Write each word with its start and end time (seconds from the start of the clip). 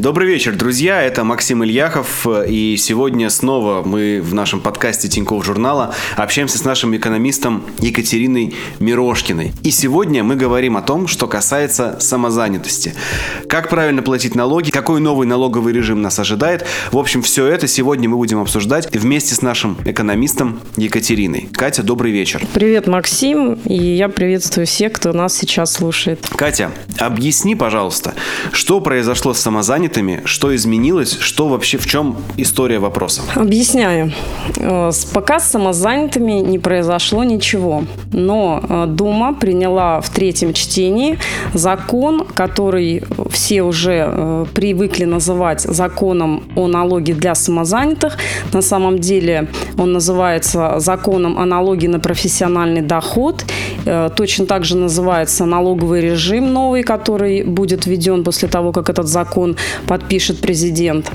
Добрый 0.00 0.28
вечер, 0.28 0.56
друзья. 0.56 1.02
Это 1.02 1.24
Максим 1.24 1.62
Ильяхов. 1.62 2.26
И 2.48 2.76
сегодня 2.78 3.28
снова 3.28 3.86
мы 3.86 4.22
в 4.22 4.32
нашем 4.32 4.62
подкасте 4.62 5.08
Тинькофф 5.08 5.44
журнала 5.44 5.94
общаемся 6.16 6.56
с 6.56 6.64
нашим 6.64 6.96
экономистом 6.96 7.66
Екатериной 7.80 8.54
Мирошкиной. 8.78 9.52
И 9.62 9.70
сегодня 9.70 10.24
мы 10.24 10.36
говорим 10.36 10.78
о 10.78 10.80
том, 10.80 11.06
что 11.06 11.26
касается 11.26 11.98
самозанятости. 12.00 12.94
Как 13.46 13.68
правильно 13.68 14.00
платить 14.00 14.34
налоги, 14.34 14.70
какой 14.70 15.02
новый 15.02 15.26
налоговый 15.26 15.74
режим 15.74 16.00
нас 16.00 16.18
ожидает. 16.18 16.64
В 16.92 16.96
общем, 16.96 17.20
все 17.20 17.46
это 17.46 17.66
сегодня 17.66 18.08
мы 18.08 18.16
будем 18.16 18.40
обсуждать 18.40 18.88
вместе 18.96 19.34
с 19.34 19.42
нашим 19.42 19.76
экономистом 19.84 20.60
Екатериной. 20.78 21.50
Катя, 21.52 21.82
добрый 21.82 22.10
вечер. 22.10 22.42
Привет, 22.54 22.86
Максим. 22.86 23.58
И 23.66 23.74
я 23.74 24.08
приветствую 24.08 24.66
всех, 24.66 24.94
кто 24.94 25.12
нас 25.12 25.36
сейчас 25.36 25.74
слушает. 25.74 26.26
Катя, 26.34 26.70
объясни, 26.98 27.54
пожалуйста, 27.54 28.14
что 28.52 28.80
произошло 28.80 29.34
с 29.34 29.40
самозанятостью 29.40 29.89
самозанятыми, 29.90 30.22
что 30.24 30.54
изменилось, 30.54 31.18
что 31.20 31.48
вообще, 31.48 31.78
в 31.78 31.86
чем 31.86 32.16
история 32.36 32.78
вопроса? 32.78 33.22
Объясняю. 33.34 34.12
Э, 34.56 34.90
пока 35.12 35.38
с 35.40 35.50
самозанятыми 35.50 36.32
не 36.32 36.58
произошло 36.58 37.24
ничего, 37.24 37.84
но 38.12 38.60
э, 38.62 38.86
Дума 38.88 39.34
приняла 39.34 40.00
в 40.00 40.08
третьем 40.10 40.52
чтении 40.52 41.18
закон, 41.54 42.26
который 42.34 43.02
все 43.30 43.62
уже 43.62 44.04
э, 44.06 44.46
привыкли 44.54 45.06
называть 45.06 45.60
законом 45.60 46.42
о 46.56 46.68
налоге 46.68 47.14
для 47.14 47.34
самозанятых. 47.34 48.18
На 48.52 48.62
самом 48.62 48.98
деле 48.98 49.48
он 49.78 49.92
называется 49.92 50.78
законом 50.78 51.38
о 51.38 51.46
налоге 51.46 51.88
на 51.88 51.98
профессиональный 51.98 52.82
доход. 52.82 53.44
Точно 54.16 54.46
так 54.46 54.64
же 54.64 54.76
называется 54.76 55.46
налоговый 55.46 56.00
режим 56.00 56.52
новый, 56.52 56.82
который 56.82 57.44
будет 57.44 57.86
введен 57.86 58.24
после 58.24 58.48
того, 58.48 58.72
как 58.72 58.90
этот 58.90 59.06
закон 59.06 59.56
подпишет 59.86 60.40
президент. 60.40 61.10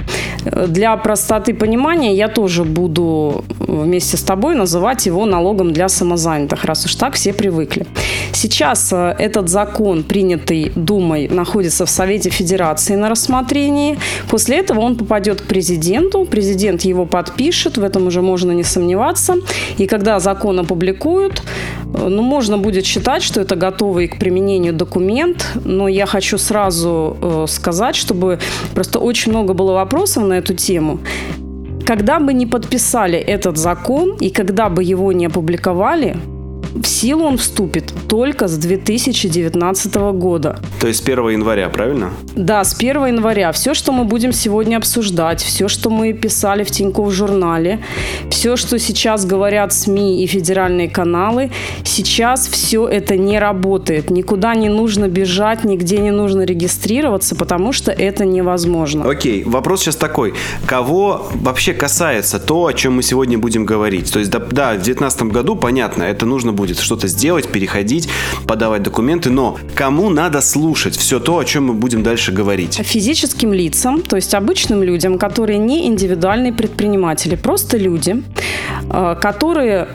Для 0.68 0.96
простоты 0.98 1.54
понимания 1.54 2.16
я 2.16 2.28
тоже 2.28 2.64
буду 2.64 3.44
вместе 3.60 4.18
с 4.18 4.22
тобой 4.22 4.56
называть 4.56 5.06
его 5.06 5.26
налогом 5.26 5.74
для 5.74 5.90
самозанятых, 5.90 6.66
раз 6.66 6.86
уж 6.86 6.96
так 6.96 7.16
все 7.16 7.34
привыкли. 7.34 7.86
Сейчас 8.32 8.92
э, 8.92 9.16
этот 9.18 9.50
закон, 9.50 10.04
принятый 10.04 10.72
Думой, 10.76 11.28
находится 11.28 11.86
в 11.86 11.90
Совете 11.90 12.30
Федерации 12.30 12.96
на 12.96 13.10
рассмотрении. 13.10 13.98
После 14.30 14.60
этого 14.60 14.82
он 14.82 14.98
попадет 14.98 15.42
к 15.42 15.46
президенту, 15.46 16.26
президент 16.26 16.82
его 16.82 17.06
подпишет, 17.06 17.78
в 17.78 17.84
этом 17.84 18.08
уже 18.08 18.22
можно 18.22 18.52
не 18.52 18.64
сомневаться. 18.64 19.36
И 19.78 19.88
когда 19.88 20.20
закон 20.20 20.60
опубликуют, 20.60 21.42
э, 21.94 22.08
ну, 22.08 22.22
можно 22.22 22.58
будет 22.58 22.86
считать, 22.86 23.24
что 23.24 23.42
это 23.42 23.56
готовый 23.56 24.08
к 24.08 24.20
применению 24.20 24.74
документ, 24.74 25.48
но 25.64 25.88
я 25.88 26.06
хочу 26.06 26.38
сразу 26.38 27.18
э, 27.22 27.46
сказать, 27.48 27.96
чтобы 27.96 28.40
просто 28.74 29.00
очень 29.00 29.32
много 29.32 29.54
было 29.54 29.74
вопросов 29.74 30.24
на 30.24 30.34
эту 30.34 30.54
тему. 30.54 31.00
Когда 31.86 32.20
бы 32.20 32.34
не 32.34 32.48
подписали 32.48 33.20
этот 33.20 33.58
закон 33.58 34.16
и 34.20 34.30
когда 34.30 34.70
бы 34.70 34.84
его 34.84 35.12
не 35.12 35.28
опубликовали, 35.28 36.18
в 36.76 36.86
силу 36.88 37.26
он 37.26 37.38
вступит 37.38 37.94
только 38.08 38.48
с 38.48 38.58
2019 38.58 39.96
года. 40.14 40.60
То 40.80 40.88
есть 40.88 41.00
с 41.00 41.04
1 41.04 41.30
января, 41.30 41.70
правильно? 41.70 42.12
Да, 42.36 42.64
с 42.64 42.76
1 42.76 43.06
января. 43.06 43.52
Все, 43.52 43.74
что 43.74 43.92
мы 43.92 44.04
будем 44.04 44.34
сегодня 44.34 44.78
обсуждать, 44.78 45.42
все, 45.42 45.68
что 45.68 45.90
мы 45.90 46.14
писали 46.14 46.64
в 46.64 46.72
Тинькофф 46.72 47.12
журнале, 47.12 47.80
все, 48.30 48.58
что 48.58 48.78
сейчас 48.78 49.26
говорят 49.26 49.74
СМИ 49.74 50.24
и 50.24 50.28
федеральные 50.28 50.90
каналы, 50.90 51.52
сейчас 51.84 52.48
все 52.48 52.88
это 52.88 53.18
не 53.18 53.40
работает. 53.40 54.10
Никуда 54.10 54.54
не 54.56 54.70
нужно 54.70 55.08
бежать, 55.08 55.64
нигде 55.64 56.00
не 56.00 56.12
нужно 56.12 56.42
регистрироваться, 56.44 57.36
потому 57.36 57.72
что 57.72 57.92
это 57.92 58.26
невозможно. 58.26 59.10
Окей, 59.10 59.44
вопрос 59.44 59.82
сейчас 59.82 59.96
такой. 59.96 60.34
Кого 60.66 61.28
вообще 61.36 61.74
касается 61.74 62.40
то, 62.40 62.66
о 62.66 62.74
чем 62.74 62.96
мы 62.96 63.04
сегодня 63.04 63.38
будем 63.38 63.66
говорить? 63.66 64.12
То 64.12 64.20
есть, 64.20 64.32
да, 64.32 64.40
да 64.40 64.72
в 64.72 64.84
2019 64.84 65.24
году, 65.24 65.56
понятно, 65.56 66.04
это 66.04 66.26
нужно 66.26 66.52
будет 66.52 66.65
будет 66.66 66.80
что-то 66.80 67.08
сделать, 67.08 67.48
переходить, 67.48 68.10
подавать 68.48 68.82
документы, 68.82 69.30
но 69.30 69.58
кому 69.76 70.10
надо 70.10 70.42
слушать 70.42 70.96
все 70.98 71.20
то, 71.20 71.38
о 71.38 71.46
чем 71.46 71.66
мы 71.66 71.74
будем 71.74 72.02
дальше 72.02 72.32
говорить? 72.32 72.82
Физическим 72.84 73.54
лицам, 73.54 74.02
то 74.02 74.16
есть 74.16 74.34
обычным 74.34 74.82
людям, 74.82 75.20
которые 75.20 75.60
не 75.60 75.88
индивидуальные 75.88 76.54
предприниматели, 76.54 77.36
просто 77.36 77.78
люди, 77.78 78.24
э, 78.90 79.16
которые 79.22 79.88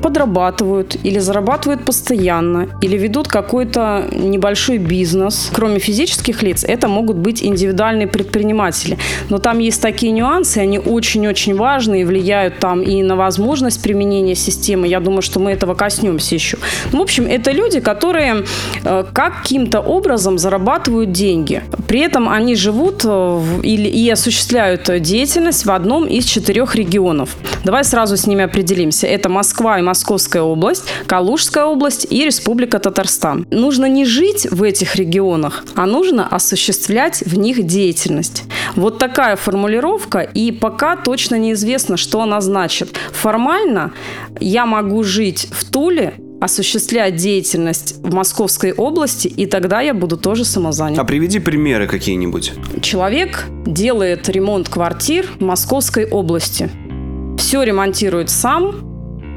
подрабатывают 0.00 0.96
или 1.02 1.18
зарабатывают 1.18 1.84
постоянно, 1.84 2.68
или 2.80 2.96
ведут 2.96 3.28
какой-то 3.28 4.08
небольшой 4.12 4.78
бизнес. 4.78 5.50
Кроме 5.52 5.78
физических 5.78 6.42
лиц, 6.42 6.64
это 6.64 6.88
могут 6.88 7.16
быть 7.16 7.42
индивидуальные 7.42 8.06
предприниматели. 8.06 8.98
Но 9.28 9.38
там 9.38 9.58
есть 9.58 9.82
такие 9.82 10.12
нюансы, 10.12 10.58
они 10.58 10.78
очень-очень 10.78 11.54
важны 11.56 12.02
и 12.02 12.04
влияют 12.04 12.58
там 12.58 12.82
и 12.82 13.02
на 13.02 13.16
возможность 13.16 13.82
применения 13.82 14.34
системы. 14.34 14.88
Я 14.88 15.00
думаю, 15.00 15.22
что 15.22 15.40
мы 15.40 15.52
этого 15.52 15.74
коснемся 15.74 16.34
еще. 16.34 16.58
Ну, 16.92 16.98
в 16.98 17.02
общем, 17.02 17.26
это 17.26 17.52
люди, 17.52 17.80
которые 17.80 18.44
э, 18.84 19.04
каким-то 19.12 19.80
образом 19.80 20.38
зарабатывают 20.38 21.12
деньги. 21.12 21.62
При 21.88 22.00
этом 22.00 22.28
они 22.28 22.54
живут 22.54 23.02
э, 23.04 23.42
или, 23.62 23.88
и 23.88 24.10
осуществляют 24.10 24.90
деятельность 25.00 25.66
в 25.66 25.70
одном 25.70 26.06
из 26.06 26.24
четырех 26.24 26.74
регионов. 26.74 27.36
Давай 27.64 27.84
сразу 27.84 28.16
с 28.16 28.26
ними 28.26 28.44
определимся. 28.44 29.06
Это 29.06 29.28
Москва 29.28 29.78
и 29.78 29.82
Московская 29.90 30.42
область, 30.42 30.84
Калужская 31.08 31.64
область 31.64 32.06
и 32.10 32.24
Республика 32.24 32.78
Татарстан. 32.78 33.44
Нужно 33.50 33.86
не 33.86 34.04
жить 34.04 34.46
в 34.48 34.62
этих 34.62 34.94
регионах, 34.94 35.64
а 35.74 35.84
нужно 35.84 36.28
осуществлять 36.28 37.24
в 37.26 37.36
них 37.36 37.66
деятельность. 37.66 38.44
Вот 38.76 38.98
такая 38.98 39.34
формулировка, 39.34 40.20
и 40.20 40.52
пока 40.52 40.94
точно 40.94 41.34
неизвестно, 41.34 41.96
что 41.96 42.22
она 42.22 42.40
значит. 42.40 42.96
Формально 43.10 43.92
я 44.38 44.64
могу 44.64 45.02
жить 45.02 45.48
в 45.50 45.68
Туле, 45.68 46.14
осуществлять 46.40 47.16
деятельность 47.16 47.96
в 47.98 48.14
Московской 48.14 48.72
области, 48.72 49.26
и 49.26 49.46
тогда 49.46 49.80
я 49.80 49.92
буду 49.92 50.16
тоже 50.16 50.44
самозанят. 50.44 51.00
А 51.00 51.04
приведи 51.04 51.40
примеры 51.40 51.88
какие-нибудь. 51.88 52.52
Человек 52.80 53.46
делает 53.66 54.28
ремонт 54.28 54.68
квартир 54.68 55.26
в 55.40 55.42
Московской 55.42 56.06
области. 56.06 56.70
Все 57.38 57.64
ремонтирует 57.64 58.30
сам, 58.30 58.89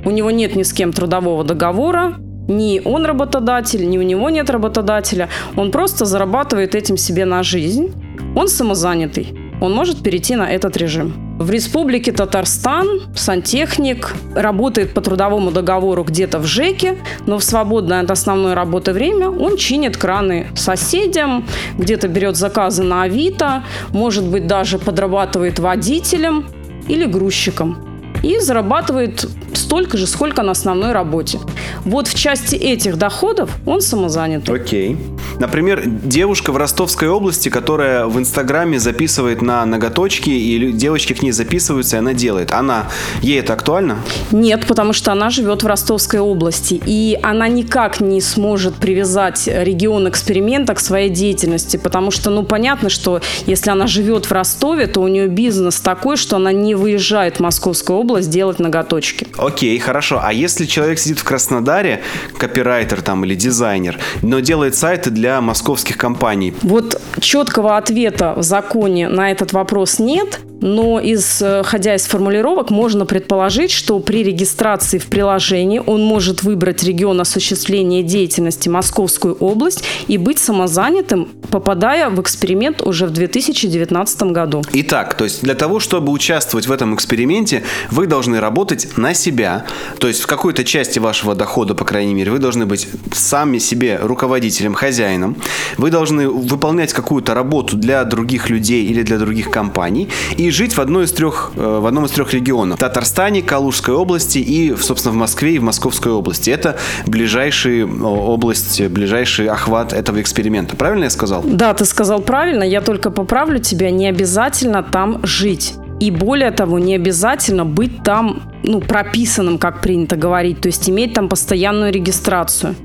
у 0.06 0.12
него 0.12 0.32
нет 0.32 0.56
ни 0.56 0.64
с 0.64 0.74
кем 0.74 0.92
трудового 0.92 1.44
договора, 1.44 2.16
ни 2.48 2.82
он 2.84 3.06
работодатель, 3.06 3.90
ни 3.90 3.98
у 3.98 4.02
него 4.02 4.30
нет 4.30 4.50
работодателя. 4.50 5.30
Он 5.56 5.72
просто 5.72 6.06
зарабатывает 6.06 6.76
этим 6.76 6.98
себе 6.98 7.26
на 7.26 7.42
жизнь. 7.42 7.94
Он 8.36 8.48
самозанятый. 8.48 9.34
Он 9.62 9.74
может 9.74 10.04
перейти 10.04 10.36
на 10.36 10.52
этот 10.52 10.76
режим. 10.76 11.38
В 11.40 11.50
республике 11.50 12.12
Татарстан 12.12 13.02
сантехник 13.16 14.14
работает 14.36 14.94
по 14.94 15.00
трудовому 15.00 15.52
договору 15.52 16.04
где-то 16.04 16.40
в 16.40 16.46
ЖЭКе, 16.46 16.98
но 17.26 17.38
в 17.38 17.44
свободное 17.44 18.02
от 18.02 18.12
основной 18.12 18.56
работы 18.56 18.92
время 18.92 19.30
он 19.30 19.56
чинит 19.56 19.96
краны 19.96 20.48
соседям, 20.56 21.48
где-то 21.78 22.10
берет 22.10 22.36
заказы 22.36 22.84
на 22.84 23.04
Авито, 23.04 23.64
может 23.92 24.26
быть 24.26 24.48
даже 24.48 24.80
подрабатывает 24.80 25.60
водителем 25.60 26.46
или 26.90 27.06
грузчиком 27.06 27.93
и 28.24 28.40
зарабатывает 28.40 29.28
столько 29.54 29.98
же, 29.98 30.08
сколько 30.08 30.42
на 30.42 30.52
основной 30.52 30.94
работе. 30.94 31.40
Вот 31.86 32.08
в 32.08 32.16
части 32.16 32.56
этих 32.56 32.98
доходов 32.98 33.52
он 33.66 33.82
самозанят. 33.82 34.50
Окей. 34.50 34.98
Например, 35.40 35.84
девушка 35.86 36.52
в 36.52 36.58
Ростовской 36.58 37.10
области, 37.10 37.50
которая 37.50 38.06
в 38.06 38.18
Инстаграме 38.18 38.80
записывает 38.80 39.42
на 39.42 39.66
ноготочки, 39.66 40.30
и 40.30 40.72
девочки 40.72 41.14
к 41.14 41.22
ней 41.22 41.32
записываются, 41.32 41.98
и 41.98 42.00
она 42.00 42.14
делает. 42.14 42.52
Она, 42.52 42.88
ей 43.22 43.40
это 43.40 43.54
актуально? 43.54 43.98
Нет, 44.32 44.66
потому 44.68 44.94
что 44.94 45.12
она 45.12 45.30
живет 45.30 45.64
в 45.64 45.68
Ростовской 45.68 46.20
области, 46.20 46.80
и 46.86 47.20
она 47.22 47.48
никак 47.48 48.00
не 48.00 48.22
сможет 48.22 48.76
привязать 48.76 49.48
регион 49.48 50.08
эксперимента 50.08 50.76
к 50.76 50.80
своей 50.80 51.10
деятельности, 51.10 51.78
потому 51.78 52.12
что, 52.12 52.30
ну, 52.30 52.44
понятно, 52.44 52.90
что 52.90 53.20
если 53.46 53.70
она 53.72 53.88
живет 53.88 54.28
в 54.28 54.32
Ростове, 54.32 54.88
то 54.88 55.02
у 55.02 55.08
нее 55.08 55.28
бизнес 55.28 55.80
такой, 55.80 56.16
что 56.16 56.38
она 56.38 56.52
не 56.52 56.76
выезжает 56.76 57.38
в 57.38 57.40
Московскую 57.42 57.98
область 57.98 58.13
делать 58.22 58.60
ноготочки. 58.60 59.28
Окей, 59.38 59.78
хорошо. 59.80 60.20
А 60.24 60.32
если 60.32 60.66
человек 60.66 61.00
сидит 61.00 61.20
в 61.20 61.24
Краснодаре, 61.24 62.02
копирайтер 62.38 63.02
там 63.02 63.26
или 63.26 63.36
дизайнер, 63.36 64.00
но 64.22 64.40
делает 64.40 64.76
сайты 64.76 65.10
для 65.10 65.42
московских 65.42 65.98
компаний? 65.98 66.54
Вот 66.62 67.02
четкого 67.20 67.78
ответа 67.78 68.34
в 68.36 68.44
законе 68.44 69.10
на 69.10 69.32
этот 69.32 69.54
вопрос 69.54 70.00
нет. 70.00 70.40
Но 70.64 71.00
исходя 71.04 71.94
из 71.94 72.06
формулировок 72.06 72.70
можно 72.70 73.06
предположить, 73.06 73.70
что 73.70 74.00
при 74.00 74.24
регистрации 74.24 74.98
в 74.98 75.08
приложении 75.08 75.82
он 75.86 76.04
может 76.04 76.44
выбрать 76.44 76.84
регион 76.84 77.20
осуществления 77.20 78.02
деятельности 78.02 78.70
Московскую 78.70 79.36
область 79.36 79.84
и 80.08 80.18
быть 80.18 80.40
самозанятым, 80.40 81.28
попадая 81.52 82.10
в 82.10 82.22
эксперимент 82.22 82.82
уже 82.82 83.06
в 83.06 83.12
2019 83.12 84.24
году. 84.24 84.62
Итак, 84.72 85.16
то 85.16 85.26
есть 85.26 85.44
для 85.44 85.54
того, 85.54 85.82
чтобы 85.82 86.14
участвовать 86.14 86.66
в 86.66 86.72
этом 86.72 86.96
эксперименте, 86.96 87.64
вы 87.92 88.08
должны 88.08 88.40
работать 88.40 88.98
на 88.98 89.14
себя, 89.14 89.66
то 90.00 90.08
есть 90.08 90.22
в 90.22 90.28
какой-то 90.28 90.64
части 90.64 90.98
вашего 90.98 91.36
дохода, 91.36 91.76
по 91.76 91.84
крайней 91.84 92.14
мере, 92.14 92.32
вы 92.32 92.40
должны 92.40 92.66
быть 92.66 92.88
сами 93.12 93.58
себе 93.58 94.00
руководителем, 94.02 94.76
хозяином, 94.76 95.36
вы 95.78 95.92
должны 95.92 96.30
выполнять 96.30 96.94
какую-то 96.94 97.34
работу 97.34 97.76
для 97.76 98.06
других 98.06 98.50
людей 98.50 98.86
или 98.86 99.02
для 99.02 99.18
других 99.18 99.52
компаний. 99.52 100.08
И 100.38 100.53
жить 100.54 100.78
в, 100.78 100.80
одной 100.80 101.06
из 101.06 101.12
трех, 101.12 101.52
э, 101.56 101.80
в 101.80 101.86
одном 101.86 102.06
из 102.06 102.12
трех 102.12 102.34
регионов. 102.34 102.78
В 102.78 102.80
Татарстане, 102.80 103.42
Калужской 103.42 103.94
области 103.94 104.38
и, 104.38 104.76
собственно, 104.76 105.14
в 105.14 105.18
Москве 105.18 105.56
и 105.56 105.60
в 105.60 105.64
Московской 105.64 106.12
области. 106.12 106.50
Это 106.50 106.78
ближайшие 107.06 107.86
область, 107.86 108.82
ближайший 108.88 109.48
охват 109.48 109.94
этого 109.94 110.22
эксперимента. 110.22 110.76
Правильно 110.76 111.06
я 111.06 111.10
сказал? 111.10 111.44
Да, 111.44 111.74
ты 111.74 111.86
сказал 111.86 112.22
правильно. 112.22 112.64
Я 112.64 112.82
только 112.82 113.10
поправлю 113.10 113.60
тебя. 113.60 113.92
Не 113.92 114.08
обязательно 114.08 114.84
там 114.84 115.20
жить. 115.24 115.76
И 116.00 116.12
более 116.12 116.52
того, 116.52 116.80
не 116.80 116.96
обязательно 116.96 117.66
быть 117.66 118.04
там 118.04 118.52
ну, 118.64 118.80
прописанным, 118.80 119.58
как 119.58 119.82
принято 119.82 120.16
говорить, 120.16 120.62
то 120.62 120.68
есть 120.68 120.90
иметь 120.90 121.14
там 121.14 121.30
постоянную 121.30 121.92
регистрацию. 121.92 122.76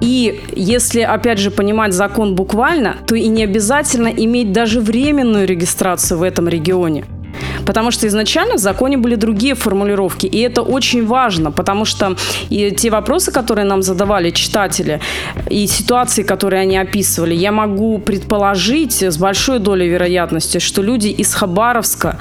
И 0.00 0.40
если, 0.54 1.00
опять 1.00 1.38
же, 1.38 1.50
понимать 1.50 1.92
закон 1.92 2.34
буквально, 2.34 2.96
то 3.06 3.14
и 3.14 3.26
не 3.28 3.44
обязательно 3.44 4.08
иметь 4.08 4.52
даже 4.52 4.80
временную 4.80 5.46
регистрацию 5.46 6.18
в 6.18 6.22
этом 6.22 6.48
регионе. 6.48 7.04
Потому 7.68 7.90
что 7.90 8.06
изначально 8.06 8.54
в 8.54 8.58
законе 8.58 8.96
были 8.96 9.14
другие 9.14 9.54
формулировки. 9.54 10.24
И 10.24 10.38
это 10.38 10.62
очень 10.62 11.06
важно, 11.06 11.52
потому 11.52 11.84
что 11.84 12.16
и 12.48 12.70
те 12.70 12.88
вопросы, 12.88 13.30
которые 13.30 13.66
нам 13.66 13.82
задавали 13.82 14.30
читатели, 14.30 15.00
и 15.50 15.66
ситуации, 15.66 16.22
которые 16.22 16.62
они 16.62 16.78
описывали, 16.78 17.34
я 17.34 17.52
могу 17.52 17.98
предположить 17.98 19.02
с 19.02 19.18
большой 19.18 19.58
долей 19.58 19.86
вероятности, 19.88 20.60
что 20.60 20.80
люди 20.80 21.08
из 21.08 21.34
Хабаровска, 21.34 22.16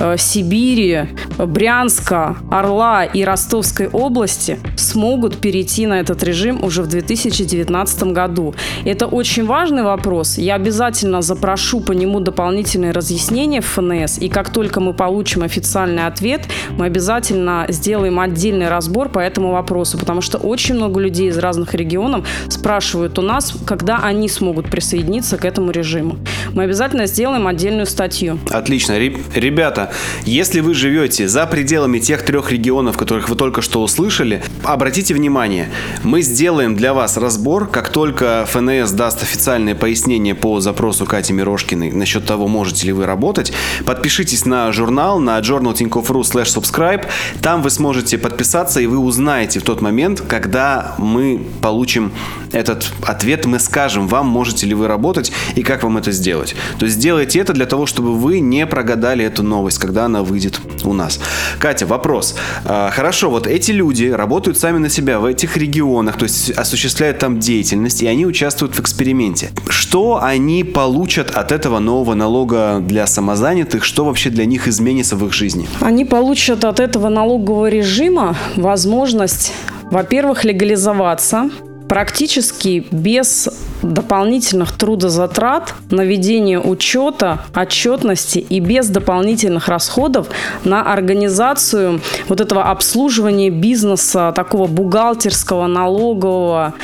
э, 0.00 0.16
Сибири, 0.18 1.08
Брянска, 1.36 2.36
Орла 2.50 3.04
и 3.04 3.22
Ростовской 3.22 3.88
области 3.88 4.58
смогут 4.78 5.36
перейти 5.36 5.86
на 5.86 6.00
этот 6.00 6.22
режим 6.22 6.64
уже 6.64 6.82
в 6.82 6.86
2019 6.86 8.14
году. 8.14 8.54
Это 8.86 9.06
очень 9.06 9.44
важный 9.44 9.82
вопрос. 9.82 10.38
Я 10.38 10.54
обязательно 10.54 11.20
запрошу 11.20 11.80
по 11.80 11.92
нему 11.92 12.20
дополнительные 12.20 12.92
разъяснения 12.92 13.60
в 13.60 13.66
ФНС. 13.66 14.18
И 14.22 14.30
как 14.30 14.48
только 14.48 14.85
мы 14.86 14.94
получим 14.94 15.42
официальный 15.42 16.06
ответ, 16.06 16.46
мы 16.78 16.86
обязательно 16.86 17.66
сделаем 17.68 18.20
отдельный 18.20 18.68
разбор 18.68 19.08
по 19.08 19.18
этому 19.18 19.50
вопросу, 19.50 19.98
потому 19.98 20.20
что 20.20 20.38
очень 20.38 20.76
много 20.76 21.00
людей 21.00 21.28
из 21.28 21.38
разных 21.38 21.74
регионов 21.74 22.26
спрашивают 22.48 23.18
у 23.18 23.22
нас, 23.22 23.52
когда 23.66 23.98
они 23.98 24.28
смогут 24.28 24.70
присоединиться 24.70 25.36
к 25.36 25.44
этому 25.44 25.72
режиму. 25.72 26.18
Мы 26.52 26.62
обязательно 26.62 27.06
сделаем 27.06 27.46
отдельную 27.48 27.86
статью. 27.86 28.38
Отлично. 28.50 28.96
Ребята, 28.98 29.90
если 30.24 30.60
вы 30.60 30.74
живете 30.74 31.26
за 31.26 31.46
пределами 31.46 31.98
тех 31.98 32.24
трех 32.24 32.52
регионов, 32.52 32.96
которых 32.96 33.28
вы 33.28 33.34
только 33.34 33.62
что 33.62 33.82
услышали, 33.82 34.42
обратите 34.62 35.14
внимание, 35.14 35.68
мы 36.04 36.22
сделаем 36.22 36.76
для 36.76 36.94
вас 36.94 37.16
разбор, 37.16 37.66
как 37.68 37.88
только 37.88 38.46
ФНС 38.48 38.92
даст 38.92 39.22
официальное 39.22 39.74
пояснение 39.74 40.34
по 40.34 40.60
запросу 40.60 41.06
Кати 41.06 41.32
Мирошкиной 41.32 41.90
насчет 41.90 42.24
того, 42.24 42.46
можете 42.46 42.86
ли 42.86 42.92
вы 42.92 43.06
работать. 43.06 43.52
Подпишитесь 43.84 44.44
на 44.44 44.65
журнал, 44.72 45.18
на 45.18 45.38
journal.tinkoff.ru 45.38 46.20
slash 46.20 46.56
subscribe. 46.56 47.06
Там 47.42 47.62
вы 47.62 47.70
сможете 47.70 48.18
подписаться, 48.18 48.80
и 48.80 48.86
вы 48.86 48.98
узнаете 48.98 49.60
в 49.60 49.62
тот 49.62 49.80
момент, 49.80 50.22
когда 50.26 50.94
мы 50.98 51.40
получим 51.60 52.12
этот 52.52 52.90
ответ, 53.02 53.46
мы 53.46 53.58
скажем 53.58 54.08
вам, 54.08 54.26
можете 54.26 54.66
ли 54.66 54.74
вы 54.74 54.88
работать 54.88 55.32
и 55.54 55.62
как 55.62 55.82
вам 55.82 55.98
это 55.98 56.12
сделать. 56.12 56.54
То 56.78 56.86
есть 56.86 56.96
сделайте 56.96 57.38
это 57.38 57.52
для 57.52 57.66
того, 57.66 57.86
чтобы 57.86 58.14
вы 58.14 58.40
не 58.40 58.66
прогадали 58.66 59.24
эту 59.24 59.42
новость, 59.42 59.78
когда 59.78 60.06
она 60.06 60.22
выйдет 60.22 60.60
у 60.84 60.92
нас. 60.92 61.20
Катя, 61.58 61.86
вопрос. 61.86 62.34
А, 62.64 62.90
хорошо, 62.90 63.30
вот 63.30 63.46
эти 63.46 63.72
люди 63.72 64.06
работают 64.06 64.58
сами 64.58 64.78
на 64.78 64.88
себя 64.88 65.18
в 65.20 65.24
этих 65.24 65.56
регионах, 65.56 66.16
то 66.16 66.24
есть 66.24 66.50
осуществляют 66.50 67.18
там 67.18 67.38
деятельность, 67.38 68.02
и 68.02 68.06
они 68.06 68.26
участвуют 68.26 68.74
в 68.74 68.80
эксперименте. 68.80 69.50
Что 69.68 70.22
они 70.22 70.64
получат 70.64 71.30
от 71.30 71.52
этого 71.52 71.78
нового 71.78 72.14
налога 72.14 72.78
для 72.80 73.06
самозанятых? 73.06 73.84
Что 73.84 74.04
вообще 74.04 74.30
для 74.30 74.46
них 74.46 74.55
изменится 74.68 75.16
в 75.16 75.26
их 75.26 75.32
жизни? 75.32 75.68
Они 75.80 76.04
получат 76.04 76.64
от 76.64 76.80
этого 76.80 77.08
налогового 77.08 77.68
режима 77.68 78.36
возможность, 78.56 79.52
во-первых, 79.90 80.44
легализоваться, 80.44 81.50
практически 81.88 82.86
без 82.90 83.48
дополнительных 83.82 84.72
трудозатрат 84.72 85.74
на 85.90 86.02
ведение 86.02 86.60
учета, 86.60 87.40
отчетности 87.54 88.38
и 88.38 88.60
без 88.60 88.88
дополнительных 88.88 89.68
расходов 89.68 90.28
на 90.64 90.92
организацию 90.92 92.00
вот 92.28 92.40
этого 92.40 92.64
обслуживания 92.64 93.50
бизнеса, 93.50 94.32
такого 94.34 94.66
бухгалтерского, 94.66 95.66
налогового, 95.66 96.74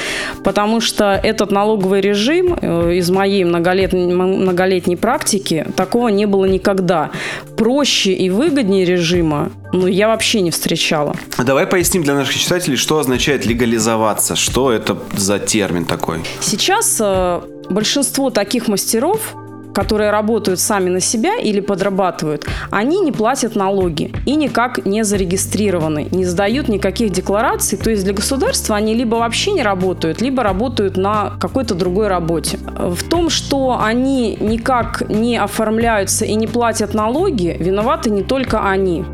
потому 0.44 0.80
что 0.80 1.18
этот 1.22 1.50
налоговый 1.50 2.00
режим 2.00 2.58
э, 2.60 2.94
из 2.94 3.10
моей 3.10 3.44
многолетней, 3.44 4.12
многолетней 4.12 4.96
практики 4.96 5.66
такого 5.76 6.08
не 6.08 6.26
было 6.26 6.44
никогда. 6.44 7.10
Проще 7.56 8.12
и 8.12 8.30
выгоднее 8.30 8.84
режима 8.84 9.50
ну, 9.72 9.86
я 9.86 10.08
вообще 10.08 10.40
не 10.42 10.50
встречала. 10.50 11.14
Давай 11.38 11.66
поясним 11.66 12.02
для 12.02 12.14
наших 12.14 12.34
читателей, 12.34 12.76
что 12.76 12.98
означает 12.98 13.46
легализоваться, 13.46 14.36
что 14.36 14.70
это 14.70 14.98
за 15.16 15.38
термин 15.38 15.84
такой. 15.84 16.22
Сейчас 16.40 16.98
э, 17.00 17.40
большинство 17.70 18.30
таких 18.30 18.69
мастеров 18.69 19.34
которые 19.72 20.10
работают 20.10 20.60
сами 20.60 20.90
на 20.90 21.00
себя 21.00 21.36
или 21.38 21.60
подрабатывают, 21.60 22.46
они 22.70 23.00
не 23.00 23.10
платят 23.10 23.56
налоги 23.56 24.12
и 24.26 24.34
никак 24.34 24.84
не 24.84 25.02
зарегистрированы, 25.02 26.08
не 26.10 26.24
сдают 26.24 26.69
никаких 26.69 27.10
деклараций. 27.10 27.78
То 27.78 27.90
есть 27.90 28.04
для 28.04 28.12
государства 28.12 28.76
они 28.76 28.94
либо 28.94 29.16
вообще 29.16 29.52
не 29.52 29.62
работают, 29.62 30.20
либо 30.20 30.42
работают 30.42 30.96
на 30.96 31.32
какой-то 31.40 31.74
другой 31.74 32.08
работе. 32.08 32.58
В 32.58 33.02
том, 33.08 33.30
что 33.30 33.80
они 33.82 34.36
никак 34.40 35.08
не 35.08 35.36
оформляются 35.38 36.24
и 36.24 36.34
не 36.34 36.46
платят 36.46 36.94
налоги, 36.94 37.56
виноваты 37.58 38.10
не 38.10 38.22
только 38.22 38.60
они. 38.60 39.04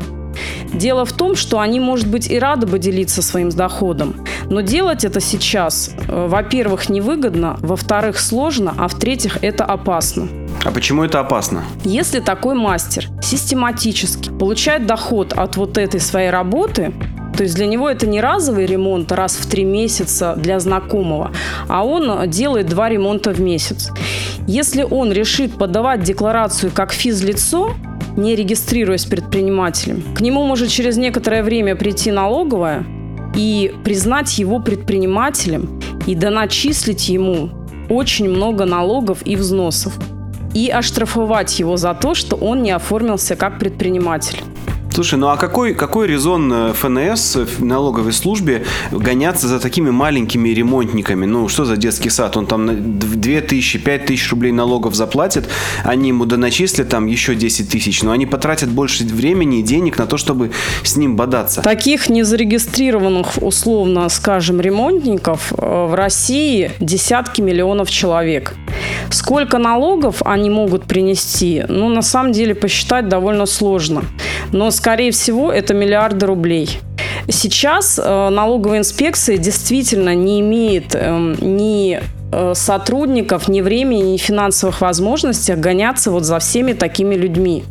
Дело 0.73 1.05
в 1.05 1.11
том, 1.13 1.35
что 1.35 1.59
они, 1.59 1.79
может 1.79 2.07
быть, 2.07 2.29
и 2.29 2.39
рады 2.39 2.67
бы 2.67 2.79
делиться 2.79 3.21
своим 3.21 3.49
доходом, 3.49 4.15
но 4.49 4.61
делать 4.61 5.03
это 5.03 5.19
сейчас, 5.19 5.91
э, 6.07 6.27
во-первых, 6.27 6.89
невыгодно, 6.89 7.57
во-вторых, 7.59 8.19
сложно, 8.19 8.73
а 8.77 8.87
в-третьих, 8.87 9.39
это 9.41 9.65
опасно. 9.65 10.27
А 10.63 10.71
почему 10.71 11.03
это 11.03 11.19
опасно? 11.19 11.63
Если 11.83 12.19
такой 12.19 12.55
мастер 12.55 13.07
систематически 13.21 14.29
получает 14.29 14.85
доход 14.85 15.33
от 15.33 15.57
вот 15.57 15.77
этой 15.77 15.99
своей 15.99 16.29
работы, 16.29 16.93
то 17.35 17.43
есть 17.43 17.55
для 17.55 17.67
него 17.67 17.89
это 17.89 18.05
не 18.05 18.19
разовый 18.19 18.65
ремонт 18.65 19.11
раз 19.13 19.35
в 19.35 19.49
три 19.49 19.63
месяца 19.63 20.33
для 20.35 20.59
знакомого, 20.59 21.31
а 21.69 21.85
он 21.85 22.29
делает 22.29 22.67
два 22.67 22.89
ремонта 22.89 23.31
в 23.31 23.39
месяц. 23.39 23.91
Если 24.45 24.83
он 24.83 25.13
решит 25.13 25.57
подавать 25.57 26.03
декларацию 26.03 26.71
как 26.73 26.91
физлицо, 26.91 27.75
не 28.21 28.35
регистрируясь 28.35 29.05
предпринимателем. 29.05 30.03
К 30.15 30.21
нему 30.21 30.43
может 30.43 30.69
через 30.69 30.97
некоторое 30.97 31.43
время 31.43 31.75
прийти 31.75 32.11
налоговая 32.11 32.85
и 33.35 33.73
признать 33.83 34.37
его 34.37 34.59
предпринимателем 34.59 35.81
и 36.05 36.15
доначислить 36.15 37.09
ему 37.09 37.49
очень 37.89 38.29
много 38.29 38.65
налогов 38.65 39.25
и 39.25 39.35
взносов 39.35 39.97
и 40.53 40.69
оштрафовать 40.69 41.59
его 41.59 41.77
за 41.77 41.93
то, 41.93 42.15
что 42.15 42.35
он 42.35 42.63
не 42.63 42.71
оформился 42.71 43.35
как 43.35 43.59
предприниматель. 43.59 44.39
Слушай, 44.93 45.19
ну 45.19 45.27
а 45.27 45.37
какой, 45.37 45.73
какой 45.73 46.07
резон 46.07 46.51
э, 46.51 46.73
ФНС 46.73 47.35
в 47.35 47.63
налоговой 47.63 48.11
службе 48.11 48.65
гоняться 48.91 49.47
за 49.47 49.59
такими 49.59 49.91
маленькими 49.91 50.49
ремонтниками? 50.49 51.25
Ну, 51.25 51.47
что 51.47 51.63
за 51.65 51.77
детский 51.77 52.09
сад? 52.09 52.35
Он 52.35 52.47
там 52.47 52.99
2 52.99 53.41
тысячи, 53.41 53.79
5 53.79 54.05
тысяч 54.05 54.29
рублей 54.31 54.51
налогов 54.51 54.95
заплатит, 54.95 55.47
они 55.83 56.09
ему 56.09 56.25
доначислят 56.25 56.89
там 56.89 57.05
еще 57.07 57.35
10 57.35 57.69
тысяч, 57.69 58.03
но 58.03 58.11
они 58.11 58.25
потратят 58.25 58.69
больше 58.69 59.03
времени 59.05 59.59
и 59.59 59.63
денег 59.63 59.97
на 59.97 60.05
то, 60.07 60.17
чтобы 60.17 60.51
с 60.83 60.97
ним 60.97 61.15
бодаться. 61.15 61.61
Таких 61.61 62.09
незарегистрированных, 62.09 63.41
условно 63.41 64.09
скажем, 64.09 64.59
ремонтников 64.59 65.53
э, 65.57 65.85
в 65.85 65.93
России 65.93 66.71
десятки 66.79 67.41
миллионов 67.41 67.89
человек. 67.89 68.55
Сколько 69.11 69.57
налогов 69.57 70.21
они 70.25 70.49
могут 70.49 70.85
принести, 70.85 71.63
ну, 71.67 71.89
на 71.89 72.01
самом 72.01 72.31
деле 72.31 72.55
посчитать 72.55 73.07
довольно 73.07 73.45
сложно. 73.45 74.03
Но, 74.51 74.71
скорее 74.79 75.11
всего, 75.11 75.51
это 75.51 75.73
миллиарды 75.73 76.25
рублей. 76.25 76.79
Сейчас 77.27 77.99
э, 77.99 78.29
налоговая 78.29 78.79
инспекция 78.79 79.37
действительно 79.37 80.15
не 80.15 80.39
имеет 80.39 80.95
э, 80.95 81.35
ни 81.41 81.99
э, 82.31 82.53
сотрудников, 82.55 83.49
ни 83.49 83.59
времени, 83.59 84.13
ни 84.13 84.17
финансовых 84.17 84.79
возможностей 84.79 85.55
гоняться 85.55 86.11
вот 86.11 86.23
за 86.23 86.39
всеми 86.39 86.71
такими 86.71 87.15
людьми. 87.15 87.65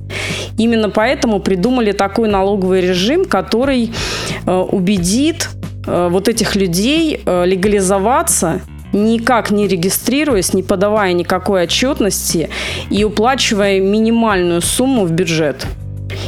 Именно 0.59 0.91
поэтому 0.91 1.41
придумали 1.41 1.93
такой 1.93 2.29
налоговый 2.29 2.83
режим, 2.83 3.25
который 3.25 3.91
э, 4.47 4.53
убедит 4.53 5.49
вот 5.87 6.29
этих 6.29 6.55
людей 6.55 7.23
легализоваться 7.25 8.61
никак 8.93 9.51
не 9.51 9.67
регистрируясь, 9.67 10.53
не 10.53 10.63
подавая 10.63 11.15
никакой 11.15 11.63
отчетности 11.63 12.51
и 12.91 13.05
уплачивая 13.05 13.81
минимальную 13.81 14.61
сумму 14.61 15.07
в 15.07 15.13
бюджет. 15.13 15.67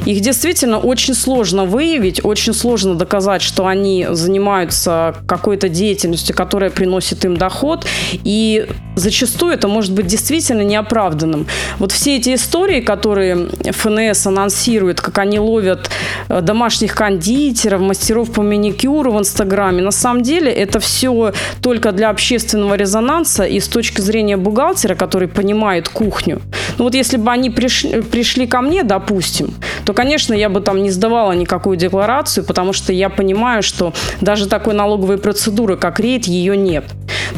Их 0.07 0.21
действительно 0.21 0.79
очень 0.79 1.15
сложно 1.15 1.65
выявить, 1.65 2.25
очень 2.25 2.55
сложно 2.55 2.95
доказать, 2.95 3.43
что 3.43 3.67
они 3.67 4.07
занимаются 4.11 5.15
какой-то 5.27 5.69
деятельностью, 5.69 6.35
которая 6.35 6.71
приносит 6.71 7.25
им 7.25 7.37
доход, 7.37 7.87
и 8.25 8.67
зачастую 8.97 9.55
это 9.55 9.69
может 9.69 9.93
быть 9.93 10.07
действительно 10.07 10.63
неоправданным. 10.63 11.47
Вот 11.79 11.93
все 11.93 12.17
эти 12.17 12.35
истории, 12.35 12.81
которые 12.81 13.49
ФНС 13.71 14.27
анонсирует, 14.27 15.01
как 15.01 15.19
они 15.19 15.39
ловят 15.39 15.91
э, 16.29 16.41
домашних 16.41 16.95
кондитеров, 16.95 17.81
мастеров 17.81 18.33
по 18.33 18.43
маникюру 18.43 19.13
в 19.13 19.19
Инстаграме, 19.19 19.83
на 19.83 19.91
самом 19.91 20.23
деле 20.23 20.51
это 20.53 20.81
все 20.81 21.33
только 21.63 21.93
для 21.93 22.11
общественного 22.11 22.75
резонанса 22.75 23.45
и 23.45 23.61
с 23.61 23.69
точки 23.69 24.01
зрения 24.01 24.37
бухгалтера, 24.37 24.95
который 24.95 25.29
понимает 25.29 25.89
кухню. 25.89 26.41
Ну 26.79 26.85
вот 26.85 26.95
если 26.95 27.17
бы 27.17 27.31
они 27.31 27.51
пришли, 27.51 28.03
пришли 28.03 28.47
ко 28.47 28.61
мне, 28.61 28.83
допустим, 28.83 29.55
то, 29.85 29.93
конечно, 29.93 30.35
я 30.35 30.49
бы 30.49 30.61
там 30.61 30.83
не 30.83 30.91
сдавала 30.91 31.33
никакую 31.33 31.77
декларацию, 31.77 32.45
потому 32.45 32.73
что 32.73 32.93
я 32.93 33.09
понимаю, 33.09 33.63
что 33.63 33.93
даже 34.21 34.49
такой 34.49 34.75
налоговой 34.75 35.19
процедуры, 35.19 35.77
как 35.77 36.01
рейд, 36.01 36.27
ее 36.27 36.57
нет. 36.57 36.85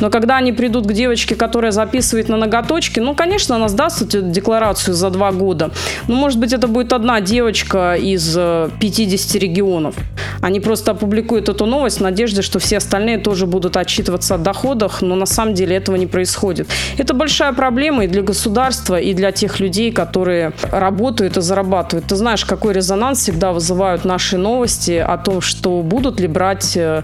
Но 0.00 0.10
когда 0.10 0.36
они 0.36 0.52
придут 0.52 0.86
к 0.86 0.92
девочке, 0.92 1.34
которая 1.34 1.72
записывает 1.72 2.28
на 2.28 2.36
ноготочки, 2.36 3.00
ну, 3.00 3.14
конечно, 3.14 3.56
она 3.56 3.68
сдаст 3.68 4.02
эту 4.02 4.22
декларацию 4.22 4.94
за 4.94 5.10
два 5.10 5.32
года. 5.32 5.70
Ну, 6.08 6.16
может 6.16 6.38
быть, 6.38 6.52
это 6.52 6.68
будет 6.68 6.92
одна 6.92 7.20
девочка 7.20 7.94
из 7.94 8.34
50 8.34 9.34
э, 9.34 9.38
регионов. 9.38 9.94
Они 10.40 10.60
просто 10.60 10.92
опубликуют 10.92 11.48
эту 11.48 11.66
новость 11.66 11.98
в 11.98 12.02
надежде, 12.02 12.42
что 12.42 12.58
все 12.58 12.78
остальные 12.78 13.18
тоже 13.18 13.46
будут 13.46 13.76
отчитываться 13.76 14.34
о 14.34 14.38
доходах, 14.38 15.02
но 15.02 15.14
на 15.14 15.26
самом 15.26 15.54
деле 15.54 15.76
этого 15.76 15.96
не 15.96 16.06
происходит. 16.06 16.68
Это 16.98 17.14
большая 17.14 17.52
проблема 17.52 18.04
и 18.04 18.08
для 18.08 18.22
государства, 18.22 18.98
и 18.98 19.14
для 19.14 19.32
тех 19.32 19.60
людей, 19.60 19.92
которые 19.92 20.52
работают 20.70 21.36
и 21.36 21.40
зарабатывают. 21.40 22.06
Ты 22.06 22.16
знаешь, 22.16 22.44
какой 22.44 22.74
резонанс 22.74 23.20
всегда 23.20 23.52
вызывают 23.52 24.04
наши 24.04 24.36
новости 24.36 24.92
о 24.92 25.16
том, 25.18 25.40
что 25.40 25.82
будут 25.82 26.20
ли 26.20 26.26
брать 26.26 26.76
э, 26.76 27.02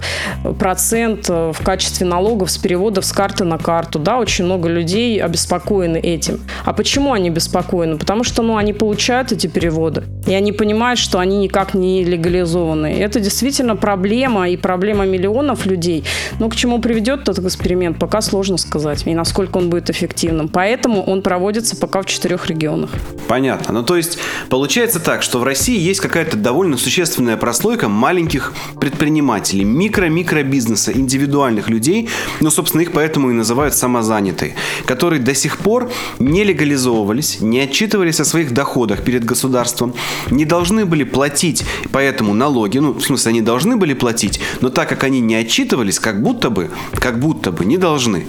процент 0.59 1.27
э, 1.29 1.53
в 1.53 1.63
качестве 1.63 2.07
налогов 2.07 2.51
с 2.51 2.59
переводов 2.79 3.05
с 3.05 3.13
карты 3.13 3.45
на 3.45 3.59
карту. 3.59 3.99
Да, 3.99 4.19
очень 4.19 4.45
много 4.45 4.69
людей 4.69 5.21
обеспокоены 5.21 5.99
этим. 5.99 6.41
А 6.65 6.73
почему 6.73 7.13
они 7.13 7.31
беспокоены? 7.31 7.99
Потому 7.99 8.25
что 8.25 8.43
ну, 8.43 8.57
они 8.57 8.73
получают 8.73 9.33
эти 9.33 9.49
переводы, 9.49 10.05
и 10.29 10.35
они 10.35 10.53
понимают, 10.53 11.01
что 11.01 11.19
они 11.19 11.39
никак 11.39 11.75
не 11.75 12.05
легализованы. 12.05 12.87
Это 12.87 13.21
действительно 13.21 13.75
проблема, 13.75 14.49
и 14.49 14.57
проблема 14.57 15.07
миллионов 15.07 15.67
людей. 15.67 16.05
Но 16.39 16.49
к 16.49 16.57
чему 16.57 16.79
приведет 16.79 17.29
этот 17.29 17.45
эксперимент, 17.45 17.99
пока 17.99 18.21
сложно 18.21 18.59
сказать, 18.59 19.07
и 19.07 19.15
насколько 19.15 19.59
он 19.59 19.71
будет 19.71 19.91
эффективным. 19.91 20.49
Поэтому 20.49 21.03
он 21.03 21.23
проводится 21.23 21.77
пока 21.77 22.03
в 22.03 22.07
четырех 22.07 22.47
регионах. 22.47 22.91
Понятно. 23.27 23.75
Ну, 23.75 23.83
то 23.83 23.97
есть, 23.97 24.19
получается 24.49 25.01
так, 25.01 25.23
что 25.23 25.41
в 25.41 25.45
России 25.45 25.79
есть 25.79 26.01
какая-то 26.01 26.37
довольно 26.37 26.77
существенная 26.77 27.37
прослойка 27.37 27.89
маленьких 27.89 28.53
предпринимателей, 28.81 29.65
микро-микробизнеса, 29.65 30.93
индивидуальных 30.93 31.69
людей, 31.69 32.09
ну, 32.41 32.51
собственно, 32.51 32.68
их 32.77 32.93
поэтому 32.93 33.31
и 33.31 33.35
называют 33.35 33.75
самозанятые, 33.75 34.55
которые 34.87 35.21
до 35.21 35.35
сих 35.35 35.59
пор 35.59 35.91
не 36.19 36.45
легализовывались, 36.45 37.41
не 37.41 37.61
отчитывались 37.61 38.21
о 38.21 38.25
своих 38.25 38.53
доходах 38.53 39.03
перед 39.03 39.25
государством, 39.25 39.95
не 40.31 40.45
должны 40.45 40.85
были 40.85 41.05
платить 41.05 41.65
поэтому 41.93 42.35
налоги, 42.35 42.79
ну, 42.79 42.93
в 42.93 43.03
смысле, 43.03 43.31
они 43.31 43.43
должны 43.43 43.77
были 43.77 43.95
платить, 43.95 44.41
но 44.61 44.69
так 44.69 44.89
как 44.89 45.05
они 45.05 45.21
не 45.21 45.35
отчитывались, 45.35 45.99
как 45.99 46.23
будто 46.23 46.51
бы, 46.51 46.71
как 46.93 47.19
будто 47.19 47.53
бы 47.53 47.65
не 47.65 47.79
должны. 47.79 48.27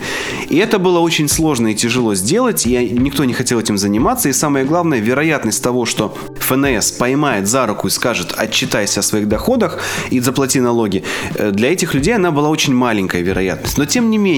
И 0.49 0.57
это 0.57 0.79
было 0.79 0.99
очень 0.99 1.27
сложно 1.27 1.67
и 1.67 1.75
тяжело 1.75 2.15
сделать, 2.15 2.65
и 2.65 2.89
никто 2.89 3.25
не 3.25 3.33
хотел 3.33 3.59
этим 3.59 3.77
заниматься, 3.77 4.29
и 4.29 4.33
самое 4.33 4.65
главное, 4.65 4.99
вероятность 4.99 5.63
того, 5.63 5.85
что 5.85 6.15
ФНС 6.39 6.91
поймает 6.91 7.47
за 7.47 7.65
руку 7.65 7.87
и 7.87 7.89
скажет, 7.89 8.33
отчитайся 8.37 8.99
о 8.99 9.03
своих 9.03 9.27
доходах 9.27 9.79
и 10.09 10.19
заплати 10.19 10.59
налоги, 10.59 11.03
э, 11.35 11.51
для 11.51 11.71
этих 11.71 11.93
людей 11.93 12.15
она 12.15 12.31
была 12.31 12.49
очень 12.49 12.73
маленькая 12.73 13.21
вероятность. 13.21 13.77
Но 13.77 13.85
тем 13.85 14.09
не 14.09 14.17
менее, 14.17 14.28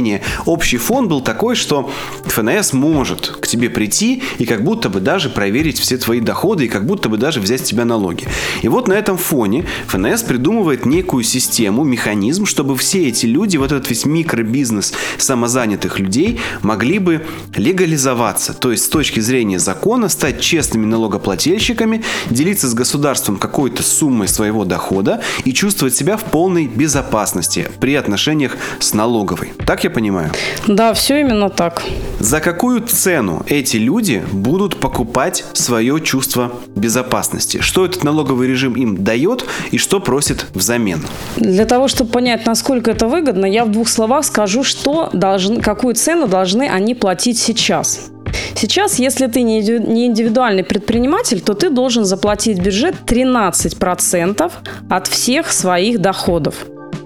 общий 0.46 0.78
фон 0.78 1.08
был 1.08 1.22
такой, 1.22 1.56
что 1.56 1.90
ФНС 2.26 2.74
может 2.74 3.28
к 3.40 3.48
тебе 3.48 3.70
прийти 3.70 4.24
и 4.38 4.46
как 4.46 4.64
будто 4.64 4.90
бы 4.90 5.00
даже 5.00 5.30
проверить 5.30 5.80
все 5.80 5.98
твои 5.98 6.20
доходы 6.20 6.66
и 6.66 6.68
как 6.68 6.86
будто 6.86 7.10
бы 7.10 7.18
даже 7.18 7.40
взять 7.40 7.62
с 7.62 7.64
тебя 7.64 7.86
налоги. 7.86 8.28
И 8.62 8.68
вот 8.68 8.88
на 8.88 8.94
этом 8.94 9.18
фоне 9.18 9.66
ФНС 9.88 10.24
придумывает 10.24 10.86
некую 10.86 11.24
систему, 11.24 11.84
механизм, 11.84 12.46
чтобы 12.46 12.78
все 12.78 13.10
эти 13.10 13.26
люди, 13.26 13.58
вот 13.58 13.72
этот 13.72 13.90
весь 13.90 14.06
микробизнес 14.06 14.94
самозанятых 15.18 16.00
людей 16.00 16.40
могли 16.62 17.00
бы 17.00 17.26
легализоваться. 17.56 18.54
То 18.54 18.72
есть 18.72 18.86
с 18.86 18.90
точки 18.90 19.20
зрения 19.20 19.60
закона 19.60 20.10
стать 20.10 20.42
честными 20.42 20.86
налогоплательщиками, 20.86 22.04
делиться 22.30 22.68
с 22.68 22.74
государством 22.74 23.38
какой-то 23.38 23.84
суммой 23.84 24.28
своего 24.28 24.66
дохода 24.66 25.22
и 25.46 25.54
чувствовать 25.54 25.96
себя 25.96 26.18
в 26.18 26.24
полной 26.24 26.68
безопасности 26.68 27.70
при 27.80 27.96
отношениях 27.96 28.58
с 28.80 28.94
налоговой. 28.94 29.54
Так 29.72 29.86
я 29.86 29.90
понимаю? 29.90 30.30
Да, 30.68 30.94
все 30.94 31.22
именно 31.22 31.50
так. 31.50 31.82
За 32.20 32.42
какую 32.42 32.82
цену 32.82 33.46
эти 33.48 33.78
люди 33.78 34.22
будут 34.34 34.76
покупать 34.76 35.46
свое 35.54 36.02
чувство 36.02 36.52
безопасности? 36.76 37.62
Что 37.62 37.86
этот 37.86 38.04
налоговый 38.04 38.50
режим 38.50 38.74
им 38.74 39.02
дает 39.02 39.46
и 39.72 39.78
что 39.78 40.02
просит 40.02 40.46
взамен? 40.54 41.00
Для 41.38 41.64
того, 41.64 41.88
чтобы 41.88 42.12
понять, 42.12 42.46
насколько 42.46 42.92
это 42.92 43.08
выгодно, 43.08 43.46
я 43.46 43.64
в 43.64 43.72
двух 43.72 43.88
словах 43.88 44.26
скажу, 44.26 44.66
что 44.66 45.10
должны, 45.14 45.62
какую 45.62 45.96
цену 45.96 46.28
должны 46.28 46.64
они 46.64 46.94
платить 46.94 47.40
сейчас. 47.40 48.12
Сейчас, 48.56 49.00
если 49.00 49.28
ты 49.28 49.42
не 49.42 49.62
индивидуальный 49.62 50.66
предприниматель, 50.66 51.40
то 51.40 51.54
ты 51.54 51.70
должен 51.70 52.04
заплатить 52.04 52.60
бюджет 52.60 52.96
13% 53.08 54.52
от 54.90 55.08
всех 55.08 55.50
своих 55.50 56.02
доходов 56.02 56.56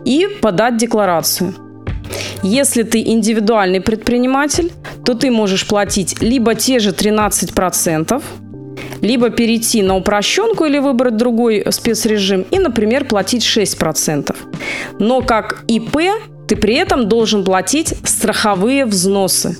и 0.03 0.27
подать 0.41 0.77
декларацию. 0.77 1.53
Если 2.43 2.83
ты 2.83 3.01
индивидуальный 3.01 3.81
предприниматель, 3.81 4.71
то 5.03 5.13
ты 5.13 5.31
можешь 5.31 5.67
платить 5.67 6.21
либо 6.21 6.55
те 6.55 6.79
же 6.79 6.91
13%, 6.91 8.21
либо 9.01 9.29
перейти 9.29 9.81
на 9.81 9.95
упрощенку 9.95 10.65
или 10.65 10.79
выбрать 10.79 11.17
другой 11.17 11.65
спецрежим 11.69 12.45
и, 12.51 12.59
например, 12.59 13.05
платить 13.05 13.43
6%. 13.43 14.35
Но 14.99 15.21
как 15.21 15.63
ИП 15.67 15.97
ты 16.47 16.55
при 16.55 16.75
этом 16.75 17.07
должен 17.09 17.43
платить 17.43 17.95
страховые 18.03 18.85
взносы. 18.85 19.57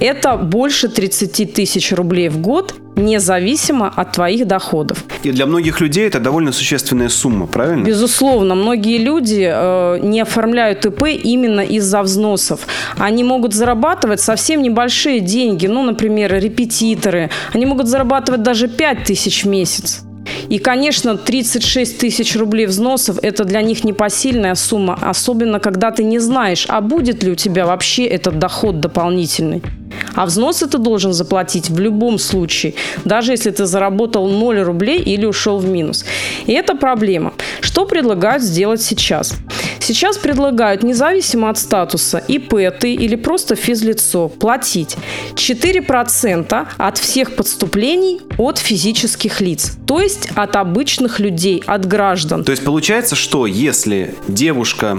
Это 0.00 0.36
больше 0.36 0.88
30 0.88 1.52
тысяч 1.54 1.92
рублей 1.92 2.28
в 2.28 2.38
год 2.38 2.74
независимо 2.96 3.88
от 3.88 4.12
твоих 4.12 4.46
доходов. 4.46 5.04
И 5.22 5.30
для 5.30 5.46
многих 5.46 5.80
людей 5.80 6.06
это 6.06 6.20
довольно 6.20 6.52
существенная 6.52 7.08
сумма, 7.08 7.46
правильно? 7.46 7.84
Безусловно, 7.84 8.54
многие 8.54 8.98
люди 8.98 9.48
э, 9.50 9.98
не 10.02 10.20
оформляют 10.20 10.84
ИП 10.84 11.04
именно 11.04 11.60
из-за 11.60 12.02
взносов. 12.02 12.66
Они 12.98 13.24
могут 13.24 13.54
зарабатывать 13.54 14.20
совсем 14.20 14.62
небольшие 14.62 15.20
деньги, 15.20 15.66
ну, 15.66 15.82
например, 15.82 16.34
репетиторы. 16.34 17.30
Они 17.54 17.66
могут 17.66 17.88
зарабатывать 17.88 18.42
даже 18.42 18.68
5 18.68 19.04
тысяч 19.04 19.44
в 19.44 19.48
месяц. 19.48 20.02
И, 20.48 20.58
конечно, 20.58 21.16
36 21.16 21.98
тысяч 21.98 22.36
рублей 22.36 22.66
взносов– 22.66 23.18
это 23.22 23.44
для 23.44 23.62
них 23.62 23.84
непосильная 23.84 24.54
сумма, 24.54 24.98
особенно 25.00 25.60
когда 25.60 25.90
ты 25.90 26.04
не 26.04 26.18
знаешь, 26.18 26.66
а 26.68 26.80
будет 26.80 27.22
ли 27.22 27.32
у 27.32 27.34
тебя 27.34 27.66
вообще 27.66 28.04
этот 28.04 28.38
доход 28.38 28.80
дополнительный. 28.80 29.62
А 30.14 30.26
взносы 30.26 30.66
ты 30.66 30.78
должен 30.78 31.12
заплатить 31.12 31.70
в 31.70 31.78
любом 31.78 32.18
случае, 32.18 32.74
даже 33.04 33.32
если 33.32 33.50
ты 33.50 33.66
заработал 33.66 34.28
0 34.28 34.60
рублей 34.60 35.00
или 35.00 35.26
ушел 35.26 35.58
в 35.58 35.68
минус. 35.68 36.04
И 36.46 36.52
это 36.52 36.74
проблема. 36.74 37.32
Что 37.60 37.86
предлагают 37.86 38.42
сделать 38.42 38.82
сейчас? 38.82 39.34
Сейчас 39.80 40.16
предлагают, 40.16 40.82
независимо 40.82 41.50
от 41.50 41.58
статуса, 41.58 42.18
ИП 42.28 42.54
ты 42.78 42.94
или 42.94 43.16
просто 43.16 43.56
физлицо, 43.56 44.28
платить 44.28 44.96
4% 45.34 46.66
от 46.76 46.98
всех 46.98 47.34
подступлений 47.34 48.20
от 48.38 48.58
физических 48.58 49.40
лиц, 49.40 49.76
то 49.86 50.00
есть 50.00 50.21
от 50.34 50.56
обычных 50.56 51.20
людей, 51.20 51.62
от 51.66 51.86
граждан. 51.86 52.44
То 52.44 52.52
есть 52.52 52.64
получается, 52.64 53.16
что 53.16 53.46
если 53.46 54.14
девушка 54.28 54.98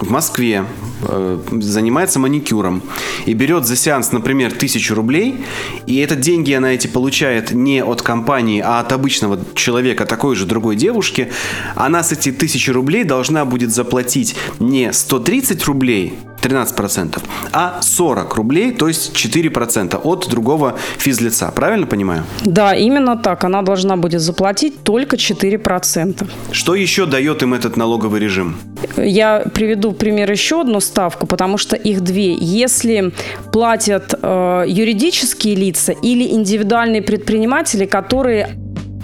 в 0.00 0.10
Москве 0.10 0.64
э, 1.02 1.38
занимается 1.52 2.18
маникюром 2.18 2.82
и 3.26 3.34
берет 3.34 3.66
за 3.66 3.76
сеанс, 3.76 4.12
например, 4.12 4.52
тысячу 4.52 4.94
рублей, 4.94 5.44
и 5.86 5.96
это 5.98 6.14
деньги 6.16 6.52
она 6.52 6.74
эти 6.74 6.86
получает 6.86 7.50
не 7.50 7.82
от 7.82 8.02
компании, 8.02 8.62
а 8.64 8.80
от 8.80 8.92
обычного 8.92 9.38
человека, 9.54 10.06
такой 10.06 10.36
же 10.36 10.46
другой 10.46 10.76
девушки, 10.76 11.30
она 11.74 12.02
с 12.02 12.12
эти 12.12 12.32
тысячи 12.32 12.70
рублей 12.70 13.04
должна 13.04 13.44
будет 13.44 13.72
заплатить 13.72 14.36
не 14.60 14.92
130 14.92 15.64
рублей 15.64 16.18
13%, 16.42 17.18
а 17.52 17.80
40 17.82 18.34
рублей, 18.36 18.72
то 18.72 18.88
есть 18.88 19.14
4% 19.14 20.00
от 20.02 20.28
другого 20.28 20.78
физлица. 20.98 21.52
Правильно 21.54 21.86
понимаю? 21.86 22.22
Да, 22.44 22.74
именно 22.74 23.16
так. 23.16 23.44
Она 23.44 23.62
должна 23.62 23.96
будет 23.96 24.20
заплатить 24.20 24.82
только 24.82 25.16
4%. 25.16 26.28
Что 26.52 26.74
еще 26.74 27.06
дает 27.06 27.42
им 27.42 27.54
этот 27.54 27.76
налоговый 27.76 28.20
режим? 28.20 28.56
Я 28.96 29.44
приведу 29.54 29.92
пример 29.92 30.30
еще 30.30 30.60
одну 30.60 30.80
ставку, 30.80 31.26
потому 31.26 31.58
что 31.58 31.76
их 31.76 32.00
две. 32.00 32.34
Если 32.34 33.12
платят 33.52 34.14
э, 34.22 34.64
юридические 34.68 35.54
лица 35.54 35.92
или 35.92 36.24
индивидуальные 36.24 37.02
предприниматели, 37.02 37.86
которые 37.86 38.58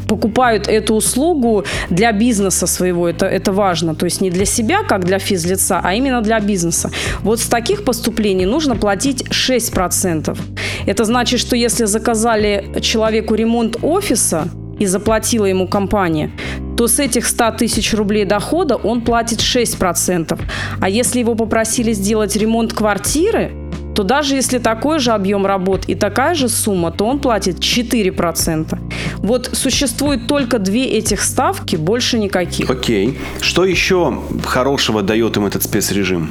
покупают 0.08 0.68
эту 0.68 0.94
услугу 0.94 1.64
для 1.90 2.12
бизнеса 2.12 2.66
своего, 2.66 3.08
это, 3.08 3.26
это 3.26 3.52
важно, 3.52 3.94
то 3.94 4.04
есть 4.06 4.20
не 4.20 4.30
для 4.30 4.44
себя, 4.44 4.82
как 4.82 5.04
для 5.04 5.18
физлица, 5.18 5.80
а 5.82 5.94
именно 5.94 6.20
для 6.23 6.40
бизнеса. 6.40 6.90
Вот 7.23 7.40
с 7.40 7.46
таких 7.46 7.84
поступлений 7.84 8.46
нужно 8.46 8.76
платить 8.76 9.23
6%. 9.23 10.38
Это 10.87 11.04
значит, 11.04 11.40
что 11.40 11.56
если 11.56 11.87
заказали 11.87 12.80
человеку 12.80 13.34
ремонт 13.34 13.76
офиса, 13.82 14.49
и 14.78 14.87
заплатила 14.87 15.46
ему 15.46 15.68
компания, 15.68 16.30
то 16.76 16.88
с 16.88 16.99
этих 16.99 17.26
100 17.26 17.52
тысяч 17.52 17.94
рублей 17.94 18.25
дохода 18.25 18.76
он 18.76 19.02
платит 19.02 19.38
6%. 19.38 20.40
А 20.80 20.88
если 20.88 21.20
его 21.20 21.34
попросили 21.34 21.92
сделать 21.92 22.37
ремонт 22.37 22.73
квартиры, 22.73 23.52
то 23.94 24.02
даже 24.02 24.34
если 24.34 24.58
такой 24.58 24.98
же 24.98 25.12
объем 25.12 25.46
работ 25.46 25.84
и 25.86 25.94
такая 25.94 26.34
же 26.34 26.48
сумма, 26.48 26.90
то 26.90 27.06
он 27.06 27.18
платит 27.18 27.58
4%. 27.58 28.78
Вот 29.18 29.50
существует 29.52 30.26
только 30.26 30.58
две 30.58 30.84
этих 30.86 31.22
ставки, 31.22 31.76
больше 31.76 32.18
никаких. 32.18 32.70
Окей. 32.70 33.18
Что 33.40 33.64
еще 33.64 34.20
хорошего 34.44 35.02
дает 35.02 35.36
им 35.36 35.46
этот 35.46 35.62
спецрежим? 35.62 36.30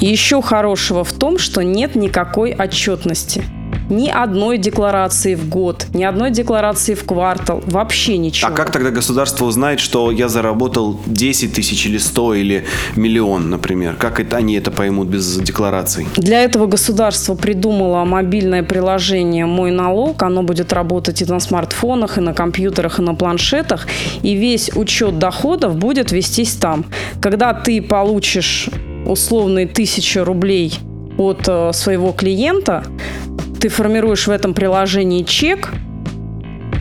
Еще 0.00 0.42
хорошего 0.42 1.04
в 1.04 1.12
том, 1.12 1.38
что 1.38 1.62
нет 1.62 1.94
никакой 1.94 2.52
отчетности 2.52 3.44
ни 3.90 4.08
одной 4.08 4.58
декларации 4.58 5.34
в 5.34 5.48
год, 5.48 5.86
ни 5.94 6.04
одной 6.04 6.30
декларации 6.30 6.94
в 6.94 7.04
квартал, 7.04 7.62
вообще 7.66 8.18
ничего. 8.18 8.50
А 8.50 8.54
как 8.54 8.70
тогда 8.70 8.90
государство 8.90 9.44
узнает, 9.44 9.80
что 9.80 10.10
я 10.10 10.28
заработал 10.28 11.00
10 11.06 11.54
тысяч 11.54 11.86
или 11.86 11.98
100 11.98 12.34
или 12.34 12.64
миллион, 12.96 13.50
например? 13.50 13.96
Как 13.96 14.20
это, 14.20 14.36
они 14.36 14.54
это 14.54 14.70
поймут 14.70 15.08
без 15.08 15.36
деклараций? 15.36 16.06
Для 16.16 16.42
этого 16.42 16.66
государство 16.66 17.34
придумало 17.34 18.04
мобильное 18.04 18.62
приложение 18.62 19.46
«Мой 19.46 19.70
налог». 19.70 20.22
Оно 20.22 20.42
будет 20.42 20.72
работать 20.72 21.22
и 21.22 21.24
на 21.24 21.40
смартфонах, 21.40 22.18
и 22.18 22.20
на 22.20 22.34
компьютерах, 22.34 22.98
и 22.98 23.02
на 23.02 23.14
планшетах. 23.14 23.86
И 24.22 24.34
весь 24.34 24.70
учет 24.74 25.18
доходов 25.18 25.76
будет 25.76 26.12
вестись 26.12 26.54
там. 26.54 26.86
Когда 27.20 27.52
ты 27.54 27.82
получишь 27.82 28.68
условные 29.06 29.66
тысячи 29.66 30.18
рублей 30.18 30.74
от 31.18 31.46
э, 31.46 31.72
своего 31.72 32.12
клиента, 32.12 32.84
ты 33.64 33.70
формируешь 33.70 34.26
в 34.26 34.30
этом 34.30 34.52
приложении 34.52 35.22
чек, 35.22 35.70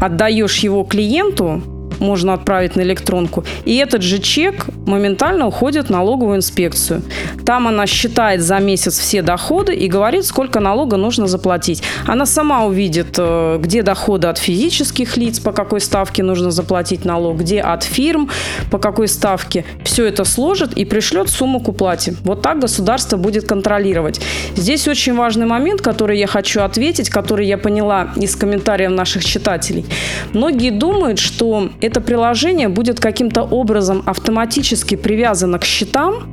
отдаешь 0.01 0.57
его 0.57 0.83
клиенту, 0.83 1.61
можно 1.99 2.33
отправить 2.33 2.75
на 2.75 2.81
электронку. 2.81 3.43
И 3.65 3.75
этот 3.77 4.01
же 4.01 4.19
чек 4.19 4.67
моментально 4.85 5.47
уходит 5.47 5.87
в 5.87 5.89
налоговую 5.89 6.37
инспекцию. 6.37 7.01
Там 7.45 7.67
она 7.67 7.87
считает 7.87 8.41
за 8.41 8.59
месяц 8.59 8.97
все 8.99 9.21
доходы 9.21 9.73
и 9.73 9.87
говорит, 9.87 10.25
сколько 10.25 10.59
налога 10.59 10.97
нужно 10.97 11.27
заплатить. 11.27 11.83
Она 12.07 12.25
сама 12.25 12.65
увидит, 12.65 13.15
э, 13.17 13.57
где 13.59 13.83
доходы 13.83 14.27
от 14.27 14.37
физических 14.37 15.17
лиц, 15.17 15.39
по 15.39 15.51
какой 15.51 15.81
ставке 15.81 16.23
нужно 16.23 16.51
заплатить 16.51 17.05
налог, 17.05 17.37
где 17.37 17.61
от 17.61 17.83
фирм, 17.83 18.29
по 18.71 18.77
какой 18.77 19.07
ставке. 19.07 19.65
Все 19.83 20.05
это 20.05 20.23
сложит 20.23 20.73
и 20.73 20.85
пришлет 20.85 21.29
сумму 21.29 21.59
к 21.59 21.67
уплате. 21.67 22.15
Вот 22.23 22.41
так 22.41 22.59
государство 22.59 23.17
будет 23.17 23.47
контролировать. 23.47 24.19
Здесь 24.55 24.87
очень 24.87 25.15
важный 25.15 25.45
момент, 25.45 25.81
который 25.81 26.19
я 26.19 26.27
хочу 26.27 26.61
ответить, 26.61 27.09
который 27.09 27.47
я 27.47 27.57
поняла 27.57 28.09
из 28.15 28.35
комментариев 28.35 28.91
наших 28.91 29.25
читателей. 29.25 29.85
Многие 30.33 30.71
думают, 30.71 31.19
что 31.19 31.69
это 31.83 31.99
приложение 31.99 32.69
будет 32.69 32.99
каким-то 33.01 33.43
образом 33.43 34.03
автоматически 34.05 34.95
привязано 34.95 35.59
к 35.59 35.65
счетам, 35.65 36.29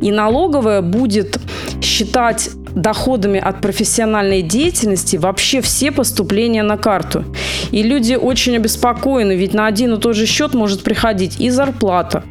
и 0.00 0.10
налоговая 0.10 0.80
будет 0.80 1.38
считать 1.82 2.50
доходами 2.74 3.38
от 3.38 3.60
профессиональной 3.60 4.40
деятельности 4.40 5.16
вообще 5.16 5.60
все 5.60 5.92
поступления 5.92 6.62
на 6.62 6.78
карту. 6.78 7.24
И 7.70 7.82
люди 7.82 8.14
очень 8.14 8.56
обеспокоены, 8.56 9.32
ведь 9.32 9.52
на 9.52 9.66
один 9.66 9.94
и 9.94 10.00
тот 10.00 10.16
же 10.16 10.24
счет 10.24 10.54
может 10.54 10.82
приходить 10.82 11.38
и 11.38 11.50
зарплата, 11.50 12.24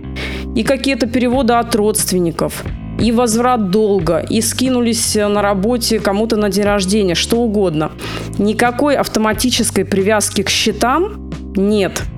и 0.56 0.64
какие-то 0.64 1.06
переводы 1.06 1.54
от 1.54 1.76
родственников, 1.76 2.64
и 3.00 3.12
возврат 3.12 3.70
долга, 3.70 4.26
и 4.28 4.42
скинулись 4.42 5.14
на 5.16 5.44
работе 5.44 6.00
кому-то 6.00 6.38
на 6.38 6.50
день 6.50 6.64
рождения, 6.64 7.14
что 7.14 7.38
угодно. 7.38 7.92
Никакой 8.40 8.96
автоматической 8.96 9.86
привязки 9.86 10.42
к 10.42 10.50
счетам 10.50 11.30
нет– 11.56 12.02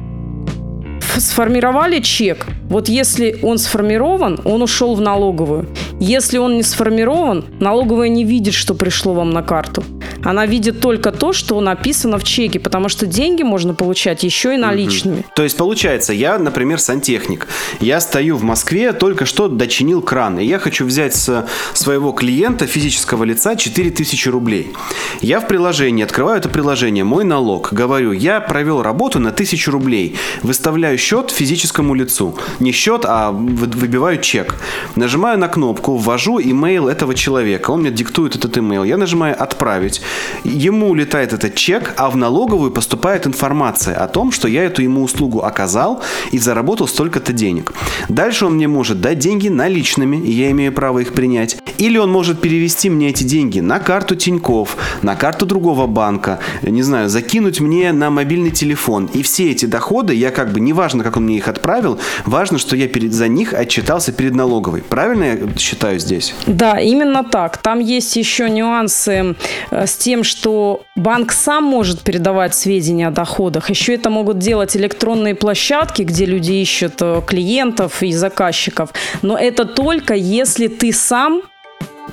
сформировали 1.19 1.99
чек. 1.99 2.45
Вот 2.69 2.89
если 2.89 3.39
он 3.41 3.57
сформирован, 3.57 4.39
он 4.45 4.61
ушел 4.61 4.95
в 4.95 5.01
налоговую. 5.01 5.67
Если 5.99 6.37
он 6.37 6.57
не 6.57 6.63
сформирован, 6.63 7.45
налоговая 7.59 8.09
не 8.09 8.23
видит, 8.23 8.53
что 8.53 8.73
пришло 8.73 9.13
вам 9.13 9.31
на 9.31 9.43
карту. 9.43 9.83
Она 10.23 10.45
видит 10.45 10.81
только 10.81 11.11
то, 11.11 11.33
что 11.33 11.59
написано 11.61 12.17
в 12.17 12.23
чеке, 12.23 12.59
потому 12.59 12.89
что 12.89 13.05
деньги 13.05 13.43
можно 13.43 13.73
получать 13.73 14.23
еще 14.23 14.55
и 14.55 14.57
наличными. 14.57 15.19
Угу. 15.19 15.25
То 15.35 15.43
есть 15.43 15.57
получается, 15.57 16.13
я, 16.13 16.37
например, 16.37 16.79
сантехник. 16.79 17.47
Я 17.79 18.01
стою 18.01 18.37
в 18.37 18.43
Москве, 18.43 18.93
только 18.93 19.25
что 19.25 19.47
дочинил 19.47 20.01
кран, 20.01 20.39
и 20.39 20.45
я 20.45 20.59
хочу 20.59 20.85
взять 20.85 21.15
с 21.15 21.45
своего 21.73 22.11
клиента, 22.11 22.67
физического 22.67 23.23
лица, 23.23 23.55
4000 23.55 24.29
рублей. 24.29 24.73
Я 25.21 25.39
в 25.39 25.47
приложении, 25.47 26.03
открываю 26.03 26.37
это 26.37 26.49
приложение, 26.49 27.03
мой 27.03 27.23
налог, 27.23 27.73
говорю, 27.73 28.11
я 28.11 28.39
провел 28.39 28.81
работу 28.81 29.19
на 29.19 29.29
1000 29.29 29.71
рублей, 29.71 30.17
выставляю 30.43 30.97
счет 30.97 31.31
физическому 31.31 31.93
лицу. 31.93 32.37
Не 32.59 32.71
счет, 32.71 33.05
а 33.05 33.31
выбиваю 33.31 34.19
чек. 34.21 34.55
Нажимаю 34.95 35.37
на 35.37 35.47
кнопку, 35.47 35.95
ввожу 35.97 36.39
имейл 36.39 36.87
этого 36.87 37.15
человека, 37.15 37.71
он 37.71 37.81
мне 37.81 37.91
диктует 37.91 38.35
этот 38.35 38.57
имейл. 38.57 38.83
Я 38.83 38.97
нажимаю 38.97 39.41
«Отправить». 39.41 40.01
Ему 40.43 40.89
улетает 40.89 41.33
этот 41.33 41.55
чек, 41.55 41.93
а 41.97 42.09
в 42.09 42.17
налоговую 42.17 42.71
поступает 42.71 43.27
информация 43.27 43.95
о 43.95 44.07
том, 44.07 44.31
что 44.31 44.47
я 44.47 44.63
эту 44.63 44.81
ему 44.81 45.03
услугу 45.03 45.41
оказал 45.41 46.01
и 46.31 46.39
заработал 46.39 46.87
столько-то 46.87 47.33
денег. 47.33 47.73
Дальше 48.07 48.45
он 48.45 48.55
мне 48.55 48.67
может 48.67 49.01
дать 49.01 49.19
деньги 49.19 49.47
наличными, 49.47 50.17
и 50.17 50.31
я 50.31 50.51
имею 50.51 50.71
право 50.71 50.99
их 50.99 51.13
принять. 51.13 51.57
Или 51.77 51.97
он 51.97 52.11
может 52.11 52.41
перевести 52.41 52.89
мне 52.89 53.09
эти 53.09 53.23
деньги 53.23 53.59
на 53.59 53.79
карту 53.79 54.15
Тиньков, 54.15 54.77
на 55.01 55.15
карту 55.15 55.45
другого 55.45 55.87
банка, 55.87 56.39
не 56.61 56.81
знаю, 56.81 57.09
закинуть 57.09 57.59
мне 57.59 57.91
на 57.91 58.09
мобильный 58.09 58.51
телефон. 58.51 59.09
И 59.13 59.23
все 59.23 59.51
эти 59.51 59.65
доходы, 59.65 60.13
я 60.13 60.31
как 60.31 60.51
бы, 60.51 60.59
неважно, 60.59 61.03
как 61.03 61.17
он 61.17 61.23
мне 61.23 61.37
их 61.37 61.47
отправил, 61.47 61.99
важно, 62.25 62.57
что 62.57 62.75
я 62.75 62.87
перед, 62.87 63.13
за 63.13 63.27
них 63.27 63.53
отчитался 63.53 64.11
перед 64.11 64.35
налоговой. 64.35 64.81
Правильно 64.81 65.23
я 65.23 65.37
считаю 65.57 65.99
здесь? 65.99 66.33
Да, 66.47 66.79
именно 66.79 67.23
так. 67.23 67.57
Там 67.57 67.79
есть 67.79 68.15
еще 68.15 68.49
нюансы 68.49 69.35
э, 69.71 69.87
с 69.87 69.95
тем, 69.99 70.23
что 70.23 70.81
банк 70.95 71.31
сам 71.31 71.63
может 71.63 72.01
передавать 72.01 72.55
сведения 72.55 73.07
о 73.09 73.11
доходах. 73.11 73.69
Еще 73.69 73.93
это 73.95 74.09
могут 74.09 74.39
делать 74.39 74.75
электронные 74.75 75.35
площадки, 75.35 76.01
где 76.01 76.25
люди 76.25 76.53
ищут 76.53 76.93
э, 77.01 77.21
клиентов 77.27 78.01
и 78.01 78.11
заказчиков. 78.11 78.91
Но 79.21 79.37
это 79.37 79.65
только 79.65 80.15
если 80.15 80.67
ты 80.67 80.91
сам 80.91 81.43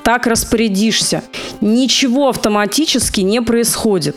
так 0.02 0.26
распорядишься. 0.26 1.22
Ничего 1.60 2.28
автоматически 2.28 3.22
не 3.22 3.40
происходит. 3.40 4.16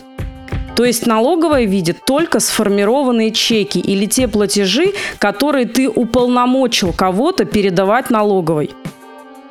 То 0.76 0.84
есть 0.84 1.06
налоговая 1.06 1.64
видит 1.64 2.04
только 2.06 2.40
сформированные 2.40 3.32
чеки 3.32 3.78
или 3.78 4.06
те 4.06 4.28
платежи, 4.28 4.94
которые 5.18 5.66
ты 5.66 5.88
уполномочил 5.88 6.92
кого-то 6.92 7.44
передавать 7.44 8.10
налоговой. 8.10 8.70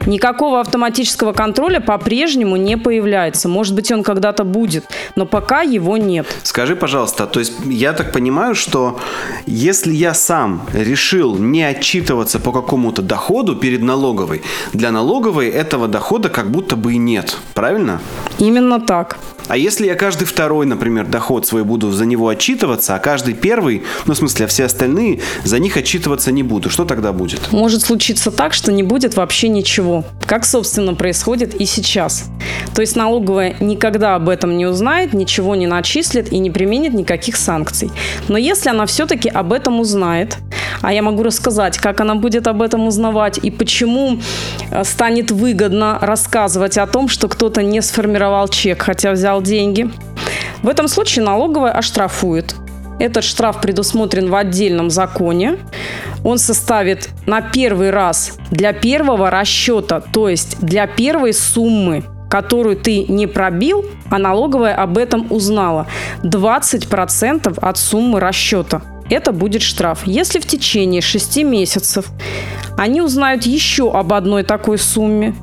Никакого 0.06 0.62
автоматического 0.62 1.34
контроля 1.34 1.80
по-прежнему 1.80 2.56
не 2.56 2.78
появляется. 2.78 3.50
Может 3.50 3.76
быть, 3.76 3.92
он 3.92 4.04
когда-то 4.04 4.44
будет, 4.44 4.86
но 5.16 5.26
пока 5.26 5.62
его 5.62 5.98
нет. 5.98 6.28
Скажи, 6.44 6.76
пожалуйста, 6.76 7.28
то 7.28 7.40
есть 7.40 7.54
я 7.66 7.94
так 7.94 8.12
понимаю, 8.12 8.56
что 8.56 9.00
если 9.46 9.94
я 9.94 10.14
сам 10.14 10.66
решил 10.74 11.38
не 11.38 11.64
отчитываться 11.64 12.40
по 12.40 12.52
какому-то 12.52 13.02
доходу 13.02 13.56
перед 13.56 13.82
налоговой, 13.82 14.42
для 14.74 14.92
налоговой 14.92 15.50
этого 15.50 15.88
дохода 15.88 16.30
как 16.30 16.50
будто 16.50 16.76
бы 16.76 16.94
и 16.94 16.98
нет. 16.98 17.38
Правильно? 17.54 18.02
Именно 18.40 18.80
так. 18.80 19.18
А 19.50 19.58
если 19.58 19.88
я 19.88 19.96
каждый 19.96 20.26
второй, 20.26 20.68
например, 20.68 21.08
доход 21.08 21.48
свой 21.48 21.64
буду 21.64 21.92
за 21.92 22.06
него 22.06 22.28
отчитываться, 22.28 22.94
а 22.94 23.00
каждый 23.00 23.34
первый, 23.34 23.82
ну, 24.06 24.14
в 24.14 24.18
смысле, 24.18 24.46
а 24.46 24.48
все 24.48 24.66
остальные, 24.66 25.22
за 25.44 25.58
них 25.58 25.76
отчитываться 25.76 26.32
не 26.32 26.44
буду, 26.44 26.70
что 26.70 26.86
тогда 26.86 27.14
будет? 27.14 27.52
Может 27.52 27.82
случиться 27.82 28.30
так, 28.30 28.54
что 28.54 28.72
не 28.72 28.84
будет 28.84 29.16
вообще 29.16 29.48
ничего. 29.48 30.06
Как, 30.28 30.46
собственно, 30.46 30.94
происходит 30.94 31.56
и 31.56 31.66
сейчас. 31.66 32.26
То 32.76 32.82
есть 32.82 32.96
налоговая 32.96 33.56
никогда 33.60 34.14
об 34.14 34.30
этом 34.30 34.56
не 34.56 34.68
узнает, 34.68 35.14
ничего 35.14 35.56
не 35.56 35.66
начислит 35.66 36.32
и 36.32 36.38
не 36.38 36.52
применит 36.52 36.94
никаких 36.94 37.36
санкций. 37.36 37.90
Но 38.28 38.38
если 38.38 38.70
она 38.70 38.86
все-таки 38.86 39.30
об 39.30 39.52
этом 39.52 39.80
узнает, 39.80 40.38
А 40.82 40.94
я 40.94 41.02
могу 41.02 41.24
рассказать, 41.24 41.78
как 41.78 42.02
она 42.02 42.16
будет 42.16 42.48
об 42.48 42.62
этом 42.62 42.88
узнавать 42.88 43.38
и 43.38 43.52
почему 43.52 44.20
э, 44.72 44.84
станет 44.84 45.32
выгодно 45.32 45.98
рассказывать 46.02 46.78
о 46.78 46.88
том, 46.88 47.08
что 47.10 47.28
кто-то 47.28 47.62
не 47.64 47.82
сформировал 47.82 48.48
чек, 48.48 48.84
хотя 48.84 49.12
взял 49.12 49.39
деньги. 49.42 49.90
В 50.62 50.70
этом 50.70 50.88
случае 50.88 51.24
налоговая 51.24 51.72
оштрафует. 51.72 52.56
Этот 53.00 53.24
штраф 53.24 53.62
предусмотрен 53.62 54.30
в 54.30 54.36
отдельном 54.36 54.90
законе. 54.90 55.58
Он 56.24 56.38
составит 56.38 57.10
на 57.26 57.42
первый 57.42 57.92
раз 57.92 58.38
для 58.52 58.74
первого 58.74 59.30
расчета, 59.30 60.02
то 60.02 60.28
есть 60.28 60.60
для 60.60 60.86
первой 60.86 61.34
суммы 61.34 62.04
которую 62.30 62.78
ты 62.78 63.06
не 63.06 63.26
пробил, 63.26 63.84
а 64.10 64.20
налоговая 64.20 64.76
об 64.76 64.98
этом 64.98 65.26
узнала. 65.32 65.88
20% 66.24 67.58
от 67.60 67.78
суммы 67.78 68.20
расчета. 68.20 68.84
Это 69.10 69.32
будет 69.32 69.64
штраф. 69.64 70.02
Если 70.06 70.40
в 70.40 70.46
течение 70.46 71.02
6 71.02 71.44
месяцев 71.44 72.06
они 72.78 73.02
узнают 73.02 73.44
еще 73.44 73.92
об 73.92 74.14
одной 74.14 74.44
такой 74.44 74.78
сумме, 74.78 75.36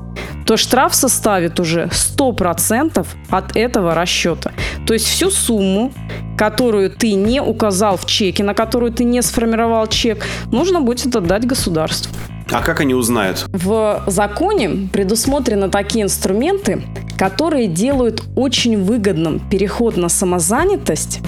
то 0.46 0.56
штраф 0.56 0.94
составит 0.94 1.58
уже 1.60 1.90
100% 1.90 3.06
от 3.30 3.56
этого 3.56 3.94
расчета. 3.94 4.52
То 4.86 4.94
есть 4.94 5.06
всю 5.06 5.30
сумму, 5.30 5.92
которую 6.38 6.90
ты 6.90 7.14
не 7.14 7.42
указал 7.42 7.96
в 7.96 8.06
чеке, 8.06 8.44
на 8.44 8.54
которую 8.54 8.92
ты 8.92 9.04
не 9.04 9.22
сформировал 9.22 9.86
чек, 9.88 10.24
нужно 10.52 10.80
будет 10.80 11.14
отдать 11.16 11.44
государству. 11.46 12.12
А 12.52 12.62
как 12.62 12.80
они 12.80 12.94
узнают? 12.94 13.46
В 13.52 14.04
законе 14.06 14.88
предусмотрены 14.92 15.68
такие 15.68 16.04
инструменты, 16.04 16.82
которые 17.18 17.66
делают 17.66 18.22
очень 18.36 18.84
выгодным 18.84 19.40
переход 19.40 19.96
на 19.96 20.08
самозанятость 20.08 21.20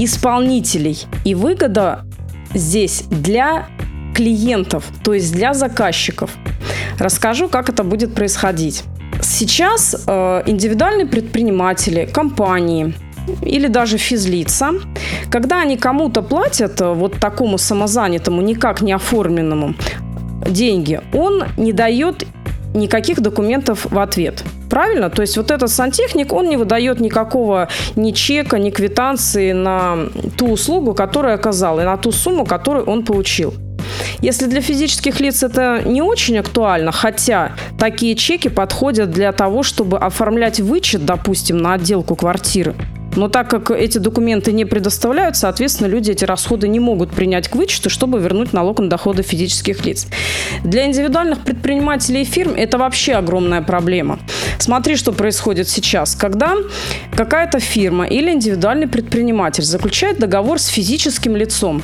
исполнителей. 0.00 1.06
И 1.24 1.36
выгода 1.36 2.04
здесь 2.52 3.04
для 3.10 3.68
клиентов, 4.14 4.84
то 5.02 5.12
есть 5.12 5.32
для 5.32 5.54
заказчиков. 5.54 6.30
Расскажу, 6.98 7.48
как 7.48 7.68
это 7.68 7.84
будет 7.84 8.14
происходить. 8.14 8.84
Сейчас 9.20 10.04
э, 10.06 10.42
индивидуальные 10.46 11.06
предприниматели, 11.06 12.06
компании 12.06 12.94
или 13.42 13.68
даже 13.68 13.98
физлица, 13.98 14.72
когда 15.30 15.62
они 15.62 15.76
кому-то 15.76 16.22
платят, 16.22 16.80
э, 16.80 16.92
вот 16.92 17.18
такому 17.20 17.58
самозанятому, 17.58 18.42
никак 18.42 18.82
не 18.82 18.92
оформленному, 18.92 19.74
деньги, 20.48 21.00
он 21.12 21.44
не 21.56 21.72
дает 21.72 22.26
никаких 22.74 23.20
документов 23.20 23.86
в 23.90 23.98
ответ. 23.98 24.44
Правильно? 24.68 25.08
То 25.08 25.22
есть 25.22 25.36
вот 25.36 25.50
этот 25.50 25.70
сантехник, 25.70 26.32
он 26.32 26.48
не 26.48 26.56
выдает 26.56 27.00
никакого 27.00 27.68
ни 27.96 28.10
чека, 28.10 28.58
ни 28.58 28.70
квитанции 28.70 29.52
на 29.52 29.96
ту 30.36 30.50
услугу, 30.50 30.94
которую 30.94 31.34
оказал, 31.34 31.80
и 31.80 31.84
на 31.84 31.96
ту 31.96 32.12
сумму, 32.12 32.44
которую 32.44 32.84
он 32.86 33.04
получил. 33.04 33.54
Если 34.20 34.46
для 34.46 34.60
физических 34.60 35.20
лиц 35.20 35.42
это 35.42 35.82
не 35.84 36.02
очень 36.02 36.38
актуально, 36.38 36.92
хотя 36.92 37.52
такие 37.78 38.14
чеки 38.14 38.48
подходят 38.48 39.10
для 39.10 39.32
того, 39.32 39.62
чтобы 39.62 39.98
оформлять 39.98 40.60
вычет, 40.60 41.04
допустим, 41.04 41.58
на 41.58 41.74
отделку 41.74 42.16
квартиры, 42.16 42.74
но 43.16 43.28
так 43.28 43.48
как 43.48 43.70
эти 43.70 43.98
документы 43.98 44.52
не 44.52 44.64
предоставляют, 44.64 45.36
соответственно, 45.36 45.86
люди 45.88 46.10
эти 46.10 46.24
расходы 46.24 46.68
не 46.68 46.80
могут 46.80 47.10
принять 47.10 47.48
к 47.48 47.54
вычету, 47.54 47.90
чтобы 47.90 48.18
вернуть 48.20 48.52
налог 48.52 48.80
на 48.80 48.88
доходы 48.88 49.22
физических 49.22 49.84
лиц. 49.84 50.06
Для 50.64 50.86
индивидуальных 50.86 51.40
предпринимателей 51.44 52.22
и 52.22 52.24
фирм 52.24 52.54
это 52.56 52.78
вообще 52.78 53.14
огромная 53.14 53.62
проблема. 53.62 54.18
Смотри, 54.58 54.96
что 54.96 55.12
происходит 55.12 55.68
сейчас. 55.68 56.14
Когда 56.14 56.54
какая-то 57.16 57.60
фирма 57.60 58.06
или 58.06 58.32
индивидуальный 58.32 58.88
предприниматель 58.88 59.64
заключает 59.64 60.18
договор 60.18 60.58
с 60.58 60.66
физическим 60.66 61.36
лицом, 61.36 61.82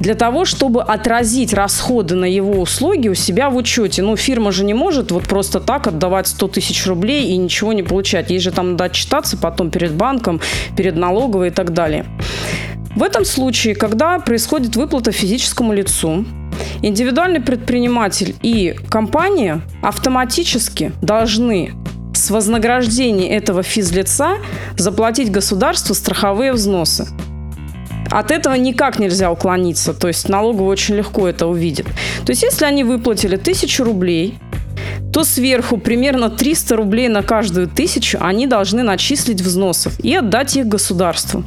для 0.00 0.14
того, 0.14 0.44
чтобы 0.44 0.82
отразить 0.82 1.52
расходы 1.52 2.14
на 2.14 2.24
его 2.24 2.60
услуги 2.60 3.08
у 3.08 3.14
себя 3.14 3.50
в 3.50 3.56
учете. 3.56 4.02
Ну, 4.02 4.16
фирма 4.16 4.52
же 4.52 4.64
не 4.64 4.74
может 4.74 5.10
вот 5.12 5.24
просто 5.24 5.60
так 5.60 5.86
отдавать 5.86 6.26
100 6.28 6.48
тысяч 6.48 6.86
рублей 6.86 7.28
и 7.28 7.36
ничего 7.36 7.72
не 7.72 7.82
получать. 7.82 8.30
Ей 8.30 8.38
же 8.38 8.50
там 8.50 8.72
надо 8.72 8.84
отчитаться 8.84 9.36
потом 9.36 9.70
перед 9.70 9.92
банком, 9.92 10.40
перед 10.76 10.96
налоговой 10.96 11.48
и 11.48 11.50
так 11.50 11.72
далее. 11.72 12.06
В 12.96 13.02
этом 13.02 13.24
случае, 13.24 13.74
когда 13.74 14.18
происходит 14.20 14.76
выплата 14.76 15.10
физическому 15.10 15.72
лицу, 15.72 16.24
индивидуальный 16.82 17.40
предприниматель 17.40 18.36
и 18.42 18.76
компания 18.88 19.62
автоматически 19.82 20.92
должны 21.02 21.72
с 22.14 22.30
вознаграждения 22.30 23.36
этого 23.36 23.62
физлица 23.62 24.38
заплатить 24.76 25.30
государству 25.30 25.94
страховые 25.94 26.52
взносы. 26.52 27.08
От 28.10 28.30
этого 28.30 28.54
никак 28.54 28.98
нельзя 28.98 29.30
уклониться. 29.30 29.94
То 29.94 30.08
есть 30.08 30.28
налоговый 30.28 30.68
очень 30.68 30.96
легко 30.96 31.28
это 31.28 31.46
увидит. 31.46 31.86
То 32.24 32.30
есть 32.30 32.42
если 32.42 32.64
они 32.64 32.84
выплатили 32.84 33.36
тысячу 33.36 33.84
рублей, 33.84 34.38
то 35.12 35.24
сверху 35.24 35.78
примерно 35.78 36.30
300 36.30 36.76
рублей 36.76 37.08
на 37.08 37.22
каждую 37.22 37.68
тысячу 37.68 38.18
они 38.20 38.46
должны 38.46 38.82
начислить 38.82 39.40
взносов 39.40 39.98
и 40.00 40.14
отдать 40.14 40.56
их 40.56 40.66
государству. 40.66 41.44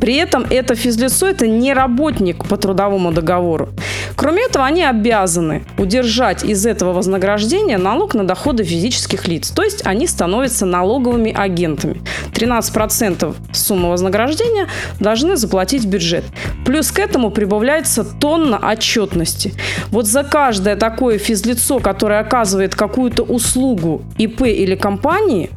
При 0.00 0.16
этом 0.16 0.44
это 0.50 0.74
физлицо– 0.74 1.26
это 1.28 1.46
не 1.46 1.72
работник 1.72 2.44
по 2.44 2.56
трудовому 2.56 3.12
договору. 3.12 3.68
Кроме 4.14 4.44
этого, 4.44 4.64
они 4.64 4.84
обязаны 4.84 5.64
удержать 5.78 6.44
из 6.44 6.64
этого 6.66 6.92
вознаграждения 6.92 7.78
налог 7.78 8.14
на 8.14 8.26
доходы 8.26 8.64
физических 8.64 9.26
лиц. 9.28 9.50
То 9.50 9.62
есть 9.62 9.84
они 9.86 10.06
становятся 10.06 10.66
налоговыми 10.66 11.32
агентами. 11.32 12.02
13% 12.32 13.34
суммы 13.52 13.90
вознаграждения 13.90 14.68
должны 15.00 15.36
заплатить 15.36 15.86
бюджет. 15.86 16.24
Плюс 16.64 16.90
к 16.90 16.98
этому 16.98 17.30
прибавляется 17.30 18.04
тонна 18.04 18.58
отчетности. 18.58 19.54
Вот 19.88 20.06
за 20.06 20.22
каждое 20.22 20.76
такое 20.76 21.18
физлицо, 21.18 21.78
которое 21.78 22.20
оказывает 22.20 22.74
какую-то 22.74 23.22
услугу 23.22 24.02
ИП 24.18 24.42
или 24.42 24.74
компании, 24.74 25.50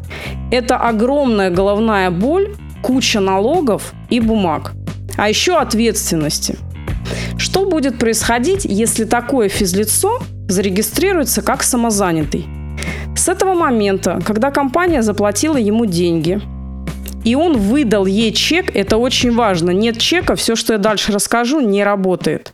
это 0.51 0.77
огромная 0.77 1.49
головная 1.49 2.09
боль 2.11 2.55
куча 2.81 3.19
налогов 3.19 3.93
и 4.09 4.19
бумаг. 4.19 4.71
А 5.17 5.27
еще 5.27 5.57
ответственности. 5.57 6.57
Что 7.37 7.65
будет 7.65 7.99
происходить, 7.99 8.65
если 8.65 9.05
такое 9.05 9.49
физлицо 9.49 10.19
зарегистрируется 10.47 11.41
как 11.41 11.63
самозанятый? 11.63 12.47
С 13.15 13.27
этого 13.27 13.53
момента, 13.53 14.21
когда 14.25 14.51
компания 14.51 15.01
заплатила 15.01 15.57
ему 15.57 15.85
деньги, 15.85 16.41
и 17.25 17.35
он 17.35 17.57
выдал 17.57 18.05
ей 18.05 18.31
чек, 18.31 18.75
это 18.75 18.97
очень 18.97 19.33
важно. 19.35 19.71
Нет 19.71 19.97
чека, 19.97 20.35
все, 20.35 20.55
что 20.55 20.73
я 20.73 20.79
дальше 20.79 21.11
расскажу, 21.11 21.59
не 21.59 21.83
работает. 21.83 22.53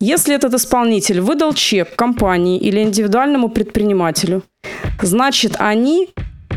Если 0.00 0.34
этот 0.34 0.54
исполнитель 0.54 1.20
выдал 1.20 1.52
чек 1.52 1.94
компании 1.94 2.58
или 2.58 2.80
индивидуальному 2.82 3.48
предпринимателю, 3.48 4.42
значит, 5.00 5.54
они 5.58 6.10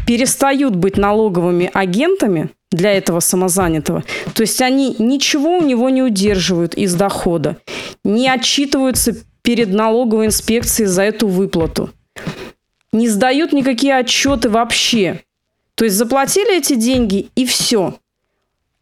перестают 0.08 0.76
быть 0.76 0.98
налоговыми 0.98 1.70
агентами 1.74 2.50
для 2.76 2.94
этого 2.94 3.20
самозанятого. 3.20 4.04
То 4.34 4.42
есть 4.42 4.62
они 4.62 4.96
ничего 5.00 5.58
у 5.58 5.64
него 5.64 5.90
не 5.90 6.02
удерживают 6.02 6.76
из 6.76 6.94
дохода, 6.94 7.58
не 8.04 8.30
отчитываются 8.30 9.16
перед 9.42 9.70
налоговой 9.70 10.28
инспекцией 10.28 10.88
за 10.88 11.04
эту 11.04 11.28
выплату, 11.28 11.90
не 12.92 13.10
сдают 13.10 13.54
никакие 13.54 13.96
отчеты 13.96 14.50
вообще. 14.50 15.22
То 15.76 15.84
есть 15.84 15.98
заплатили 15.98 16.58
эти 16.58 16.76
деньги 16.76 17.30
и 17.36 17.46
все. 17.46 17.96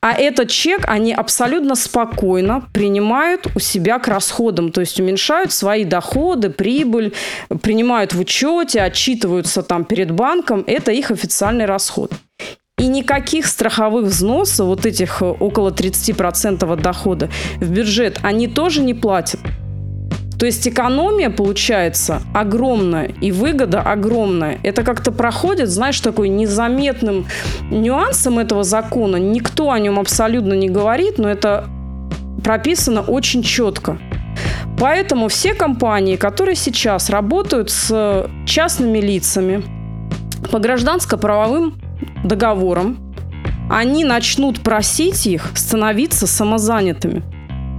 А 0.03 0.11
этот 0.11 0.49
чек 0.49 0.81
они 0.85 1.13
абсолютно 1.13 1.75
спокойно 1.75 2.67
принимают 2.73 3.47
у 3.55 3.59
себя 3.59 3.99
к 3.99 4.09
расходам, 4.09 4.73
то 4.73 4.81
есть 4.81 4.99
уменьшают 4.99 5.53
свои 5.53 5.85
доходы, 5.85 6.49
прибыль, 6.49 7.13
принимают 7.61 8.13
в 8.13 8.19
учете, 8.19 8.81
отчитываются 8.81 9.63
там 9.63 9.85
перед 9.85 10.11
банком. 10.11 10.65
Это 10.67 10.91
их 10.91 11.09
официальный 11.09 11.63
расход. 11.63 12.11
И 12.83 12.87
никаких 12.87 13.45
страховых 13.47 14.07
взносов, 14.07 14.67
вот 14.67 14.85
этих 14.85 15.21
э, 15.21 15.25
около 15.25 15.69
30% 15.69 16.69
от 16.69 16.81
дохода 16.81 17.29
в 17.61 17.69
бюджет, 17.71 18.19
они 18.23 18.49
тоже 18.49 18.81
не 18.81 18.93
платят. 18.93 19.39
То 20.37 20.45
есть 20.45 20.67
экономия 20.67 21.29
получается 21.29 22.21
огромная 22.33 23.05
и 23.05 23.31
выгода 23.31 23.79
огромная. 23.79 24.59
Это 24.63 24.83
как-то 24.83 25.13
проходит, 25.13 25.69
знаешь, 25.69 25.97
такой 26.01 26.27
незаметным 26.27 27.25
нюансом 27.71 28.37
этого 28.37 28.65
закона. 28.65 29.15
Никто 29.15 29.71
о 29.71 29.79
нем 29.79 29.97
абсолютно 29.97 30.51
не 30.51 30.67
говорит, 30.67 31.17
но 31.19 31.29
это 31.29 31.69
прописано 32.43 32.99
очень 32.99 33.43
четко. 33.43 33.97
Поэтому 34.77 35.29
все 35.29 35.53
компании, 35.53 36.17
которые 36.17 36.57
сейчас 36.57 37.09
работают 37.09 37.69
с 37.69 38.29
частными 38.45 38.99
лицами 38.99 39.63
по 40.51 40.59
гражданско-правовым 40.59 41.75
договором, 42.23 43.13
они 43.69 44.05
начнут 44.05 44.61
просить 44.61 45.25
их 45.25 45.51
становиться 45.55 46.27
самозанятыми. 46.27 47.23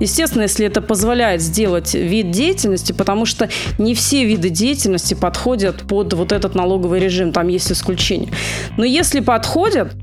Естественно, 0.01 0.43
если 0.43 0.67
это 0.67 0.83
позволяет 0.83 1.41
сделать 1.41 1.95
вид 1.95 2.31
деятельности, 2.31 2.93
потому 2.93 3.27
что 3.27 3.49
не 3.79 3.95
все 3.95 4.25
виды 4.25 4.49
деятельности 4.49 5.15
подходят 5.15 5.83
под 5.83 6.15
вот 6.15 6.33
этот 6.33 6.55
налоговый 6.57 6.99
режим, 6.99 7.33
там 7.33 7.49
есть 7.49 7.71
исключения. 7.71 8.29
Но 8.77 8.85
если 8.85 9.21
подходят, 9.21 9.95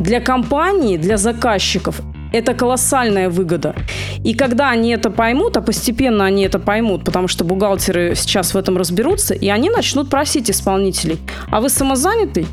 для 0.00 0.20
компании, 0.20 0.96
для 0.96 1.16
заказчиков 1.16 2.00
Это 2.30 2.52
колоссальная 2.52 3.30
выгода. 3.30 3.74
И 4.22 4.34
когда 4.34 4.68
они 4.68 4.90
это 4.90 5.10
поймут, 5.10 5.56
а 5.56 5.62
постепенно 5.62 6.26
они 6.26 6.42
это 6.42 6.58
поймут, 6.58 7.02
потому 7.04 7.26
что 7.26 7.42
бухгалтеры 7.42 8.14
сейчас 8.14 8.52
в 8.52 8.56
этом 8.58 8.76
разберутся, 8.76 9.32
и 9.32 9.48
они 9.48 9.70
начнут 9.70 10.10
просить 10.10 10.50
исполнителей, 10.50 11.18
а 11.50 11.60
вы 11.62 11.70
самозанятый? 11.70 12.46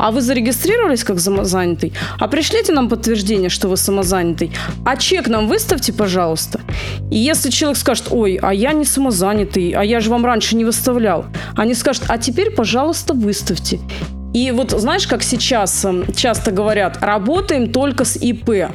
А 0.00 0.10
вы 0.12 0.22
зарегистрировались 0.22 1.04
как 1.04 1.20
самозанятый? 1.20 1.92
А 2.18 2.26
пришлите 2.26 2.72
нам 2.72 2.88
подтверждение, 2.88 3.50
что 3.50 3.68
вы 3.68 3.76
самозанятый. 3.76 4.50
А 4.86 4.96
чек 4.96 5.28
нам 5.28 5.46
выставьте, 5.46 5.92
пожалуйста. 5.92 6.62
И 7.10 7.18
если 7.18 7.50
человек 7.50 7.76
скажет, 7.76 8.06
ой, 8.10 8.38
а 8.40 8.54
я 8.54 8.72
не 8.72 8.86
самозанятый, 8.86 9.72
а 9.72 9.84
я 9.84 10.00
же 10.00 10.08
вам 10.10 10.24
раньше 10.24 10.56
не 10.56 10.64
выставлял. 10.64 11.26
Они 11.54 11.74
скажут, 11.74 12.04
а 12.08 12.16
теперь, 12.16 12.50
пожалуйста, 12.50 13.12
выставьте. 13.12 13.78
И 14.32 14.50
вот 14.52 14.70
знаешь, 14.70 15.06
как 15.06 15.22
сейчас 15.22 15.84
эм, 15.84 16.10
часто 16.14 16.50
говорят, 16.50 16.98
работаем 17.02 17.70
только 17.70 18.06
с 18.06 18.16
ИП. 18.16 18.70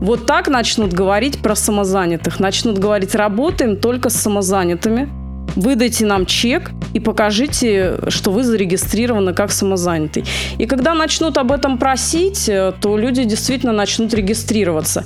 Вот 0.00 0.24
так 0.24 0.48
начнут 0.48 0.94
говорить 0.94 1.42
про 1.42 1.54
самозанятых. 1.56 2.40
Начнут 2.40 2.78
говорить, 2.78 3.14
работаем 3.14 3.76
только 3.76 4.08
с 4.08 4.14
самозанятыми. 4.14 5.10
Выдайте 5.56 6.06
нам 6.06 6.24
чек 6.24 6.70
и 6.92 7.00
покажите, 7.00 7.98
что 8.08 8.30
вы 8.30 8.42
зарегистрированы 8.42 9.34
как 9.34 9.52
самозанятый. 9.52 10.24
И 10.58 10.66
когда 10.66 10.94
начнут 10.94 11.38
об 11.38 11.52
этом 11.52 11.78
просить, 11.78 12.48
э, 12.48 12.72
то 12.80 12.96
люди 12.96 13.24
действительно 13.24 13.72
начнут 13.72 14.12
регистрироваться. 14.14 15.04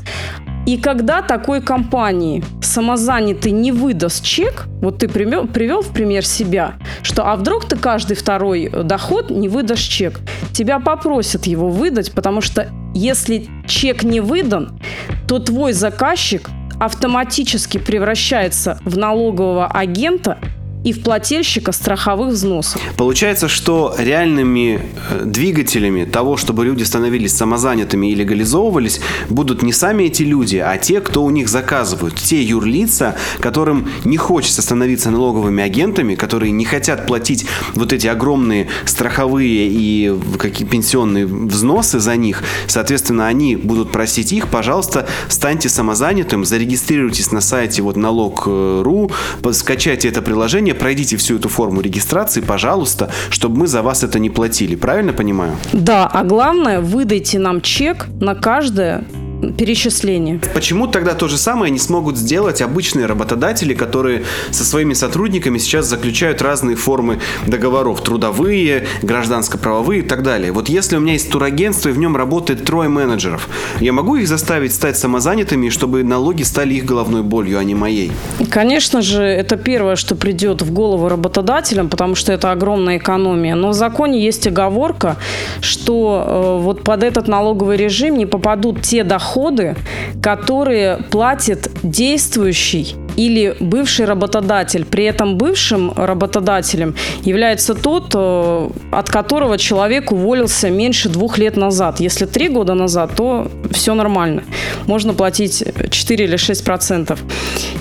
И 0.67 0.79
когда 0.79 1.21
такой 1.21 1.61
компании 1.61 2.43
самозанятый 2.63 3.53
не 3.53 3.71
выдаст 3.71 4.25
чек, 4.25 4.67
вот 4.81 4.99
ты 4.99 5.09
привел, 5.09 5.47
привел 5.47 5.83
в 5.83 5.93
пример 5.93 6.25
себя, 6.25 6.75
что 7.03 7.31
а 7.31 7.37
вдруг 7.37 7.67
ты 7.67 7.77
каждый 7.77 8.17
второй 8.17 8.71
доход 8.71 9.31
не 9.31 9.49
выдашь 9.49 9.83
чек, 9.83 10.21
тебя 10.53 10.81
попросят 10.81 11.47
его 11.47 11.69
выдать, 11.69 12.13
потому 12.13 12.41
что 12.41 12.69
если 12.95 13.47
чек 13.67 14.05
не 14.05 14.21
выдан, 14.21 14.81
то 15.29 15.39
твой 15.39 15.75
заказчик 15.75 16.49
автоматически 16.81 17.77
превращается 17.77 18.79
в 18.85 18.97
налогового 18.97 19.67
агента 19.67 20.39
и 20.85 20.93
в 20.93 21.03
плательщика 21.03 21.73
страховых 21.73 22.35
взносов. 22.35 22.81
Получается, 22.97 23.49
что 23.49 23.95
реальными 23.99 24.81
э, 25.11 25.23
двигателями 25.25 26.05
того, 26.05 26.37
чтобы 26.37 26.65
люди 26.65 26.83
становились 26.83 27.35
самозанятыми 27.35 28.11
и 28.11 28.15
легализовывались, 28.15 29.01
будут 29.31 29.63
не 29.63 29.73
сами 29.73 30.05
эти 30.05 30.23
люди, 30.23 30.59
а 30.59 30.77
те, 30.77 31.01
кто 31.01 31.25
у 31.25 31.31
них 31.31 31.49
заказывают. 31.49 32.17
Те 32.17 32.43
юрлица, 32.43 33.17
которым 33.41 33.89
не 34.05 34.19
хочется 34.19 34.61
становиться 34.61 35.11
налоговыми 35.11 35.65
агентами, 35.65 36.15
которые 36.15 36.53
не 36.53 36.67
хотят 36.67 37.07
платить 37.07 37.47
вот 37.75 37.93
эти 37.93 38.07
огромные 38.07 38.69
страховые 38.85 39.69
и 39.69 40.15
какие 40.39 40.69
пенсионные 40.69 41.27
взносы 41.27 41.99
за 41.99 42.17
них. 42.17 42.43
Соответственно, 42.67 43.27
они 43.27 43.57
будут 43.57 43.91
просить 43.91 44.33
их, 44.33 44.49
пожалуйста, 44.49 45.07
станьте 45.29 45.71
самозанятым, 45.71 46.45
зарегистрируйтесь 46.45 47.33
на 47.33 47.41
сайте 47.41 47.81
вот 47.81 47.97
налог.ру, 47.97 49.11
скачайте 49.53 50.09
это 50.09 50.21
приложение, 50.21 50.74
пройдите 50.75 51.17
всю 51.17 51.37
эту 51.37 51.49
форму 51.49 51.81
регистрации, 51.81 52.41
пожалуйста, 52.41 53.11
чтобы 53.31 53.59
мы 53.59 53.67
за 53.67 53.83
вас 53.83 54.05
это 54.05 54.19
не 54.19 54.31
платили. 54.31 54.77
Правильно 54.77 55.13
понимаю? 55.13 55.57
Да, 55.73 56.07
а 56.07 56.25
главное, 56.25 56.81
выдайте 56.81 57.39
нам 57.39 57.61
чек 57.61 58.07
на 58.21 58.35
каждое 58.35 59.05
перечисления. 59.53 60.41
Почему 60.55 60.87
тогда 60.87 61.15
то 61.15 61.29
же 61.29 61.37
самое 61.39 61.71
не 61.71 61.79
смогут 61.79 62.17
сделать 62.17 62.63
обычные 62.63 63.07
работодатели, 63.07 63.75
которые 63.75 64.25
со 64.51 64.65
своими 64.65 64.95
сотрудниками 64.95 65.59
сейчас 65.59 65.87
заключают 65.87 66.43
разные 66.43 66.77
формы 66.77 67.21
договоров, 67.47 68.03
трудовые, 68.03 68.87
гражданско-правовые 69.03 70.01
и 70.01 70.03
так 70.03 70.23
далее. 70.23 70.53
Вот 70.53 70.69
если 70.69 70.97
у 70.97 71.01
меня 71.01 71.15
есть 71.15 71.31
турагентство 71.31 71.91
и 71.91 71.93
в 71.93 71.99
нем 71.99 72.17
работает 72.17 72.65
трое 72.65 72.89
менеджеров, 72.89 73.49
я 73.81 73.93
могу 73.93 74.17
их 74.17 74.29
заставить 74.29 74.75
стать 74.75 74.97
самозанятыми, 74.97 75.69
чтобы 75.69 76.03
налоги 76.03 76.43
стали 76.43 76.75
их 76.75 76.85
головной 76.85 77.23
болью, 77.23 77.59
а 77.59 77.65
не 77.65 77.75
моей? 77.75 78.13
Конечно 78.51 79.03
же, 79.03 79.23
это 79.23 79.57
первое, 79.57 79.97
что 79.97 80.17
придет 80.17 80.63
в 80.63 80.73
голову 80.73 81.09
работодателям, 81.09 81.89
потому 81.89 82.15
что 82.15 82.33
это 82.33 82.53
огромная 82.53 82.99
экономия. 82.99 83.55
Но 83.55 83.71
в 83.71 83.75
законе 83.75 84.23
есть 84.23 84.47
оговорка, 84.47 85.17
что 85.61 86.25
э, 86.27 86.63
вот 86.63 86.83
под 86.83 87.03
этот 87.03 87.29
налоговый 87.29 87.77
режим 87.77 88.17
не 88.17 88.27
попадут 88.27 88.83
те 88.83 89.05
доходы, 89.05 89.34
доходы, 89.35 89.75
которые 90.23 90.99
платит 91.11 91.71
действующий 91.83 92.95
или 93.17 93.57
бывший 93.61 94.07
работодатель. 94.07 94.85
При 94.85 95.05
этом 95.05 95.37
бывшим 95.37 95.93
работодателем 95.97 96.95
является 97.25 97.75
тот, 97.75 98.13
э, 98.15 98.71
от 98.93 99.09
которого 99.09 99.59
человек 99.59 100.13
уволился 100.13 100.71
меньше 100.71 101.09
двух 101.09 101.39
лет 101.39 101.57
назад. 101.57 102.01
Если 102.01 102.27
три 102.27 102.49
года 102.49 102.75
назад, 102.75 103.11
то 103.17 103.49
все 103.71 103.95
нормально. 103.95 104.43
Можно 104.87 105.15
платить 105.15 105.65
4 105.91 106.25
или 106.25 106.37
6 106.37 106.65
процентов. 106.65 107.21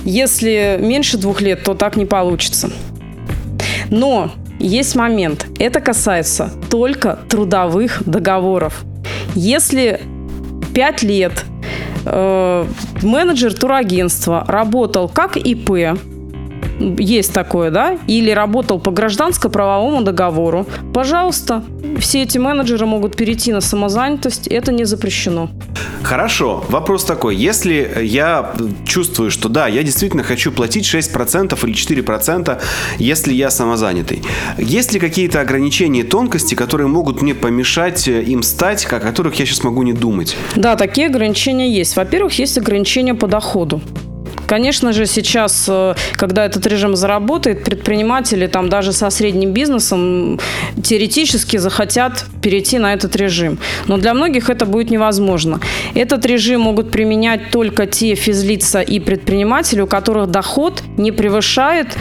Если 0.04 0.78
меньше 0.80 1.18
двух 1.18 1.40
лет, 1.40 1.62
то 1.64 1.74
так 1.74 1.96
не 1.96 2.06
получится. 2.06 2.70
Но 3.90 4.30
есть 4.60 4.96
момент. 4.96 5.46
Это 5.58 5.80
касается 5.80 6.50
только 6.70 7.18
трудовых 7.28 8.02
договоров. 8.06 8.84
Если 9.34 10.00
5 10.74 11.02
лет 11.04 11.44
э, 12.04 12.66
менеджер 13.02 13.54
турагентства 13.54 14.44
работал 14.48 15.08
как 15.08 15.36
ИП, 15.36 15.98
есть 16.78 17.32
такое, 17.32 17.70
да, 17.70 17.98
или 18.06 18.30
работал 18.30 18.78
по 18.78 18.90
гражданско-правовому 18.90 20.02
договору, 20.02 20.66
пожалуйста, 20.92 21.62
все 21.98 22.22
эти 22.22 22.38
менеджеры 22.38 22.86
могут 22.86 23.16
перейти 23.16 23.52
на 23.52 23.60
самозанятость, 23.60 24.48
это 24.48 24.72
не 24.72 24.84
запрещено. 24.84 25.50
Хорошо, 26.02 26.64
вопрос 26.68 27.04
такой. 27.04 27.34
Если 27.34 27.90
я 28.02 28.52
чувствую, 28.86 29.30
что 29.30 29.48
да, 29.48 29.68
я 29.68 29.82
действительно 29.82 30.22
хочу 30.22 30.52
платить 30.52 30.84
6% 30.84 31.58
или 31.66 31.74
4%, 31.74 32.60
если 32.98 33.32
я 33.32 33.50
самозанятый, 33.50 34.22
есть 34.58 34.92
ли 34.92 35.00
какие-то 35.00 35.40
ограничения 35.40 36.00
и 36.00 36.02
тонкости, 36.02 36.54
которые 36.54 36.88
могут 36.88 37.22
мне 37.22 37.34
помешать 37.34 38.06
э, 38.06 38.22
им 38.22 38.42
стать, 38.42 38.84
о 38.84 39.00
которых 39.00 39.36
я 39.36 39.46
сейчас 39.46 39.64
могу 39.64 39.82
не 39.82 39.94
думать? 39.94 40.36
Да, 40.56 40.76
такие 40.76 41.06
ограничения 41.06 41.72
есть. 41.74 41.96
Во-первых, 41.96 42.38
есть 42.38 42.58
ограничения 42.58 43.14
по 43.14 43.26
доходу. 43.26 43.80
Конечно 44.46 44.92
же, 44.92 45.06
сейчас, 45.06 45.66
э, 45.68 45.94
когда 46.12 46.44
этот 46.44 46.66
режим 46.66 46.96
заработает, 46.96 47.64
предприниматели 47.64 48.46
там 48.46 48.68
даже 48.68 48.92
со 48.92 49.10
средним 49.10 49.52
бизнесом 49.52 50.38
теоретически 50.82 51.56
захотят 51.56 52.24
перейти 52.42 52.78
на 52.78 52.94
этот 52.94 53.16
режим. 53.16 53.58
Но 53.86 53.96
для 53.96 54.14
многих 54.14 54.50
это 54.50 54.66
будет 54.66 54.90
невозможно. 54.90 55.60
Этот 55.94 56.26
режим 56.26 56.60
могут 56.60 56.90
применять 56.90 57.50
только 57.50 57.86
те 57.86 58.14
физлица 58.14 58.80
и 58.80 59.00
предприниматели, 59.00 59.80
у 59.80 59.86
которых 59.86 60.30
доход 60.30 60.82
не 60.96 61.12
превышает 61.12 61.96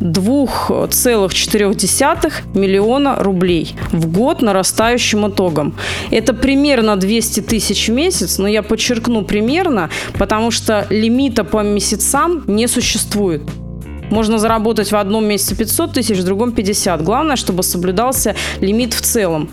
2,4 0.00 2.32
миллиона 2.54 3.16
рублей 3.16 3.74
в 3.92 4.12
год 4.12 4.42
нарастающим 4.42 5.28
итогом. 5.28 5.74
Это 6.10 6.34
примерно 6.34 6.96
200 6.96 7.40
тысяч 7.40 7.88
в 7.88 7.92
месяц, 7.92 8.38
но 8.38 8.48
я 8.48 8.62
подчеркну 8.62 9.24
примерно, 9.24 9.88
потому 10.18 10.50
что 10.50 10.86
лимита 10.90 11.44
по 11.44 11.62
месяцам 11.62 12.44
не 12.46 12.68
существует. 12.68 13.42
Можно 14.10 14.38
заработать 14.38 14.92
в 14.92 14.96
одном 14.96 15.26
месяце 15.26 15.56
500 15.56 15.92
тысяч, 15.92 16.18
в 16.18 16.24
другом 16.24 16.52
50. 16.52 17.02
Главное, 17.02 17.36
чтобы 17.36 17.62
соблюдался 17.62 18.34
лимит 18.60 18.94
в 18.94 19.00
целом. 19.00 19.48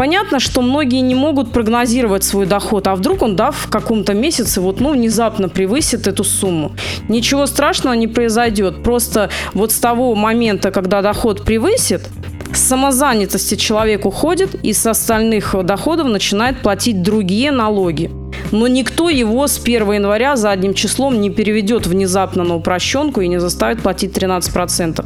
Понятно, 0.00 0.40
что 0.40 0.62
многие 0.62 1.02
не 1.02 1.14
могут 1.14 1.52
прогнозировать 1.52 2.24
свой 2.24 2.46
доход, 2.46 2.86
а 2.86 2.94
вдруг 2.94 3.20
он, 3.20 3.36
да, 3.36 3.50
в 3.50 3.68
каком-то 3.68 4.14
месяце 4.14 4.62
вот, 4.62 4.80
ну, 4.80 4.94
внезапно 4.94 5.50
превысит 5.50 6.06
эту 6.06 6.24
сумму. 6.24 6.72
Ничего 7.10 7.44
страшного 7.44 7.92
не 7.92 8.08
произойдет. 8.08 8.82
Просто 8.82 9.28
вот 9.52 9.72
с 9.72 9.78
того 9.78 10.14
момента, 10.14 10.70
когда 10.70 11.02
доход 11.02 11.44
превысит, 11.44 12.08
с 12.50 12.60
самозанятости 12.60 13.56
человек 13.56 14.06
уходит 14.06 14.54
и 14.62 14.72
с 14.72 14.86
остальных 14.86 15.54
доходов 15.64 16.08
начинает 16.08 16.62
платить 16.62 17.02
другие 17.02 17.52
налоги. 17.52 18.10
Но 18.52 18.68
никто 18.68 19.10
его 19.10 19.46
с 19.46 19.58
1 19.58 19.92
января 19.92 20.36
задним 20.36 20.72
числом 20.72 21.20
не 21.20 21.28
переведет 21.28 21.86
внезапно 21.86 22.42
на 22.42 22.56
упрощенку 22.56 23.20
и 23.20 23.28
не 23.28 23.38
заставит 23.38 23.82
платить 23.82 24.16
13%. 24.16 25.04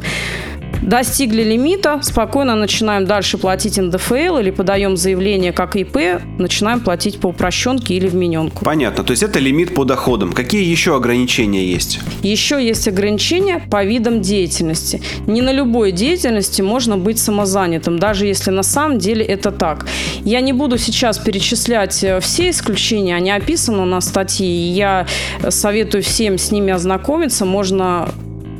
Достигли 0.81 1.43
лимита, 1.43 1.99
спокойно 2.01 2.55
начинаем 2.55 3.05
дальше 3.05 3.37
платить 3.37 3.77
НДФЛ 3.77 4.37
или 4.39 4.51
подаем 4.51 4.97
заявление 4.97 5.51
как 5.51 5.75
ИП, 5.75 6.21
начинаем 6.37 6.79
платить 6.79 7.19
по 7.19 7.27
упрощенке 7.27 7.95
или 7.95 8.07
вмененку. 8.07 8.63
Понятно, 8.63 9.03
то 9.03 9.11
есть 9.11 9.23
это 9.23 9.39
лимит 9.39 9.73
по 9.73 9.83
доходам. 9.83 10.31
Какие 10.33 10.63
еще 10.63 10.95
ограничения 10.95 11.65
есть? 11.65 11.99
Еще 12.21 12.63
есть 12.65 12.87
ограничения 12.87 13.61
по 13.69 13.83
видам 13.83 14.21
деятельности. 14.21 15.01
Не 15.27 15.41
на 15.41 15.51
любой 15.51 15.91
деятельности 15.91 16.61
можно 16.61 16.97
быть 16.97 17.19
самозанятым, 17.19 17.97
даже 17.99 18.25
если 18.25 18.51
на 18.51 18.63
самом 18.63 18.99
деле 18.99 19.25
это 19.25 19.51
так. 19.51 19.87
Я 20.23 20.41
не 20.41 20.53
буду 20.53 20.77
сейчас 20.77 21.17
перечислять 21.17 22.03
э, 22.03 22.19
все 22.19 22.49
исключения, 22.49 23.15
они 23.15 23.31
описаны 23.31 23.85
на 23.85 24.01
статье, 24.01 24.47
и 24.47 24.71
я 24.71 25.07
советую 25.49 26.03
всем 26.03 26.37
с 26.37 26.51
ними 26.51 26.71
ознакомиться. 26.71 27.45
Можно 27.45 28.09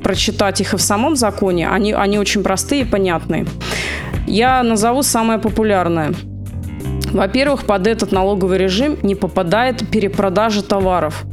прочитать 0.05 0.61
их 0.61 0.75
и 0.75 0.77
в 0.77 0.81
самом 0.81 1.15
законе. 1.15 1.67
Они, 1.67 1.91
они 1.91 2.19
очень 2.19 2.43
простые 2.43 2.83
и 2.83 2.85
понятные. 2.85 3.47
Я 4.27 4.61
назову 4.61 5.01
самое 5.01 5.39
популярное. 5.39 6.13
Во-первых, 7.11 7.65
под 7.65 7.87
этот 7.87 8.11
налоговый 8.11 8.59
режим 8.59 8.97
не 9.01 9.15
попадает 9.15 9.89
перепродажа 9.89 10.61
товаров. 10.61 11.23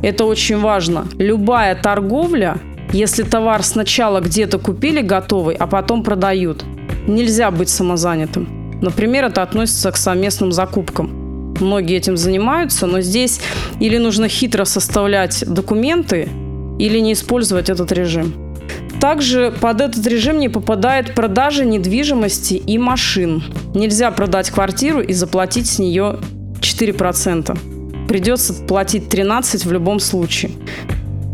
Это 0.00 0.26
очень 0.26 0.60
важно. 0.60 1.06
Любая 1.18 1.74
торговля, 1.74 2.58
если 2.92 3.24
товар 3.24 3.64
сначала 3.64 4.20
где-то 4.20 4.60
купили 4.60 5.00
готовый, 5.00 5.56
а 5.56 5.66
потом 5.66 6.04
продают, 6.04 6.64
нельзя 7.08 7.50
быть 7.50 7.68
самозанятым. 7.68 8.78
Например, 8.80 9.24
это 9.24 9.42
относится 9.42 9.90
к 9.90 9.96
совместным 9.96 10.52
закупкам. 10.52 11.56
Многие 11.58 11.96
этим 11.96 12.16
занимаются, 12.16 12.86
но 12.86 13.00
здесь 13.00 13.40
или 13.80 13.98
нужно 13.98 14.28
хитро 14.28 14.64
составлять 14.64 15.44
документы, 15.48 16.28
или 16.78 16.98
не 16.98 17.12
использовать 17.12 17.70
этот 17.70 17.92
режим. 17.92 18.54
Также 19.00 19.52
под 19.60 19.80
этот 19.80 20.06
режим 20.06 20.38
не 20.38 20.48
попадает 20.48 21.14
продажа 21.14 21.64
недвижимости 21.64 22.54
и 22.54 22.78
машин. 22.78 23.42
Нельзя 23.74 24.10
продать 24.10 24.50
квартиру 24.50 25.00
и 25.00 25.12
заплатить 25.12 25.66
с 25.66 25.78
нее 25.78 26.18
4%. 26.60 28.06
Придется 28.08 28.54
платить 28.54 29.04
13% 29.12 29.66
в 29.66 29.72
любом 29.72 30.00
случае. 30.00 30.52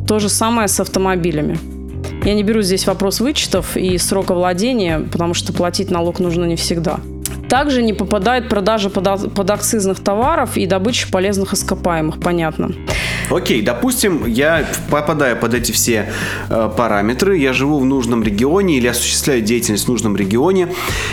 То 0.08 0.18
же 0.18 0.28
самое 0.28 0.66
с 0.66 0.80
автомобилями. 0.80 1.58
Я 2.24 2.34
не 2.34 2.42
беру 2.42 2.60
здесь 2.62 2.86
вопрос 2.86 3.20
вычетов 3.20 3.76
и 3.76 3.96
срока 3.98 4.34
владения, 4.34 5.00
потому 5.00 5.34
что 5.34 5.52
платить 5.52 5.90
налог 5.90 6.18
нужно 6.18 6.44
не 6.44 6.56
всегда. 6.56 6.98
Также 7.48 7.82
не 7.82 7.92
попадает 7.92 8.48
продажа 8.48 8.90
подакцизных 8.90 10.00
товаров 10.00 10.56
и 10.56 10.66
добыча 10.66 11.08
полезных 11.10 11.52
ископаемых, 11.52 12.20
понятно. 12.20 12.72
Окей, 13.30 13.62
допустим, 13.62 14.26
я 14.26 14.66
попадаю 14.90 15.36
под 15.36 15.54
эти 15.54 15.70
все 15.70 16.12
э, 16.48 16.70
параметры, 16.76 17.38
я 17.38 17.52
живу 17.52 17.78
в 17.78 17.84
нужном 17.84 18.24
регионе 18.24 18.76
или 18.76 18.88
осуществляю 18.88 19.40
деятельность 19.40 19.84
в 19.84 19.88
нужном 19.88 20.16
регионе, 20.16 20.68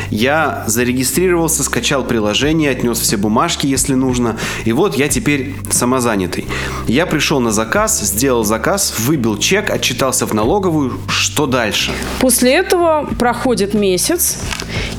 я 0.10 0.64
зарегистрировался, 0.68 1.64
скачал 1.64 2.04
приложение, 2.04 2.72
отнес 2.72 3.00
все 3.00 3.18
бумажки, 3.18 3.68
если 3.68 3.94
нужно, 3.94 4.38
и 4.66 4.72
вот 4.74 4.96
я 4.96 5.10
теперь 5.10 5.56
самозанятый. 5.70 6.46
Я 6.88 7.06
пришел 7.06 7.40
на 7.40 7.52
заказ, 7.52 8.02
сделал 8.02 8.44
заказ, 8.44 8.96
выбил 9.00 9.38
чек, 9.38 9.70
отчитался 9.70 10.26
в 10.26 10.34
налоговую, 10.34 11.00
что 11.08 11.46
дальше? 11.46 11.92
После 12.20 12.56
этого 12.56 13.08
проходит 13.20 13.76
месяц, 13.76 14.40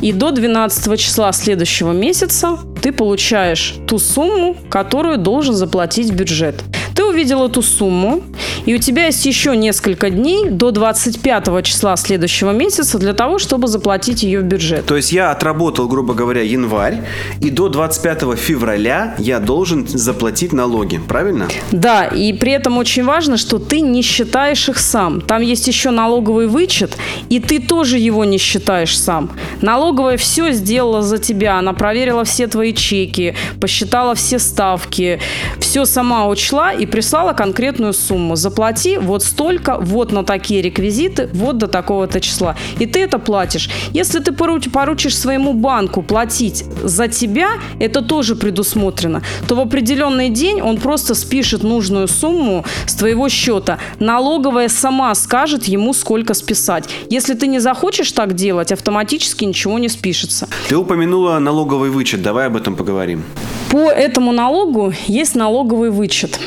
и 0.00 0.12
до 0.12 0.30
12 0.30 1.00
числа 1.00 1.32
следующего 1.32 1.92
месяца 1.92 2.58
ты 2.80 2.92
получаешь 2.92 3.74
ту 3.88 3.98
сумму, 3.98 4.56
которую 4.70 5.18
должен 5.18 5.54
заплатить 5.54 6.12
бюджет. 6.12 6.62
Ты 6.94 7.04
увидел 7.08 7.44
эту 7.44 7.62
сумму, 7.62 8.22
и 8.66 8.74
у 8.74 8.78
тебя 8.78 9.06
есть 9.06 9.24
еще 9.26 9.56
несколько 9.56 10.10
дней 10.10 10.50
до 10.50 10.70
25 10.70 11.64
числа 11.64 11.96
следующего 11.96 12.50
месяца 12.50 12.98
для 12.98 13.14
того, 13.14 13.38
чтобы 13.38 13.68
заплатить 13.68 14.22
ее 14.22 14.40
в 14.40 14.44
бюджет. 14.44 14.86
То 14.86 14.96
есть 14.96 15.12
я 15.12 15.30
отработал, 15.30 15.88
грубо 15.88 16.14
говоря, 16.14 16.42
январь, 16.42 17.02
и 17.40 17.50
до 17.50 17.68
25 17.68 18.38
февраля 18.38 19.14
я 19.18 19.40
должен 19.40 19.86
заплатить 19.88 20.52
налоги, 20.52 20.98
правильно? 20.98 21.48
Да, 21.72 22.04
и 22.04 22.32
при 22.32 22.52
этом 22.52 22.78
очень 22.78 23.04
важно, 23.04 23.36
что 23.36 23.58
ты 23.58 23.80
не 23.80 24.02
считаешь 24.02 24.68
их 24.68 24.78
сам. 24.78 25.20
Там 25.20 25.42
есть 25.42 25.66
еще 25.68 25.90
налоговый 25.90 26.46
вычет, 26.46 26.96
и 27.28 27.40
ты 27.40 27.60
тоже 27.60 27.98
его 27.98 28.24
не 28.24 28.38
считаешь 28.38 28.98
сам. 28.98 29.30
Налоговая 29.62 30.16
все 30.16 30.52
сделала 30.52 31.02
за 31.02 31.18
тебя, 31.18 31.58
она 31.58 31.72
проверила 31.72 32.24
все 32.24 32.46
твои 32.46 32.74
чеки, 32.74 33.34
посчитала 33.60 34.14
все 34.14 34.38
ставки, 34.38 35.20
все 35.58 35.84
сама 35.84 36.26
учла 36.28 36.72
и 36.72 36.86
прислала 36.98 37.32
конкретную 37.32 37.92
сумму. 37.92 38.34
Заплати 38.34 38.98
вот 38.98 39.22
столько, 39.22 39.78
вот 39.78 40.10
на 40.10 40.24
такие 40.24 40.60
реквизиты, 40.62 41.28
вот 41.32 41.56
до 41.56 41.68
такого-то 41.68 42.20
числа. 42.20 42.56
И 42.80 42.86
ты 42.86 42.98
это 43.04 43.20
платишь. 43.20 43.70
Если 43.92 44.18
ты 44.18 44.32
поручишь 44.32 45.16
своему 45.16 45.52
банку 45.52 46.02
платить 46.02 46.64
за 46.82 47.06
тебя, 47.06 47.50
это 47.78 48.02
тоже 48.02 48.34
предусмотрено, 48.34 49.22
то 49.46 49.54
в 49.54 49.60
определенный 49.60 50.28
день 50.28 50.60
он 50.60 50.78
просто 50.78 51.14
спишет 51.14 51.62
нужную 51.62 52.08
сумму 52.08 52.64
с 52.86 52.96
твоего 52.96 53.28
счета. 53.28 53.78
Налоговая 54.00 54.68
сама 54.68 55.14
скажет 55.14 55.68
ему, 55.68 55.94
сколько 55.94 56.34
списать. 56.34 56.88
Если 57.10 57.34
ты 57.34 57.46
не 57.46 57.60
захочешь 57.60 58.10
так 58.10 58.34
делать, 58.34 58.72
автоматически 58.72 59.44
ничего 59.44 59.78
не 59.78 59.88
спишется. 59.88 60.48
Ты 60.68 60.76
упомянула 60.76 61.38
налоговый 61.38 61.90
вычет. 61.90 62.22
Давай 62.22 62.48
об 62.48 62.56
этом 62.56 62.74
поговорим. 62.74 63.22
По 63.70 63.88
этому 63.88 64.32
налогу 64.32 64.92
есть 65.06 65.36
налоговый 65.36 65.90
вычет. 65.90 66.40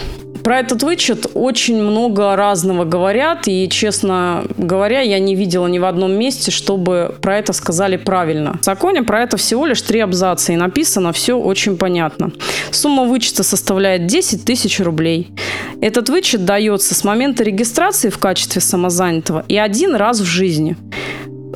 Про 0.44 0.60
этот 0.60 0.84
вычет 0.84 1.28
очень 1.34 1.82
много 1.82 2.36
разного 2.36 2.84
говорят, 2.86 3.48
и, 3.48 3.70
честно 3.70 4.46
говоря, 4.58 5.02
я 5.02 5.20
не 5.20 5.36
видела 5.36 5.68
ни 5.68 5.80
в 5.80 5.86
одном 5.86 6.14
месте, 6.14 6.52
чтобы 6.52 7.16
про 7.22 7.38
это 7.38 7.54
сказали 7.54 7.98
правильно. 7.98 8.58
В 8.62 8.66
законе 8.66 9.04
про 9.04 9.22
это 9.22 9.38
всего 9.38 9.66
лишь 9.66 9.82
три 9.82 10.00
абзаца, 10.00 10.54
и 10.54 10.56
написано 10.56 11.14
все 11.14 11.38
очень 11.38 11.78
понятно. 11.78 12.32
Сумма 12.72 13.04
вычета 13.04 13.44
составляет 13.44 14.08
10 14.08 14.44
тысяч 14.44 14.80
рублей. 14.80 15.32
Этот 15.82 16.10
вычет 16.10 16.46
дается 16.46 16.96
с 16.96 17.04
момента 17.04 17.44
регистрации 17.44 18.10
в 18.10 18.18
качестве 18.18 18.62
самозанятого 18.62 19.46
и 19.48 19.58
один 19.58 19.96
раз 19.96 20.20
в 20.20 20.26
жизни. 20.26 20.76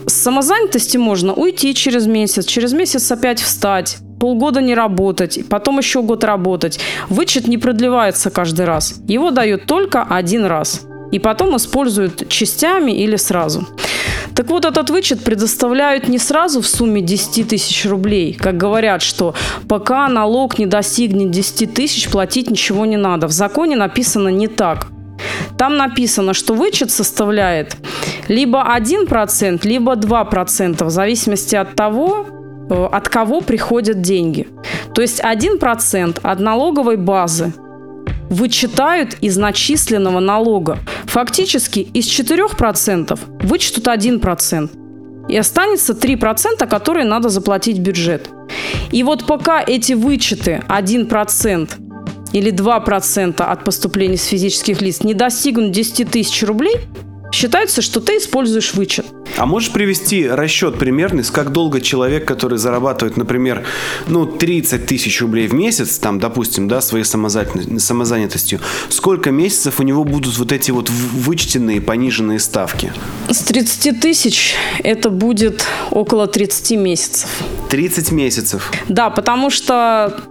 С 0.08 0.14
самозанятости 0.14 0.98
можно 0.98 1.34
уйти 1.34 1.74
через 1.74 2.06
месяц, 2.06 2.46
через 2.46 2.74
месяц 2.74 3.12
опять 3.12 3.42
встать, 3.42 3.98
полгода 4.26 4.60
не 4.60 4.74
работать, 4.74 5.40
потом 5.50 5.78
еще 5.78 6.02
год 6.02 6.24
работать. 6.24 6.80
Вычет 7.10 7.48
не 7.48 7.60
продлевается 7.60 8.32
каждый 8.32 8.66
раз. 8.66 8.96
Его 9.08 9.30
дают 9.30 9.66
только 9.68 10.02
один 10.02 10.46
раз. 10.46 10.82
И 11.12 11.20
потом 11.20 11.56
используют 11.56 12.28
частями 12.28 12.92
или 12.92 13.18
сразу. 13.18 13.68
Так 14.36 14.50
вот, 14.50 14.66
этот 14.66 14.90
вычет 14.90 15.24
предоставляют 15.24 16.08
не 16.08 16.18
сразу 16.18 16.60
в 16.60 16.66
сумме 16.66 17.02
10 17.02 17.48
тысяч 17.48 17.86
рублей. 17.86 18.34
Как 18.34 18.58
говорят, 18.58 19.04
что 19.04 19.36
пока 19.70 20.08
налог 20.08 20.58
не 20.58 20.66
достигнет 20.66 21.30
10 21.30 21.76
тысяч, 21.76 22.10
платить 22.10 22.50
ничего 22.50 22.88
не 22.88 22.98
надо. 22.98 23.28
В 23.28 23.32
законе 23.32 23.76
написано 23.76 24.30
не 24.30 24.48
так. 24.48 24.88
Там 25.56 25.78
написано, 25.78 26.34
что 26.34 26.56
вычет 26.56 26.90
составляет 26.90 27.78
либо 28.28 28.76
1%, 28.76 29.68
либо 29.68 29.94
2%, 29.94 30.84
в 30.84 30.90
зависимости 30.90 31.56
от 31.56 31.76
того, 31.76 32.26
от 32.70 33.10
кого 33.10 33.42
приходят 33.42 34.02
деньги. 34.02 34.48
То 34.94 35.02
есть 35.02 35.20
1% 35.20 36.20
от 36.22 36.40
налоговой 36.40 36.98
базы 36.98 37.54
вычитают 38.30 39.18
из 39.22 39.38
начисленного 39.38 40.20
налога. 40.20 40.80
Фактически 41.06 41.80
из 41.80 42.08
4% 42.08 43.20
вычтут 43.44 43.88
1%. 43.88 44.70
И 45.28 45.38
останется 45.38 45.94
3%, 45.94 46.68
которые 46.68 47.06
надо 47.06 47.30
заплатить 47.30 47.78
в 47.78 47.82
бюджет. 47.82 48.30
И 48.92 49.04
вот 49.04 49.26
пока 49.26 49.64
эти 49.66 49.94
вычеты 49.94 50.64
1% 50.68 51.70
или 52.34 52.52
2% 52.52 53.42
от 53.42 53.64
поступлений 53.64 54.18
с 54.18 54.26
физических 54.26 54.82
лиц 54.82 55.02
не 55.04 55.14
достигнут 55.14 55.72
10 55.72 56.12
тысяч 56.12 56.44
рублей, 56.44 56.78
считается, 57.32 57.82
что 57.82 58.00
ты 58.00 58.18
используешь 58.18 58.74
вычет. 58.74 59.06
А 59.38 59.46
можешь 59.46 59.72
привести 59.72 60.28
расчет 60.28 60.78
примерный, 60.78 61.24
с 61.24 61.30
как 61.30 61.52
долго 61.52 61.82
человек, 61.82 62.26
который 62.26 62.58
зарабатывает, 62.58 63.18
например, 63.18 63.66
ну, 64.08 64.26
30 64.26 64.86
тысяч 64.86 65.22
рублей 65.22 65.48
в 65.48 65.54
месяц, 65.54 65.98
там, 65.98 66.20
допустим, 66.20 66.68
да, 66.68 66.80
своей 66.80 67.04
самозанятостью, 67.04 68.60
сколько 68.90 69.32
месяцев 69.32 69.80
у 69.80 69.84
него 69.84 70.04
будут 70.06 70.38
вот 70.38 70.52
эти 70.52 70.72
вот 70.72 70.90
вычтенные 70.90 71.82
пониженные 71.82 72.40
ставки? 72.40 72.94
С 73.30 73.40
30 73.40 74.00
тысяч 74.00 74.56
это 74.84 75.10
будет 75.10 75.66
около 75.92 76.28
30 76.28 76.78
месяцев. 76.78 77.30
30 77.70 78.12
месяцев? 78.12 78.72
Да, 78.88 79.10
потому 79.10 79.50
что 79.50 80.24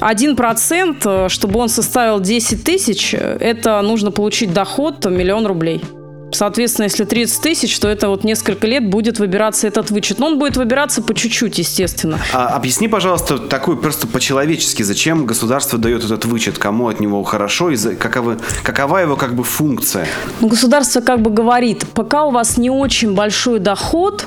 один 0.00 0.36
процент, 0.36 1.06
э, 1.06 1.28
чтобы 1.28 1.60
он 1.60 1.68
составил 1.68 2.20
10 2.20 2.64
тысяч, 2.64 3.14
э, 3.14 3.38
это 3.40 3.80
нужно 3.82 4.10
получить 4.10 4.52
доход 4.52 5.04
миллион 5.06 5.46
рублей. 5.46 5.82
Соответственно, 6.34 6.84
если 6.84 7.04
30 7.04 7.40
тысяч, 7.40 7.78
то 7.78 7.88
это 7.88 8.08
вот 8.08 8.24
несколько 8.24 8.66
лет 8.66 8.88
будет 8.88 9.18
выбираться 9.18 9.68
этот 9.68 9.90
вычет. 9.90 10.18
Но 10.18 10.26
он 10.26 10.38
будет 10.38 10.56
выбираться 10.56 11.00
по 11.00 11.14
чуть-чуть, 11.14 11.58
естественно. 11.58 12.18
А, 12.32 12.48
объясни, 12.48 12.88
пожалуйста, 12.88 13.38
такую 13.38 13.76
просто 13.76 14.06
по-человечески, 14.06 14.82
зачем 14.82 15.26
государство 15.26 15.78
дает 15.78 16.04
этот 16.04 16.24
вычет, 16.24 16.58
кому 16.58 16.88
от 16.88 17.00
него 17.00 17.22
хорошо 17.22 17.70
и 17.70 17.76
за, 17.76 17.94
каковы, 17.94 18.38
какова 18.62 18.98
его 18.98 19.16
как 19.16 19.34
бы 19.34 19.44
функция? 19.44 20.06
Ну, 20.40 20.48
государство 20.48 21.00
как 21.00 21.22
бы 21.22 21.30
говорит, 21.30 21.86
пока 21.94 22.24
у 22.24 22.30
вас 22.30 22.56
не 22.56 22.70
очень 22.70 23.14
большой 23.14 23.60
доход, 23.60 24.26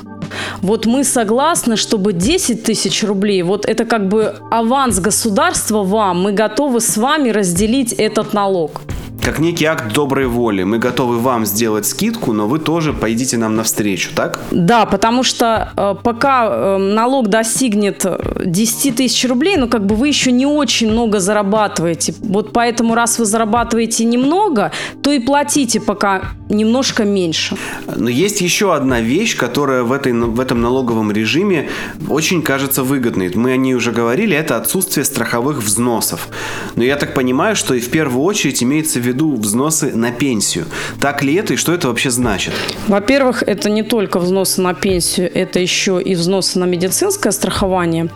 вот 0.61 0.85
мы 0.85 1.03
согласны, 1.03 1.75
чтобы 1.75 2.13
10 2.13 2.63
тысяч 2.63 3.03
рублей, 3.03 3.43
вот 3.43 3.65
это 3.65 3.85
как 3.85 4.07
бы 4.07 4.35
аванс 4.51 4.99
государства 4.99 5.83
вам, 5.83 6.21
мы 6.21 6.31
готовы 6.31 6.79
с 6.79 6.97
вами 6.97 7.29
разделить 7.29 7.93
этот 7.93 8.33
налог. 8.33 8.81
как 9.27 9.39
некий 9.39 9.65
акт 9.65 9.93
доброй 9.93 10.27
воли. 10.27 10.63
Мы 10.63 10.79
готовы 10.79 11.19
вам 11.19 11.45
сделать 11.45 11.85
скидку, 11.85 12.31
но 12.31 12.47
вы 12.47 12.59
тоже 12.59 12.93
пойдите 12.93 13.37
нам 13.37 13.55
навстречу, 13.55 14.11
так? 14.15 14.39
Да, 14.51 14.85
потому 14.85 15.23
что 15.23 15.73
э, 15.75 15.95
пока 16.01 16.47
э, 16.47 16.77
налог 16.77 17.27
достигнет 17.27 18.05
10 18.45 18.95
тысяч 18.95 19.29
рублей, 19.29 19.57
ну 19.57 19.67
как 19.67 19.85
бы 19.85 19.95
вы 19.95 20.07
еще 20.07 20.31
не 20.31 20.45
очень 20.45 20.89
много 20.89 21.19
зарабатываете. 21.19 22.13
Вот 22.19 22.53
поэтому 22.53 22.95
раз 22.95 23.19
вы 23.19 23.25
зарабатываете 23.25 24.05
немного, 24.05 24.71
то 25.03 25.11
и 25.11 25.19
платите 25.19 25.81
пока 25.81 26.21
немножко 26.49 27.03
меньше. 27.03 27.57
Но 27.95 28.09
есть 28.09 28.41
еще 28.41 28.73
одна 28.73 29.01
вещь, 29.01 29.35
которая 29.35 29.83
в, 29.83 29.91
этой, 29.91 30.13
в 30.25 30.39
этом 30.39 30.61
налоговом 30.61 31.11
режиме 31.11 31.69
очень 32.09 32.41
кажется 32.41 32.83
выгодной. 32.83 33.31
Мы 33.35 33.51
о 33.51 33.57
ней 33.57 33.75
уже 33.75 33.91
говорили, 33.91 34.35
это 34.35 34.57
отсутствие 34.57 35.05
страховых 35.05 35.63
взносов. 35.63 36.27
Но 36.75 36.83
я 36.83 36.95
так 36.95 37.13
понимаю, 37.13 37.55
что 37.55 37.73
и 37.73 37.79
в 37.79 37.89
первую 37.89 38.23
очередь 38.23 38.63
имеется 38.63 38.99
в 38.99 39.03
виду 39.03 39.35
взносы 39.35 39.95
на 39.95 40.11
пенсию. 40.11 40.65
Так 40.99 41.23
ли 41.23 41.35
это 41.35 41.53
и 41.53 41.57
что 41.57 41.73
это 41.73 41.87
вообще 41.87 42.09
значит? 42.09 42.53
Во-первых, 42.87 43.43
это 43.43 43.69
не 43.69 43.83
только 43.83 44.19
взносы 44.19 44.61
на 44.61 44.73
пенсию, 44.73 45.31
это 45.33 45.59
еще 45.59 46.01
и 46.01 46.15
взносы 46.15 46.59
на 46.59 46.65
медицинское 46.65 47.31
страхование. 47.31 48.09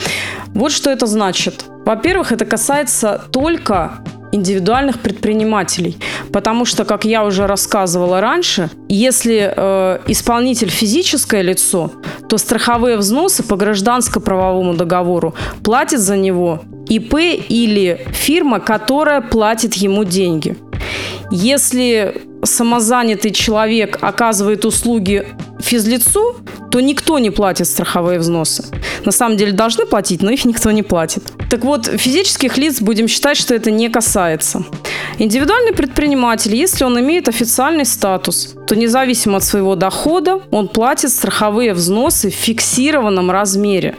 Вот 0.47 0.71
что 0.71 0.89
это 0.89 1.05
значит. 1.05 1.70
Во-первых, 1.86 2.32
это 2.32 2.45
касается 2.45 3.21
только 3.32 3.99
индивидуальных 4.32 4.99
предпринимателей. 4.99 5.97
Потому 6.32 6.65
что, 6.65 6.86
как 6.86 7.05
я 7.05 7.25
уже 7.25 7.47
рассказывала 7.47 8.21
раньше, 8.21 8.69
если 8.88 9.53
э, 9.55 9.99
исполнитель 10.07 10.69
физическое 10.69 11.41
лицо, 11.41 11.91
то 12.29 12.38
страховые 12.38 12.97
взносы 12.97 13.43
по 13.43 13.55
гражданско-правовому 13.55 14.73
договору 14.73 15.34
платит 15.63 15.99
за 15.99 16.17
него 16.17 16.61
ИП 16.88 17.15
или 17.49 18.05
фирма, 18.11 18.59
которая 18.59 19.21
платит 19.21 19.73
ему 19.73 20.03
деньги. 20.03 20.57
Если 21.29 22.21
самозанятый 22.43 23.31
человек 23.31 23.97
оказывает 24.01 24.65
услуги 24.65 25.25
физлицу, 25.59 26.37
то 26.71 26.79
никто 26.79 27.19
не 27.19 27.29
платит 27.29 27.67
страховые 27.67 28.19
взносы. 28.19 28.65
На 29.05 29.11
самом 29.11 29.37
деле 29.37 29.51
должны 29.51 29.85
платить, 29.85 30.21
но 30.21 30.31
их 30.31 30.45
никто 30.45 30.71
не 30.71 30.83
платит. 30.83 31.23
Так 31.49 31.63
вот, 31.63 31.85
физических 31.85 32.57
лиц 32.57 32.81
будем 32.81 33.07
считать, 33.07 33.37
что 33.37 33.53
это 33.53 33.71
не 33.71 33.89
касается. 33.89 34.63
Индивидуальный 35.19 35.73
предприниматель, 35.73 36.55
если 36.55 36.83
он 36.83 36.99
имеет 36.99 37.27
официальный 37.27 37.85
статус, 37.85 38.55
то 38.67 38.75
независимо 38.75 39.37
от 39.37 39.43
своего 39.43 39.75
дохода 39.75 40.41
он 40.49 40.67
платит 40.67 41.11
страховые 41.11 41.73
взносы 41.73 42.29
в 42.29 42.33
фиксированном 42.33 43.29
размере. 43.29 43.95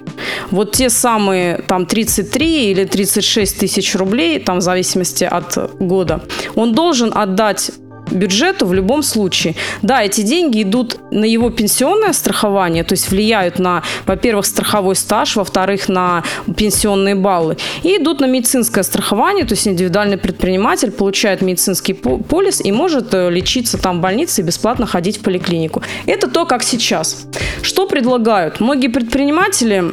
Вот 0.51 0.72
те 0.72 0.88
самые 0.90 1.59
там 1.68 1.86
33 1.86 2.70
или 2.70 2.84
36 2.84 3.59
тысяч 3.59 3.95
рублей, 3.95 4.40
там 4.40 4.59
в 4.59 4.62
зависимости 4.62 5.24
от 5.24 5.78
года, 5.78 6.22
он 6.55 6.74
должен 6.74 7.12
отдать 7.14 7.70
бюджету 8.13 8.67
в 8.67 8.75
любом 8.75 9.03
случае. 9.03 9.55
Да, 9.83 10.03
эти 10.03 10.23
деньги 10.23 10.63
идут 10.63 10.99
на 11.11 11.25
его 11.25 11.51
пенсионное 11.51 12.13
страхование, 12.13 12.85
то 12.85 12.93
есть 12.93 13.11
влияют 13.11 13.59
на, 13.59 13.83
во-первых, 14.07 14.47
страховой 14.47 14.97
стаж, 14.97 15.37
во-вторых, 15.37 15.89
на 15.89 16.23
пенсионные 16.57 17.15
баллы, 17.15 17.57
и 17.83 17.97
идут 17.97 18.21
на 18.21 18.27
медицинское 18.27 18.83
страхование, 18.83 19.45
то 19.45 19.55
есть 19.55 19.67
индивидуальный 19.67 20.19
предприниматель 20.19 20.91
получает 20.91 21.43
медицинский 21.43 21.95
полис 21.95 22.61
и 22.61 22.73
может 22.73 23.13
э, 23.15 23.31
лечиться 23.31 23.79
там 23.79 23.99
в 23.99 24.01
больнице 24.01 24.43
и 24.43 24.45
бесплатно 24.45 24.87
ходить 24.87 25.19
в 25.19 25.23
поликлинику. 25.23 25.83
Это 26.07 26.29
то, 26.29 26.47
как 26.47 26.63
сейчас. 26.63 27.27
Что 27.63 27.87
предлагают? 27.87 28.61
Многие 28.61 28.89
предприниматели 28.89 29.93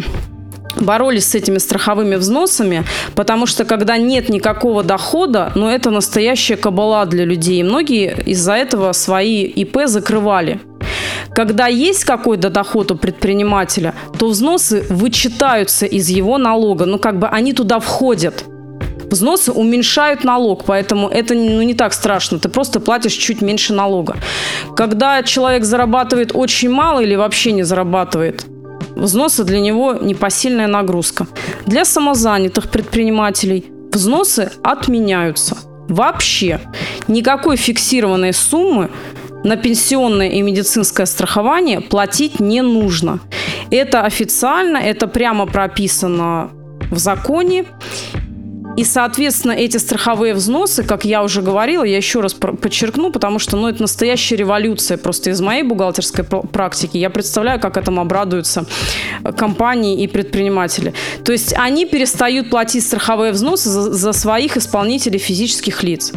боролись 0.76 1.26
с 1.26 1.36
этими 1.36 1.58
страховыми 1.58 2.16
взносами, 2.16 2.84
потому 3.16 3.46
что 3.46 3.66
когда 3.66 3.98
нет 3.98 4.30
никакого 4.30 4.84
дохода, 4.84 5.52
ну 5.56 5.68
это 5.70 5.92
настоящая 5.92 6.58
кабала 6.58 7.06
для 7.06 7.26
людей. 7.26 7.60
И 7.60 7.64
многие 7.64 8.16
из-за 8.26 8.54
этого 8.54 8.92
свои 8.94 9.44
ИП 9.44 9.82
закрывали. 9.86 10.60
Когда 11.34 11.68
есть 11.68 12.04
какой-то 12.06 12.50
доход 12.50 12.92
у 12.92 12.96
предпринимателя, 12.96 13.94
то 14.18 14.28
взносы 14.28 14.84
вычитаются 14.90 15.86
из 15.86 16.10
его 16.10 16.38
налога. 16.38 16.86
Ну, 16.86 17.00
как 17.00 17.20
бы 17.20 17.28
они 17.28 17.54
туда 17.54 17.80
входят. 17.80 18.46
Взносы 19.12 19.52
уменьшают 19.52 20.24
налог, 20.24 20.66
поэтому 20.66 21.08
это 21.08 21.34
ну, 21.34 21.62
не 21.62 21.74
так 21.74 21.94
страшно. 21.94 22.40
Ты 22.40 22.50
просто 22.50 22.80
платишь 22.80 23.14
чуть 23.14 23.42
меньше 23.42 23.74
налога. 23.74 24.18
Когда 24.76 25.24
человек 25.24 25.64
зарабатывает 25.64 26.32
очень 26.34 26.70
мало 26.70 27.00
или 27.00 27.16
вообще 27.16 27.52
не 27.52 27.64
зарабатывает, 27.64 28.46
взносы 29.00 29.44
для 29.44 29.60
него 29.60 29.94
непосильная 29.94 30.68
нагрузка. 30.68 31.28
Для 31.66 31.86
самозанятых 31.86 32.70
предпринимателей 32.70 33.66
взносы 33.92 34.52
отменяются. 34.64 35.58
Вообще 35.88 36.62
никакой 37.08 37.56
фиксированной 37.56 38.34
суммы 38.34 38.90
на 39.44 39.56
пенсионное 39.56 40.30
и 40.30 40.42
медицинское 40.42 41.06
страхование 41.06 41.82
платить 41.82 42.40
не 42.40 42.62
нужно. 42.62 43.20
Это 43.72 44.02
официально, 44.02 44.78
это 44.78 45.08
прямо 45.08 45.46
прописано 45.46 46.52
в 46.92 46.98
законе. 46.98 47.66
И, 48.80 48.86
соответственно, 48.86 49.52
эти 49.52 49.76
страховые 49.76 50.34
взносы, 50.34 50.84
как 50.84 51.04
я 51.04 51.22
уже 51.22 51.42
говорила, 51.42 51.84
я 51.84 51.98
еще 51.98 52.22
раз 52.22 52.34
подчеркну, 52.34 53.12
потому 53.12 53.38
что 53.38 53.58
ну, 53.58 53.68
это 53.68 53.82
настоящая 53.82 54.38
революция 54.38 54.98
просто 54.98 55.32
из 55.32 55.42
моей 55.42 55.64
бухгалтерской 55.64 56.24
практики. 56.24 56.96
Я 56.96 57.10
представляю, 57.10 57.60
как 57.60 57.76
этому 57.76 58.00
обрадуются 58.00 58.66
э, 59.26 59.34
компании 59.34 60.02
и 60.02 60.08
предприниматели. 60.08 60.94
То 61.26 61.34
есть 61.34 61.54
они 61.58 61.86
перестают 61.86 62.50
платить 62.50 62.86
страховые 62.86 63.34
взносы 63.34 63.68
за, 63.68 63.92
за 63.92 64.14
своих 64.14 64.56
исполнителей 64.56 65.20
физических 65.20 65.84
лиц. 65.84 66.14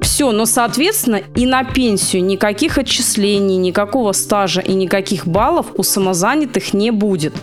Все, 0.00 0.32
но, 0.32 0.46
соответственно, 0.46 1.20
и 1.36 1.46
на 1.46 1.64
пенсию 1.64 2.24
никаких 2.24 2.78
отчислений, 2.78 3.56
никакого 3.56 4.12
стажа 4.12 4.60
и 4.60 4.72
никаких 4.72 5.26
баллов 5.26 5.66
у 5.76 5.82
самозанятых 5.82 6.72
не 6.74 6.90
будет. 6.90 7.34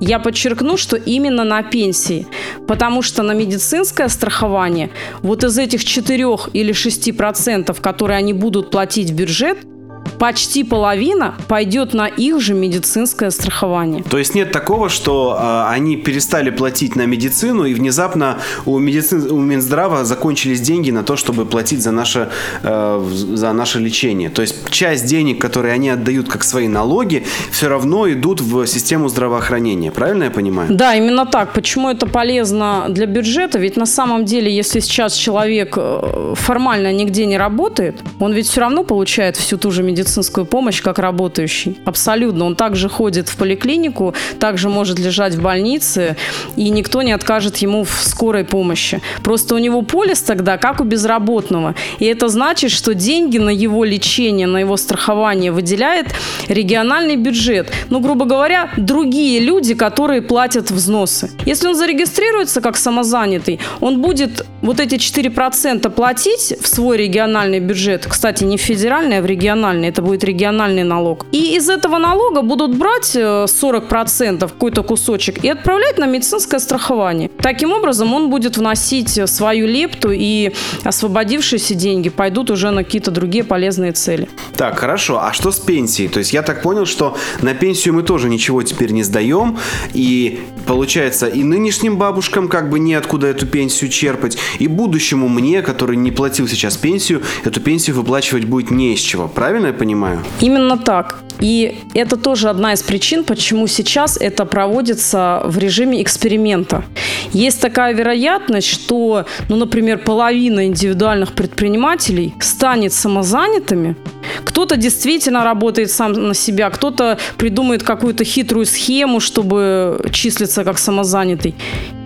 Я 0.00 0.18
подчеркну, 0.18 0.76
что 0.76 0.96
именно 0.96 1.44
на 1.44 1.62
пенсии, 1.62 2.26
потому 2.66 3.02
что 3.02 3.22
на 3.22 3.32
медицинское 3.32 4.08
страхование 4.08 4.90
вот 5.22 5.44
из 5.44 5.58
этих 5.58 5.84
4 5.84 6.24
или 6.52 6.72
6 6.72 7.16
процентов, 7.16 7.80
которые 7.80 8.18
они 8.18 8.32
будут 8.32 8.70
платить 8.70 9.10
в 9.10 9.14
бюджет– 9.14 9.58
почти 10.18 10.64
половина 10.64 11.34
пойдет 11.48 11.94
на 11.94 12.06
их 12.06 12.40
же 12.40 12.54
медицинское 12.54 13.30
страхование. 13.30 14.02
То 14.02 14.18
есть 14.18 14.34
нет 14.34 14.52
такого, 14.52 14.88
что 14.88 15.38
э, 15.38 15.74
они 15.74 15.96
перестали 15.96 16.50
платить 16.50 16.96
на 16.96 17.06
медицину 17.06 17.64
и 17.64 17.74
внезапно 17.74 18.38
у, 18.64 18.78
медицин, 18.78 19.30
у 19.30 19.40
Минздрава 19.40 20.04
закончились 20.04 20.60
деньги 20.60 20.90
на 20.90 21.02
то, 21.02 21.16
чтобы 21.16 21.44
платить 21.44 21.82
за 21.82 21.90
наше, 21.90 22.28
э, 22.62 23.06
за 23.12 23.52
наше 23.52 23.80
лечение. 23.80 24.30
То 24.30 24.42
есть 24.42 24.70
часть 24.70 25.06
денег, 25.06 25.40
которые 25.40 25.74
они 25.74 25.90
отдают 25.90 26.28
как 26.28 26.44
свои 26.44 26.68
налоги, 26.68 27.24
все 27.50 27.68
равно 27.68 28.10
идут 28.10 28.40
в 28.40 28.66
систему 28.66 29.08
здравоохранения. 29.08 29.90
Правильно 29.90 30.24
я 30.24 30.30
понимаю? 30.30 30.68
Да, 30.70 30.94
именно 30.94 31.26
так. 31.26 31.52
Почему 31.52 31.90
это 31.90 32.06
полезно 32.06 32.86
для 32.88 33.06
бюджета? 33.06 33.58
Ведь 33.58 33.76
на 33.76 33.86
самом 33.86 34.24
деле, 34.24 34.54
если 34.54 34.80
сейчас 34.80 35.14
человек 35.14 35.74
э, 35.76 36.34
формально 36.36 36.92
нигде 36.92 37.26
не 37.26 37.38
работает, 37.38 38.02
он 38.20 38.32
ведь 38.32 38.46
все 38.46 38.60
равно 38.60 38.84
получает 38.84 39.36
всю 39.36 39.58
ту 39.58 39.70
же 39.70 39.82
медицинскую 39.82 40.03
медицинскую 40.04 40.44
помощь 40.44 40.82
как 40.82 40.98
работающий. 40.98 41.78
Абсолютно. 41.84 42.44
Он 42.44 42.56
также 42.56 42.88
ходит 42.88 43.28
в 43.28 43.36
поликлинику, 43.36 44.14
также 44.38 44.68
может 44.68 44.98
лежать 44.98 45.34
в 45.34 45.42
больнице, 45.42 46.16
и 46.56 46.68
никто 46.70 47.02
не 47.02 47.12
откажет 47.12 47.56
ему 47.56 47.84
в 47.84 47.90
скорой 47.90 48.44
помощи. 48.44 49.00
Просто 49.22 49.54
у 49.54 49.58
него 49.58 49.82
полис 49.82 50.20
тогда 50.20 50.58
как 50.58 50.80
у 50.80 50.84
безработного. 50.84 51.74
И 51.98 52.04
это 52.04 52.28
значит, 52.28 52.70
что 52.70 52.94
деньги 52.94 53.38
на 53.38 53.50
его 53.50 53.84
лечение, 53.84 54.46
на 54.46 54.58
его 54.58 54.76
страхование 54.76 55.52
выделяет 55.52 56.06
региональный 56.48 57.16
бюджет. 57.16 57.72
Ну, 57.90 58.00
грубо 58.00 58.26
говоря, 58.26 58.70
другие 58.76 59.40
люди, 59.40 59.74
которые 59.74 60.20
платят 60.20 60.70
взносы. 60.70 61.30
Если 61.46 61.66
он 61.68 61.74
зарегистрируется 61.74 62.60
как 62.60 62.76
самозанятый, 62.76 63.58
он 63.80 64.02
будет 64.02 64.44
вот 64.60 64.80
эти 64.80 64.96
4% 64.96 65.90
платить 65.90 66.54
в 66.60 66.66
свой 66.66 66.98
региональный 66.98 67.60
бюджет. 67.60 68.06
Кстати, 68.06 68.44
не 68.44 68.56
в 68.56 68.60
федеральный, 68.60 69.18
а 69.18 69.22
в 69.22 69.26
региональный 69.26 69.93
это 69.94 70.02
будет 70.02 70.24
региональный 70.24 70.82
налог. 70.82 71.26
И 71.32 71.56
из 71.56 71.68
этого 71.68 71.98
налога 71.98 72.42
будут 72.42 72.76
брать 72.76 73.16
40%, 73.16 74.44
э, 74.44 74.48
какой-то 74.48 74.82
кусочек, 74.82 75.44
и 75.44 75.48
отправлять 75.48 75.98
на 75.98 76.06
медицинское 76.06 76.58
страхование. 76.58 77.30
Таким 77.38 77.72
образом, 77.72 78.12
он 78.12 78.28
будет 78.28 78.56
вносить 78.56 79.20
свою 79.28 79.66
лепту, 79.66 80.10
и 80.12 80.52
освободившиеся 80.82 81.74
деньги 81.74 82.10
пойдут 82.10 82.50
уже 82.50 82.70
на 82.70 82.82
какие-то 82.82 83.10
другие 83.10 83.44
полезные 83.44 83.92
цели. 83.92 84.28
Так, 84.56 84.78
хорошо. 84.78 85.20
А 85.22 85.32
что 85.32 85.52
с 85.52 85.60
пенсией? 85.60 86.08
То 86.08 86.18
есть 86.18 86.32
я 86.32 86.42
так 86.42 86.62
понял, 86.62 86.86
что 86.86 87.16
на 87.42 87.54
пенсию 87.54 87.94
мы 87.94 88.02
тоже 88.02 88.28
ничего 88.28 88.62
теперь 88.62 88.90
не 88.90 89.04
сдаем, 89.04 89.58
и 89.92 90.40
получается 90.66 91.26
и 91.26 91.44
нынешним 91.44 91.98
бабушкам 91.98 92.48
как 92.48 92.68
бы 92.68 92.80
неоткуда 92.80 93.28
эту 93.28 93.46
пенсию 93.46 93.90
черпать, 93.90 94.38
И 94.58 94.66
будущему 94.66 95.28
мне, 95.28 95.62
который 95.62 95.96
не 95.96 96.10
платил 96.10 96.48
сейчас 96.48 96.76
пенсию, 96.76 97.22
эту 97.44 97.60
пенсию 97.60 97.96
выплачивать 97.96 98.44
будет 98.44 98.70
не 98.70 98.94
из 98.94 99.00
чего. 99.00 99.28
Правильно 99.28 99.68
я 99.68 99.72
понимаю? 99.84 100.18
Именно 100.40 100.78
так. 100.78 101.20
И 101.40 101.76
это 101.94 102.16
тоже 102.16 102.48
одна 102.48 102.72
из 102.72 102.82
причин, 102.82 103.24
почему 103.24 103.66
сейчас 103.66 104.16
это 104.16 104.46
проводится 104.46 105.42
в 105.44 105.58
режиме 105.58 106.00
эксперимента. 106.00 106.84
Есть 107.32 107.60
такая 107.60 107.92
вероятность, 107.94 108.68
что, 108.68 109.26
ну, 109.48 109.56
например, 109.56 109.98
половина 109.98 110.66
индивидуальных 110.66 111.32
предпринимателей 111.32 112.34
станет 112.40 112.92
самозанятыми, 112.92 113.96
кто-то 114.44 114.76
действительно 114.76 115.44
работает 115.44 115.90
сам 115.90 116.12
на 116.12 116.34
себя, 116.34 116.70
кто-то 116.70 117.18
придумает 117.36 117.82
какую-то 117.82 118.24
хитрую 118.24 118.66
схему, 118.66 119.20
чтобы 119.20 120.00
числиться 120.12 120.64
как 120.64 120.78
самозанятый. 120.78 121.54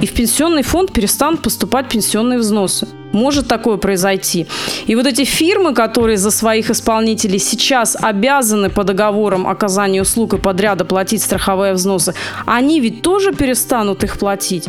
И 0.01 0.07
в 0.07 0.13
пенсионный 0.13 0.63
фонд 0.63 0.93
перестанут 0.93 1.43
поступать 1.43 1.89
пенсионные 1.89 2.39
взносы. 2.39 2.89
Может 3.13 3.49
такое 3.49 3.79
произойти. 3.79 4.47
И 4.87 4.95
вот 4.95 5.07
эти 5.07 5.25
фирмы, 5.25 5.73
которые 5.73 6.19
за 6.19 6.31
своих 6.31 6.71
исполнителей 6.71 7.39
сейчас 7.39 7.97
обязаны 8.01 8.69
по 8.69 8.85
договорам 8.85 9.47
оказания 9.47 10.03
услуг 10.03 10.35
и 10.35 10.39
подряда 10.39 10.85
платить 10.85 11.23
страховые 11.23 11.73
взносы, 11.73 12.15
они 12.47 12.81
ведь 12.81 13.03
тоже 13.03 13.33
перестанут 13.33 14.05
их 14.05 14.19
платить. 14.19 14.69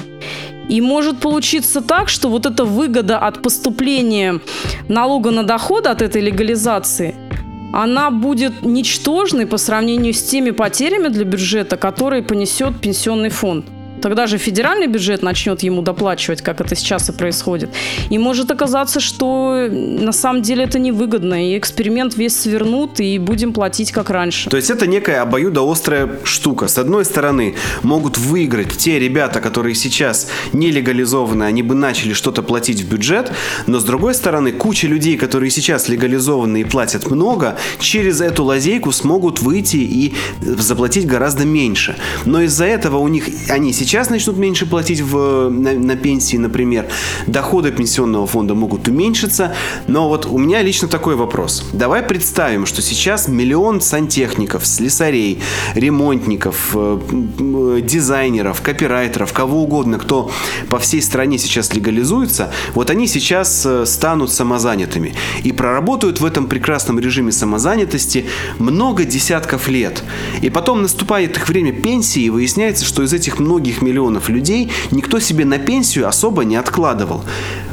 И 0.70 0.82
может 0.82 1.20
получиться 1.20 1.82
так, 1.82 2.10
что 2.10 2.30
вот 2.30 2.46
эта 2.46 2.64
выгода 2.64 3.18
от 3.18 3.42
поступления 3.42 4.40
налога 4.88 5.32
на 5.32 5.44
доход 5.44 5.88
от 5.88 6.02
этой 6.02 6.22
легализации– 6.22 7.16
она 7.72 8.10
будет 8.10 8.64
ничтожной 8.64 9.46
по 9.46 9.58
сравнению 9.58 10.14
с 10.14 10.24
теми 10.24 10.52
потерями 10.52 11.10
для 11.10 11.24
бюджета, 11.24 11.78
которые 11.78 12.24
понесет 12.24 12.80
пенсионный 12.82 13.30
фонд. 13.30 13.66
Тогда 14.02 14.28
же 14.28 14.38
федеральный 14.38 14.88
бюджет 14.88 15.22
начнет 15.22 15.64
ему 15.64 15.82
доплачивать, 15.82 16.42
как 16.42 16.62
это 16.62 16.76
сейчас 16.76 17.10
и 17.10 17.12
происходит. 17.12 17.70
И 18.10 18.18
может 18.18 18.50
оказаться, 18.52 19.00
что 19.00 19.68
на 19.70 20.12
самом 20.12 20.42
деле 20.42 20.64
это 20.64 20.80
невыгодно, 20.80 21.50
и 21.50 21.58
эксперимент 21.58 22.16
весь 22.16 22.38
свернут, 22.40 23.00
и 23.00 23.18
будем 23.20 23.54
платить 23.54 23.92
как 23.92 24.10
раньше. 24.10 24.50
То 24.50 24.58
есть 24.58 24.70
это 24.70 24.88
некая 24.88 25.22
обоюдоострая 25.22 26.10
штука. 26.24 26.68
С 26.68 26.78
одной 26.78 27.06
стороны, 27.06 27.56
могут 27.84 28.18
выиграть 28.18 28.78
те 28.78 29.00
ребята, 29.00 29.42
которые 29.42 29.76
сейчас 29.76 30.28
не 30.54 30.72
легализованы, 30.72 31.44
они 31.44 31.64
бы 31.64 31.76
начали 31.76 32.14
что-то 32.14 32.42
платить 32.42 32.82
в 32.82 32.90
бюджет, 32.90 33.32
но 33.68 33.80
с 33.80 33.84
другой 33.84 34.14
стороны, 34.14 34.52
куча 34.52 34.88
людей, 34.88 35.18
которые 35.18 35.52
сейчас 35.52 35.90
легализованы 35.90 36.62
и 36.62 36.64
платят 36.64 37.10
много, 37.12 37.58
через 37.80 38.22
эту 38.22 38.44
лазейку 38.44 38.92
смогут 38.92 39.42
выйти 39.42 39.78
и 39.78 40.14
заплатить 40.42 41.06
гораздо 41.06 41.46
меньше. 41.46 41.96
Но 42.26 42.42
из-за 42.42 42.66
этого 42.66 42.98
у 42.98 43.08
них 43.08 43.26
они 43.50 43.74
сейчас 43.74 43.89
сейчас 43.90 44.12
начнут 44.12 44.38
меньше 44.38 44.68
платить 44.68 45.02
в, 45.02 45.50
на, 45.50 45.74
на 45.74 45.96
пенсии, 45.96 46.38
например, 46.38 46.88
доходы 47.26 47.72
пенсионного 47.72 48.28
фонда 48.28 48.54
могут 48.54 48.88
уменьшиться. 48.88 49.56
Но 49.88 50.10
вот 50.10 50.28
у 50.28 50.38
меня 50.38 50.62
лично 50.62 50.88
такой 50.88 51.16
вопрос. 51.16 51.66
Давай 51.74 52.04
представим, 52.04 52.68
что 52.68 52.84
сейчас 52.84 53.28
миллион 53.28 53.82
сантехников, 53.82 54.68
слесарей, 54.68 55.42
ремонтников, 55.74 56.70
э, 56.76 57.82
дизайнеров, 57.84 58.62
копирайтеров, 58.62 59.34
кого 59.34 59.64
угодно, 59.64 59.98
кто 59.98 60.30
по 60.70 60.78
всей 60.78 61.02
стране 61.02 61.40
сейчас 61.40 61.74
легализуется, 61.74 62.52
вот 62.76 62.92
они 62.92 63.08
сейчас 63.08 63.66
э, 63.66 63.88
станут 63.88 64.32
самозанятыми 64.32 65.16
и 65.44 65.52
проработают 65.52 66.22
в 66.22 66.26
этом 66.26 66.46
прекрасном 66.46 67.00
режиме 67.00 67.32
самозанятости 67.32 68.28
много 68.60 69.04
десятков 69.04 69.68
лет. 69.68 70.04
И 70.44 70.52
потом 70.52 70.84
наступает 70.84 71.38
их 71.38 71.50
время 71.50 71.72
пенсии, 71.72 72.22
и 72.22 72.30
выясняется, 72.30 72.86
что 72.86 73.02
из 73.02 73.14
этих 73.14 73.40
многих 73.40 73.79
миллионов 73.82 74.30
людей 74.30 74.72
никто 74.92 75.20
себе 75.20 75.46
на 75.46 75.58
пенсию 75.58 76.08
особо 76.08 76.44
не 76.44 76.56
откладывал. 76.56 77.24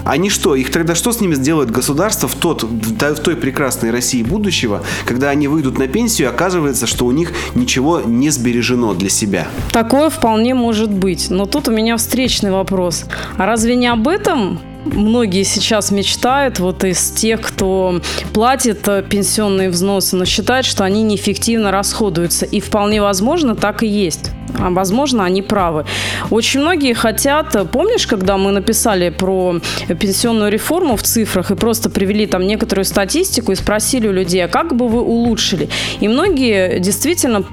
Они 0.04 0.30
что, 0.30 0.54
их 0.54 0.70
тогда 0.70 0.94
что 0.94 1.10
с 1.10 1.20
ними 1.20 1.34
сделает 1.34 1.70
государство 1.70 2.28
в, 2.28 2.34
тот, 2.34 2.62
в 2.62 3.16
той 3.16 3.36
прекрасной 3.36 3.90
России 3.90 4.22
будущего, 4.22 4.82
когда 5.04 5.30
они 5.30 5.48
выйдут 5.48 5.78
на 5.78 5.88
пенсию, 5.88 6.28
оказывается, 6.28 6.86
что 6.86 7.06
у 7.06 7.10
них 7.10 7.32
ничего 7.54 8.00
не 8.00 8.30
сбережено 8.30 8.94
для 8.94 9.10
себя? 9.10 9.48
Такое 9.72 10.10
вполне 10.10 10.54
может 10.54 10.90
быть. 10.90 11.28
Но 11.30 11.46
тут 11.46 11.68
у 11.68 11.72
меня 11.72 11.96
встречный 11.96 12.52
вопрос. 12.52 13.04
А 13.36 13.46
разве 13.46 13.74
не 13.74 13.88
об 13.88 14.06
этом 14.06 14.60
многие 14.92 15.42
сейчас 15.44 15.90
мечтают, 15.90 16.58
вот 16.58 16.84
из 16.84 17.10
тех, 17.10 17.40
кто 17.40 18.00
платит 18.32 18.86
э, 18.88 19.02
пенсионные 19.02 19.70
взносы, 19.70 20.16
но 20.16 20.24
считают, 20.24 20.66
что 20.66 20.84
они 20.84 21.02
неэффективно 21.02 21.70
расходуются. 21.70 22.46
И 22.46 22.60
вполне 22.60 23.02
возможно, 23.02 23.54
так 23.54 23.82
и 23.82 23.86
есть 23.86 24.30
а 24.58 24.70
возможно, 24.70 25.24
они 25.24 25.42
правы. 25.42 25.84
Очень 26.30 26.60
многие 26.60 26.94
хотят, 26.94 27.54
помнишь, 27.70 28.06
когда 28.06 28.36
мы 28.36 28.52
написали 28.52 29.10
про 29.10 29.60
пенсионную 30.00 30.50
реформу 30.50 30.96
в 30.96 31.02
цифрах 31.02 31.50
и 31.50 31.54
просто 31.54 31.90
привели 31.90 32.26
там 32.26 32.46
некоторую 32.46 32.84
статистику 32.84 33.52
и 33.52 33.54
спросили 33.54 34.08
у 34.08 34.12
людей, 34.12 34.44
а 34.44 34.48
как 34.48 34.74
бы 34.74 34.88
вы 34.88 35.02
улучшили? 35.02 35.68
И 36.00 36.08
многие 36.08 36.78
действительно 36.78 37.44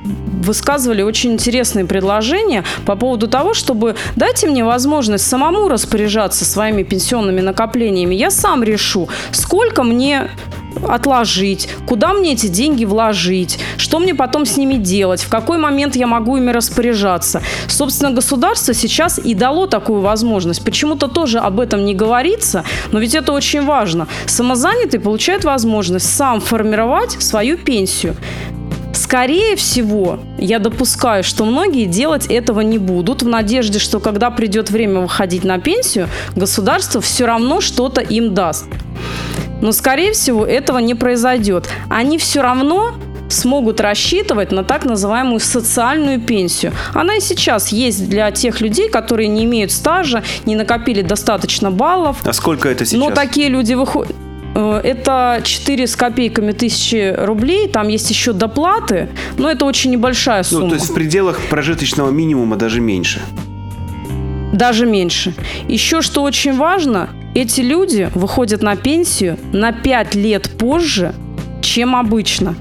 высказывали 0.43 1.01
очень 1.01 1.33
интересные 1.33 1.85
предложения 1.85 2.63
по 2.85 2.95
поводу 2.95 3.27
того, 3.27 3.53
чтобы 3.53 3.95
дайте 4.15 4.47
мне 4.47 4.63
возможность 4.63 5.25
самому 5.25 5.67
распоряжаться 5.67 6.45
своими 6.45 6.83
пенсионными 6.83 7.22
накоплениями. 7.31 8.15
Я 8.15 8.31
сам 8.31 8.63
решу, 8.63 9.09
сколько 9.31 9.83
мне 9.83 10.29
отложить, 10.87 11.69
куда 11.87 12.13
мне 12.13 12.33
эти 12.33 12.47
деньги 12.47 12.85
вложить, 12.85 13.59
что 13.77 13.99
мне 13.99 14.15
потом 14.15 14.45
с 14.45 14.57
ними 14.57 14.75
делать, 14.75 15.21
в 15.21 15.29
какой 15.29 15.57
момент 15.57 15.95
я 15.95 16.07
могу 16.07 16.37
ими 16.37 16.51
распоряжаться. 16.51 17.41
Собственно, 17.67 18.11
государство 18.11 18.73
сейчас 18.73 19.19
и 19.19 19.33
дало 19.33 19.67
такую 19.67 20.01
возможность. 20.01 20.63
Почему-то 20.63 21.07
тоже 21.07 21.39
об 21.39 21.59
этом 21.59 21.85
не 21.85 21.93
говорится, 21.93 22.63
но 22.91 22.99
ведь 22.99 23.15
это 23.15 23.33
очень 23.33 23.63
важно. 23.65 24.07
Самозанятый 24.25 24.99
получает 24.99 25.43
возможность 25.43 26.13
сам 26.13 26.41
формировать 26.41 27.11
свою 27.21 27.57
пенсию. 27.57 28.15
Скорее 29.13 29.55
всего, 29.55 30.21
я 30.39 30.57
допускаю, 30.57 31.23
что 31.23 31.45
многие 31.45 31.85
делать 31.85 32.25
этого 32.25 32.61
не 32.61 32.79
будут 32.79 33.21
в 33.21 33.27
надежде, 33.27 33.77
что 33.77 33.99
когда 33.99 34.31
придет 34.31 34.71
время 34.71 35.01
выходить 35.01 35.43
на 35.43 35.59
пенсию, 35.59 36.09
государство 36.35 36.99
все 36.99 37.27
равно 37.27 37.61
что-то 37.61 38.01
им 38.01 38.33
даст. 38.33 38.65
Но, 39.61 39.71
скорее 39.71 40.13
всего, 40.13 40.47
этого 40.47 40.79
не 40.79 40.95
произойдет. 40.95 41.69
Они 41.91 42.17
все 42.17 42.41
равно 42.41 42.95
смогут 43.29 43.81
рассчитывать 43.81 44.51
на 44.51 44.63
так 44.63 44.83
называемую 44.83 45.39
социальную 45.39 46.19
пенсию. 46.19 46.73
Она 46.95 47.17
и 47.17 47.19
сейчас 47.19 47.67
есть 47.67 48.09
для 48.09 48.31
тех 48.31 48.61
людей, 48.61 48.89
которые 48.89 49.27
не 49.27 49.43
имеют 49.43 49.71
стажа, 49.71 50.23
не 50.45 50.55
накопили 50.55 51.03
достаточно 51.03 51.69
баллов. 51.69 52.17
А 52.25 52.33
сколько 52.33 52.67
это 52.67 52.83
сейчас? 52.83 52.99
Но 52.99 53.11
такие 53.11 53.49
люди 53.49 53.75
выходят... 53.75 54.15
Э, 54.55 54.81
это 54.83 55.41
4 55.43 55.87
с 55.87 55.95
копейками 55.95 56.51
тысячи 56.51 57.13
рублей, 57.17 57.67
там 57.67 57.87
есть 57.87 58.09
еще 58.09 58.33
доплаты, 58.33 59.09
но 59.37 59.49
это 59.49 59.65
очень 59.65 59.91
небольшая 59.91 60.43
сумма. 60.43 60.63
Ну, 60.65 60.69
то 60.69 60.75
есть 60.75 60.89
в 60.89 60.93
пределах 60.93 61.39
прожиточного 61.49 62.11
минимума 62.11 62.55
даже 62.55 62.81
меньше. 62.81 63.21
Даже 64.53 64.85
меньше. 64.85 65.33
Еще 65.67 66.01
что 66.01 66.21
очень 66.21 66.55
важно, 66.55 67.09
эти 67.33 67.61
люди 67.61 68.09
выходят 68.13 68.61
на 68.61 68.75
пенсию 68.75 69.37
на 69.51 69.71
5 69.71 70.15
лет 70.15 70.51
позже, 70.57 71.15
чем 71.61 71.95
обычно. 71.95 72.55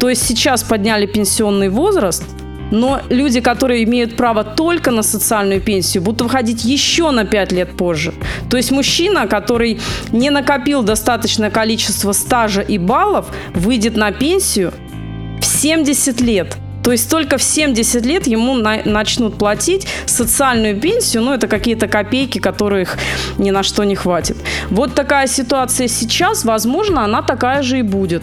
То 0.00 0.08
есть 0.08 0.26
сейчас 0.26 0.62
подняли 0.62 1.06
пенсионный 1.06 1.68
возраст, 1.68 2.24
но 2.70 3.00
люди, 3.10 3.40
которые 3.40 3.84
имеют 3.84 4.16
право 4.16 4.44
только 4.44 4.90
на 4.90 5.02
социальную 5.02 5.60
пенсию, 5.60 6.02
будут 6.02 6.22
выходить 6.22 6.64
еще 6.64 7.10
на 7.10 7.24
5 7.24 7.52
лет 7.52 7.76
позже. 7.76 8.12
То 8.50 8.56
есть 8.56 8.70
мужчина, 8.70 9.26
который 9.26 9.80
не 10.12 10.30
накопил 10.30 10.82
достаточное 10.82 11.50
количество 11.50 12.12
стажа 12.12 12.60
и 12.60 12.78
баллов, 12.78 13.26
выйдет 13.54 13.96
на 13.96 14.12
пенсию 14.12 14.72
в 15.40 15.44
70 15.44 16.20
лет– 16.20 16.56
то 16.86 16.92
есть 16.92 17.10
только 17.10 17.36
в 17.36 17.42
70 17.42 18.06
лет 18.06 18.28
ему 18.28 18.54
на, 18.54 18.78
начнут 18.84 19.38
платить 19.38 19.88
социальную 20.06 20.80
пенсию, 20.80 21.24
ну 21.24 21.34
это 21.34 21.48
какие-то 21.48 21.88
копейки, 21.88 22.38
которых 22.38 22.96
ни 23.38 23.50
на 23.50 23.64
что 23.64 23.82
не 23.82 23.96
хватит. 23.96 24.36
Вот 24.70 24.94
такая 24.94 25.26
ситуация 25.26 25.88
сейчас, 25.88 26.44
возможно, 26.44 27.02
она 27.02 27.22
такая 27.22 27.64
же 27.64 27.80
и 27.80 27.82
будет. 27.82 28.22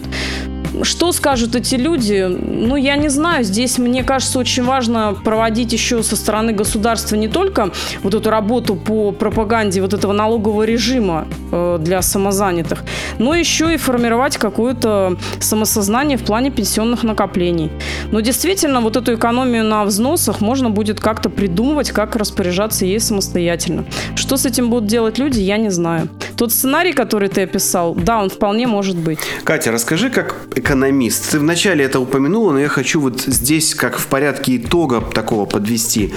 Что 0.82 1.11
скажут 1.11 1.55
эти 1.55 1.76
люди? 1.76 2.26
Ну, 2.28 2.76
я 2.76 2.95
не 2.95 3.09
знаю. 3.09 3.43
Здесь, 3.43 3.78
мне 3.78 4.03
кажется, 4.03 4.39
очень 4.39 4.63
важно 4.63 5.15
проводить 5.24 5.71
еще 5.71 6.01
со 6.01 6.15
стороны 6.15 6.51
государства 6.53 7.15
не 7.15 7.28
только 7.28 7.71
вот 8.01 8.13
эту 8.13 8.30
работу 8.30 8.76
по 8.76 9.11
пропаганде 9.11 9.82
вот 9.82 9.93
этого 9.93 10.13
налогового 10.13 10.63
режима 10.63 11.28
э, 11.51 11.78
для 11.80 12.01
самозанятых, 12.01 12.84
но 13.19 13.36
еще 13.36 13.74
и 13.74 13.78
формировать 13.78 14.38
какое-то 14.38 15.17
самосознание 15.39 16.17
в 16.17 16.24
плане 16.24 16.49
пенсионных 16.49 17.03
накоплений. 17.03 17.71
Но 18.11 18.21
действительно, 18.21 18.82
вот 18.82 18.95
эту 18.95 19.13
экономию 19.15 19.63
на 19.63 19.84
взносах 19.84 20.41
можно 20.41 20.69
будет 20.69 20.99
как-то 20.99 21.30
придумывать, 21.30 21.91
как 21.91 22.15
распоряжаться 22.15 22.86
ей 22.86 22.99
самостоятельно. 22.99 23.86
Что 24.15 24.38
с 24.38 24.45
этим 24.45 24.69
будут 24.69 24.88
делать 24.88 25.17
люди, 25.17 25.39
я 25.39 25.57
не 25.57 25.69
знаю. 25.69 26.09
Тот 26.38 26.51
сценарий, 26.51 26.93
который 26.93 27.30
ты 27.30 27.43
описал, 27.43 27.93
да, 27.93 28.21
он 28.21 28.30
вполне 28.30 28.67
может 28.67 28.97
быть. 28.97 29.19
Катя, 29.43 29.71
расскажи, 29.71 30.09
как 30.09 30.36
экономист. 30.64 31.32
Ты 31.32 31.39
вначале 31.39 31.84
это 31.84 31.99
упомянула, 31.99 32.53
но 32.53 32.59
я 32.59 32.70
хочу 32.70 33.01
вот 33.01 33.22
здесь, 33.22 33.76
как 33.76 33.99
в 33.99 34.07
порядке 34.07 34.55
итога 34.55 35.01
такого 35.01 35.45
подвести. 35.45 36.14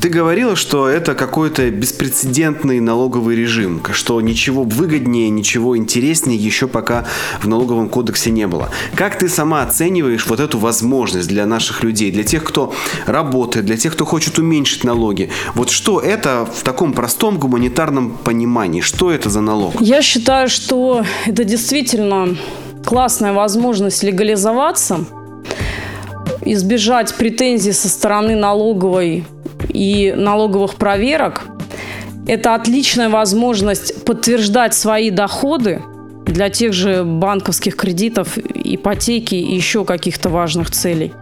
Ты 0.00 0.10
говорила, 0.10 0.54
что 0.54 0.86
это 0.86 1.14
какой-то 1.14 1.68
беспрецедентный 1.70 2.78
налоговый 2.78 3.34
режим, 3.34 3.82
что 3.92 4.20
ничего 4.20 4.62
выгоднее, 4.62 5.28
ничего 5.28 5.76
интереснее 5.76 6.38
еще 6.38 6.68
пока 6.68 7.04
в 7.40 7.48
налоговом 7.48 7.88
кодексе 7.88 8.30
не 8.30 8.46
было. 8.46 8.70
Как 8.94 9.18
ты 9.18 9.28
сама 9.28 9.62
оцениваешь 9.62 10.26
вот 10.26 10.38
эту 10.38 10.58
возможность 10.58 11.28
для 11.28 11.46
наших 11.46 11.82
людей, 11.82 12.12
для 12.12 12.22
тех, 12.22 12.44
кто 12.44 12.72
работает, 13.06 13.66
для 13.66 13.76
тех, 13.76 13.94
кто 13.94 14.04
хочет 14.04 14.38
уменьшить 14.38 14.84
налоги? 14.84 15.30
Вот 15.54 15.70
что 15.70 15.98
это 15.98 16.46
в 16.46 16.62
таком 16.62 16.92
простом 16.92 17.38
гуманитарном 17.38 18.10
понимании? 18.10 18.82
Что 18.82 19.10
это 19.10 19.30
за 19.30 19.40
налог? 19.40 19.80
Я 19.80 20.02
считаю, 20.02 20.48
что 20.48 21.04
это 21.26 21.42
действительно 21.42 22.36
классная 22.84 23.32
возможность 23.32 24.02
легализоваться, 24.02 25.00
избежать 26.42 27.14
претензий 27.14 27.72
со 27.72 27.88
стороны 27.88 28.36
налоговой 28.36 29.24
и 29.68 30.14
налоговых 30.16 30.76
проверок. 30.76 31.42
Это 32.26 32.54
отличная 32.54 33.08
возможность 33.08 34.04
подтверждать 34.04 34.74
свои 34.74 35.10
доходы 35.10 35.82
для 36.26 36.50
тех 36.50 36.72
же 36.72 37.04
банковских 37.04 37.76
кредитов, 37.76 38.36
ипотеки 38.38 39.34
и 39.34 39.54
еще 39.54 39.84
каких-то 39.84 40.28
важных 40.28 40.70
целей. 40.70 41.12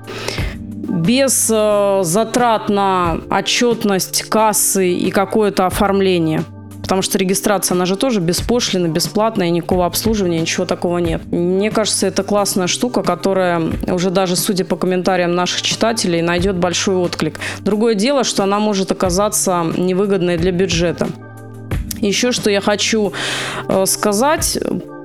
Без 0.88 1.48
э, 1.52 2.00
затрат 2.02 2.68
на 2.68 3.18
отчетность 3.30 4.24
кассы 4.24 4.92
и 4.92 5.11
какое-то 5.11 5.66
оформление– 5.66 6.42
Потому 6.87 7.03
что 7.03 7.18
регистрация, 7.18 7.74
она 7.74 7.84
же 7.84 7.97
тоже 7.97 8.20
беспошлина, 8.20 8.87
бесплатная, 8.87 9.51
никакого 9.51 9.87
обслуживания, 9.87 10.39
ничего 10.39 10.66
такого 10.66 10.99
нет. 10.99 11.20
Мне 11.32 11.72
кажется, 11.72 12.07
это 12.07 12.22
классная 12.22 12.68
штука, 12.68 13.03
которая 13.03 13.61
уже 13.89 14.11
даже, 14.11 14.37
судя 14.37 14.64
по 14.64 14.76
комментариям 14.76 15.34
наших 15.34 15.62
читателей, 15.62 16.22
найдет 16.22 16.55
большой 16.55 16.95
отклик. 16.95 17.41
Другое 17.59 17.97
дело, 17.97 18.22
что 18.22 18.45
она 18.45 18.61
может 18.61 18.93
оказаться 18.93 19.66
невыгодной 19.76 20.37
для 20.37 20.53
бюджета. 20.53 21.09
Еще 22.01 22.30
что 22.30 22.51
я 22.51 22.61
хочу 22.61 23.12
э, 23.68 23.84
сказать, 23.87 24.57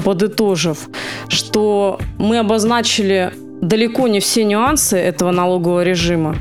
подытожив, 0.03 0.87
что 1.29 1.99
мы 2.19 2.37
обозначили 2.37 3.33
далеко 3.61 4.07
не 4.07 4.19
все 4.19 4.43
нюансы 4.43 4.97
этого 4.97 5.31
налогового 5.31 5.83
режима. 5.83 6.35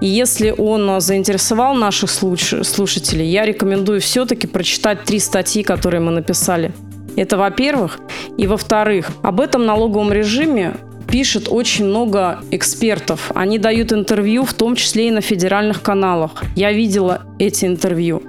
И 0.00 0.06
если 0.06 0.54
он 0.56 1.00
заинтересовал 1.00 1.74
наших 1.74 2.10
слушателей, 2.10 3.26
я 3.26 3.44
рекомендую 3.44 4.00
все-таки 4.00 4.46
прочитать 4.46 5.04
три 5.04 5.18
статьи, 5.18 5.62
которые 5.62 6.00
мы 6.00 6.10
написали. 6.10 6.72
Это 7.16 7.36
во-первых. 7.36 8.00
И 8.38 8.46
во-вторых, 8.46 9.10
об 9.22 9.40
этом 9.40 9.66
налоговом 9.66 10.12
режиме 10.12 10.74
пишет 11.10 11.48
очень 11.50 11.86
много 11.86 12.40
экспертов. 12.50 13.32
Они 13.34 13.58
дают 13.58 13.92
интервью, 13.92 14.44
в 14.44 14.54
том 14.54 14.76
числе 14.76 15.08
и 15.08 15.10
на 15.10 15.20
федеральных 15.20 15.82
каналах. 15.82 16.42
Я 16.56 16.72
видела 16.72 17.22
эти 17.38 17.66
интервью. 17.66 18.22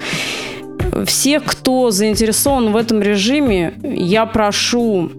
Всех, 1.05 1.45
кто 1.45 1.91
заинтересован 1.91 2.72
в 2.72 2.76
этом 2.76 3.01
режиме, 3.01 3.76
я 3.84 4.26
прошу 4.26 5.11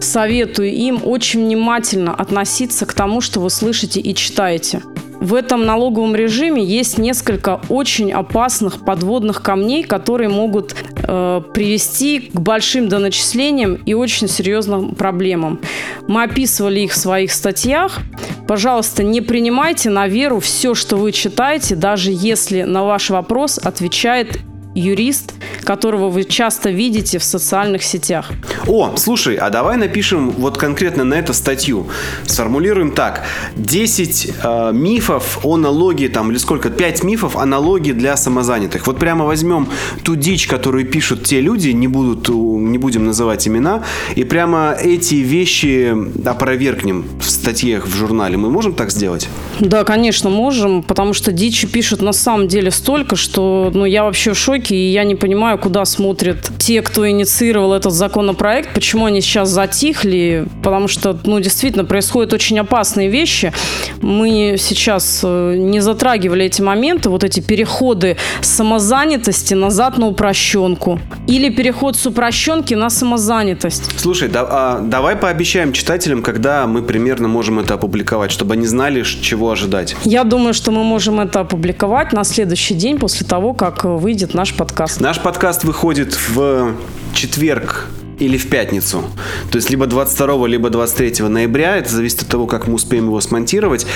советую 0.00 0.72
им 0.72 1.00
очень 1.04 1.44
внимательно 1.44 2.14
относиться 2.14 2.84
к 2.84 2.92
тому, 2.92 3.20
что 3.20 3.40
вы 3.40 3.48
слышите 3.48 4.00
и 4.00 4.14
читаете. 4.14 4.82
В 5.20 5.34
этом 5.34 5.64
налоговом 5.66 6.14
режиме 6.14 6.62
есть 6.62 6.96
несколько 6.98 7.60
очень 7.68 8.12
опасных 8.12 8.84
подводных 8.84 9.42
камней, 9.42 9.82
которые 9.82 10.28
могут 10.28 10.76
э, 11.02 11.42
привести 11.52 12.30
к 12.32 12.38
большим 12.38 12.88
доначислениям 12.88 13.74
и 13.74 13.94
очень 13.94 14.28
серьезным 14.28 14.94
проблемам. 14.94 15.60
Мы 16.06 16.22
описывали 16.22 16.80
их 16.80 16.92
в 16.92 16.96
своих 16.96 17.32
статьях. 17.32 17.98
Пожалуйста, 18.46 19.02
не 19.02 19.20
принимайте 19.20 19.90
на 19.90 20.06
веру 20.06 20.38
все, 20.38 20.74
что 20.74 20.96
вы 20.96 21.12
читаете, 21.12 21.74
даже 21.74 22.10
если 22.12 22.62
на 22.62 22.84
ваш 22.84 23.10
вопрос 23.10 23.58
отвечает 23.58 24.38
юрист, 24.78 25.34
которого 25.64 26.08
вы 26.08 26.24
часто 26.24 26.70
видите 26.70 27.18
в 27.18 27.24
социальных 27.24 27.82
сетях. 27.82 28.30
О, 28.66 28.96
слушай, 28.96 29.36
а 29.36 29.50
давай 29.50 29.76
напишем 29.76 30.30
вот 30.30 30.56
конкретно 30.56 31.04
на 31.04 31.14
это 31.14 31.32
статью. 31.32 31.88
Сформулируем 32.26 32.92
так. 32.92 33.24
10 33.56 34.32
э, 34.42 34.70
мифов 34.72 35.40
о 35.42 35.56
налоге, 35.56 36.08
там, 36.08 36.30
или 36.30 36.38
сколько, 36.38 36.70
5 36.70 37.04
мифов 37.04 37.36
о 37.36 37.44
налоге 37.46 37.92
для 37.92 38.16
самозанятых. 38.16 38.86
Вот 38.86 38.98
прямо 38.98 39.24
возьмем 39.24 39.68
ту 40.04 40.16
дичь, 40.16 40.46
которую 40.46 40.86
пишут 40.86 41.24
те 41.24 41.40
люди, 41.40 41.70
не, 41.70 41.88
будут, 41.88 42.28
не 42.28 42.78
будем 42.78 43.06
называть 43.06 43.46
имена, 43.48 43.82
и 44.16 44.24
прямо 44.24 44.76
эти 44.80 45.16
вещи 45.16 45.94
опровергнем 46.26 47.04
в 47.20 47.30
статьях 47.30 47.86
в 47.86 47.94
журнале. 47.94 48.36
Мы 48.36 48.50
можем 48.50 48.74
так 48.74 48.90
сделать? 48.90 49.28
Да, 49.60 49.84
конечно, 49.84 50.30
можем, 50.30 50.82
потому 50.82 51.14
что 51.14 51.32
дичи 51.32 51.66
пишут 51.66 52.02
на 52.02 52.12
самом 52.12 52.48
деле 52.48 52.70
столько, 52.70 53.16
что 53.16 53.70
ну, 53.74 53.84
я 53.84 54.04
вообще 54.04 54.32
в 54.32 54.38
шоке, 54.38 54.67
и 54.70 54.92
я 54.92 55.04
не 55.04 55.14
понимаю, 55.14 55.58
куда 55.58 55.84
смотрят 55.84 56.50
те, 56.58 56.82
кто 56.82 57.08
инициировал 57.08 57.72
этот 57.72 57.92
законопроект, 57.92 58.74
почему 58.74 59.06
они 59.06 59.20
сейчас 59.20 59.48
затихли, 59.48 60.46
потому 60.62 60.88
что, 60.88 61.18
ну, 61.24 61.40
действительно, 61.40 61.84
происходят 61.84 62.32
очень 62.32 62.58
опасные 62.58 63.08
вещи. 63.08 63.52
Мы 64.00 64.56
сейчас 64.58 65.20
э, 65.24 65.56
не 65.56 65.80
затрагивали 65.80 66.44
эти 66.46 66.62
моменты, 66.62 67.10
вот 67.10 67.24
эти 67.24 67.40
переходы 67.40 68.16
с 68.40 68.48
самозанятости 68.48 69.54
назад 69.54 69.98
на 69.98 70.06
упрощенку. 70.06 71.00
Или 71.26 71.50
переход 71.50 71.96
с 71.96 72.06
упрощенки 72.06 72.74
на 72.74 72.90
самозанятость. 72.90 73.90
Слушай, 73.96 74.28
да, 74.28 74.46
а 74.48 74.80
давай 74.80 75.16
пообещаем 75.16 75.72
читателям, 75.72 76.22
когда 76.22 76.66
мы 76.66 76.82
примерно 76.82 77.28
можем 77.28 77.58
это 77.58 77.74
опубликовать, 77.74 78.30
чтобы 78.30 78.54
они 78.54 78.66
знали, 78.66 79.02
чего 79.02 79.50
ожидать. 79.50 79.96
Я 80.04 80.24
думаю, 80.24 80.54
что 80.54 80.70
мы 80.70 80.84
можем 80.84 81.20
это 81.20 81.40
опубликовать 81.40 82.12
на 82.12 82.24
следующий 82.24 82.74
день 82.74 82.98
после 82.98 83.26
того, 83.26 83.54
как 83.54 83.84
выйдет 83.84 84.34
наш 84.34 84.47
подкаст. 84.56 85.00
Наш 85.00 85.20
подкаст 85.20 85.64
выходит 85.64 86.14
в 86.14 86.74
четверг 87.14 87.88
или 88.18 88.36
в 88.36 88.48
пятницу. 88.48 89.04
То 89.50 89.56
есть 89.56 89.70
либо 89.70 89.86
22, 89.86 90.46
либо 90.46 90.70
23 90.70 91.26
ноября. 91.28 91.76
Это 91.76 91.90
зависит 91.90 92.22
от 92.22 92.28
того, 92.28 92.46
как 92.46 92.66
мы 92.66 92.74
успеем 92.74 93.06
его 93.06 93.20
смонтировать. 93.20 93.86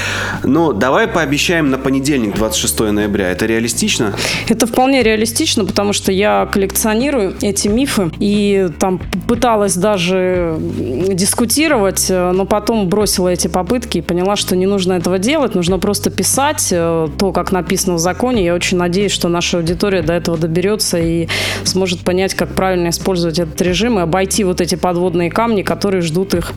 Но 0.42 0.72
давай 0.72 1.08
пообещаем 1.08 1.70
на 1.70 1.78
понедельник, 1.78 2.34
26 2.34 2.80
ноября. 2.92 3.30
Это 3.30 3.46
реалистично? 3.46 4.14
Это 4.48 4.66
вполне 4.66 5.02
реалистично, 5.02 5.64
потому 5.64 5.92
что 5.92 6.12
я 6.12 6.48
коллекционирую 6.50 7.34
эти 7.40 7.68
мифы 7.68 8.10
и 8.18 8.68
там 8.78 9.00
пыталась 9.26 9.74
даже 9.74 10.56
дискутировать, 10.58 12.06
но 12.08 12.44
потом 12.44 12.88
бросила 12.88 13.28
эти 13.28 13.48
попытки 13.48 13.98
и 13.98 14.00
поняла, 14.02 14.36
что 14.36 14.56
не 14.56 14.66
нужно 14.66 14.94
этого 14.94 15.18
делать, 15.18 15.54
нужно 15.54 15.78
просто 15.78 16.10
писать 16.10 16.68
э, 16.70 17.08
то, 17.18 17.32
как 17.32 17.52
написано 17.52 17.94
в 17.94 17.98
законе. 17.98 18.44
Я 18.44 18.54
очень 18.54 18.76
надеюсь, 18.76 19.12
что 19.12 19.28
наша 19.28 19.58
аудитория 19.58 20.02
до 20.02 20.12
этого 20.12 20.36
доберется 20.36 20.98
и 20.98 21.28
сможет 21.64 22.00
понять, 22.00 22.34
как 22.34 22.54
правильно 22.54 22.88
использовать 22.88 23.38
этот 23.38 23.60
режим 23.62 23.98
и 23.98 24.02
обойти 24.12 24.44
вот 24.44 24.60
эти 24.60 24.74
подводные 24.74 25.30
камни, 25.30 25.62
которые 25.62 26.02
ждут 26.02 26.34
их 26.34 26.52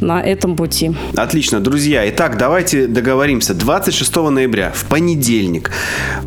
на 0.00 0.22
этом 0.22 0.56
пути. 0.56 0.92
Отлично, 1.14 1.60
друзья. 1.60 2.08
Итак, 2.08 2.38
давайте 2.38 2.86
договоримся. 2.86 3.52
26 3.52 4.16
ноября, 4.16 4.72
в 4.74 4.86
понедельник, 4.86 5.70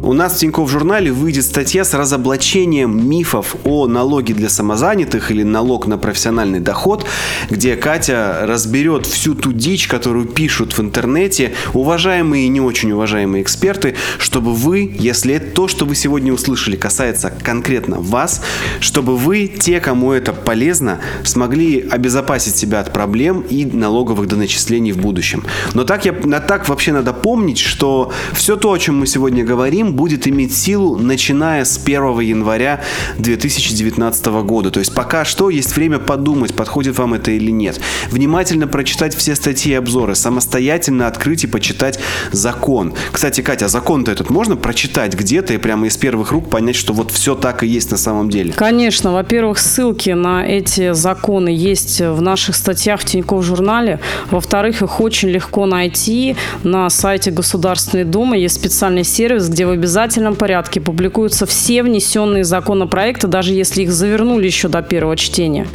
у 0.04 0.14
нас 0.14 0.36
в 0.36 0.38
Тинькофф 0.38 0.70
журнале 0.70 1.12
выйдет 1.12 1.46
статья 1.46 1.84
с 1.84 1.96
разоблачением 1.96 3.10
мифов 3.10 3.56
о 3.64 3.88
налоге 3.88 4.36
для 4.36 4.50
самозанятых 4.50 5.32
или 5.32 5.42
налог 5.42 5.88
на 5.88 5.98
профессиональный 5.98 6.60
доход, 6.60 7.08
где 7.50 7.76
Катя 7.76 8.42
разберет 8.44 9.08
всю 9.08 9.34
ту 9.34 9.54
дичь, 9.54 9.88
которую 9.88 10.28
пишут 10.28 10.78
в 10.78 10.80
интернете 10.80 11.54
уважаемые 11.74 12.46
и 12.46 12.50
не 12.50 12.62
очень 12.62 12.92
уважаемые 12.92 13.42
эксперты, 13.42 13.96
чтобы 14.20 14.54
вы, 14.54 14.96
если 15.00 15.40
то, 15.40 15.68
что 15.68 15.86
вы 15.86 15.96
сегодня 15.96 16.32
услышали, 16.32 16.76
касается 16.76 17.34
конкретно 17.44 18.00
вас, 18.00 18.44
чтобы 18.80 19.18
вы, 19.18 19.48
те, 19.48 19.80
кому 19.80 20.12
это 20.12 20.34
полезно, 20.34 20.67
полезно, 20.68 21.00
смогли 21.24 21.88
обезопасить 21.90 22.58
себя 22.58 22.82
от 22.82 22.92
проблем 22.92 23.42
и 23.50 23.66
налоговых 23.66 24.28
доначислений 24.28 24.92
в 24.92 24.98
будущем. 24.98 25.44
Но 25.74 25.86
так, 25.86 26.04
я, 26.04 26.12
так 26.12 26.68
вообще 26.68 26.92
надо 26.92 27.14
помнить, 27.14 27.60
что 27.60 28.12
все 28.34 28.58
то, 28.58 28.74
о 28.74 28.78
чем 28.78 29.00
мы 29.00 29.08
сегодня 29.08 29.46
говорим, 29.46 29.94
будет 29.94 30.28
иметь 30.28 30.54
силу, 30.54 30.98
начиная 30.98 31.64
с 31.64 31.80
1 31.82 32.20
января 32.20 32.82
2019 33.18 34.26
года. 34.44 34.70
То 34.70 34.80
есть 34.80 34.94
пока 34.94 35.24
что 35.24 35.50
есть 35.50 35.74
время 35.76 36.00
подумать, 36.00 36.54
подходит 36.54 36.98
вам 36.98 37.14
это 37.14 37.32
или 37.32 37.52
нет. 37.52 37.80
Внимательно 38.12 38.68
прочитать 38.68 39.16
все 39.16 39.36
статьи 39.36 39.72
и 39.72 39.76
обзоры, 39.76 40.16
самостоятельно 40.16 41.08
открыть 41.08 41.46
и 41.46 41.48
почитать 41.48 41.98
закон. 42.34 42.94
Кстати, 43.14 43.40
Катя, 43.40 43.70
закон-то 43.70 44.12
этот 44.12 44.30
можно 44.30 44.58
прочитать 44.58 45.14
где-то 45.14 45.54
и 45.54 45.58
прямо 45.58 45.88
из 45.88 45.96
первых 45.96 46.34
рук 46.34 46.50
понять, 46.50 46.76
что 46.76 46.92
вот 46.92 47.12
все 47.12 47.36
так 47.36 47.64
и 47.64 47.68
есть 47.68 47.92
на 47.92 47.98
самом 47.98 48.30
деле? 48.30 48.52
Конечно. 48.52 49.14
Во-первых, 49.14 49.60
ссылки 49.60 50.10
на 50.10 50.57
эти 50.58 50.94
законы 50.94 51.50
есть 51.50 52.02
в 52.02 52.22
наших 52.22 52.56
статьях 52.56 53.02
в 53.02 53.06
Тинькофф 53.06 53.44
журнале. 53.44 54.00
Во-вторых, 54.32 54.82
их 54.82 55.00
очень 55.00 55.30
легко 55.30 55.66
найти 55.66 56.36
на 56.64 56.90
сайте 56.90 57.32
Государственной 57.32 58.04
Думы. 58.04 58.38
Есть 58.38 58.56
специальный 58.56 59.04
сервис, 59.04 59.50
где 59.50 59.66
в 59.66 59.72
обязательном 59.72 60.36
порядке 60.36 60.82
публикуются 60.82 61.46
все 61.46 61.84
внесенные 61.84 62.44
законопроекты, 62.44 63.28
даже 63.28 63.54
если 63.54 63.84
их 63.84 63.92
завернули 63.92 64.46
еще 64.46 64.68
до 64.68 64.82
первого 64.82 65.16
чтения. 65.16 65.68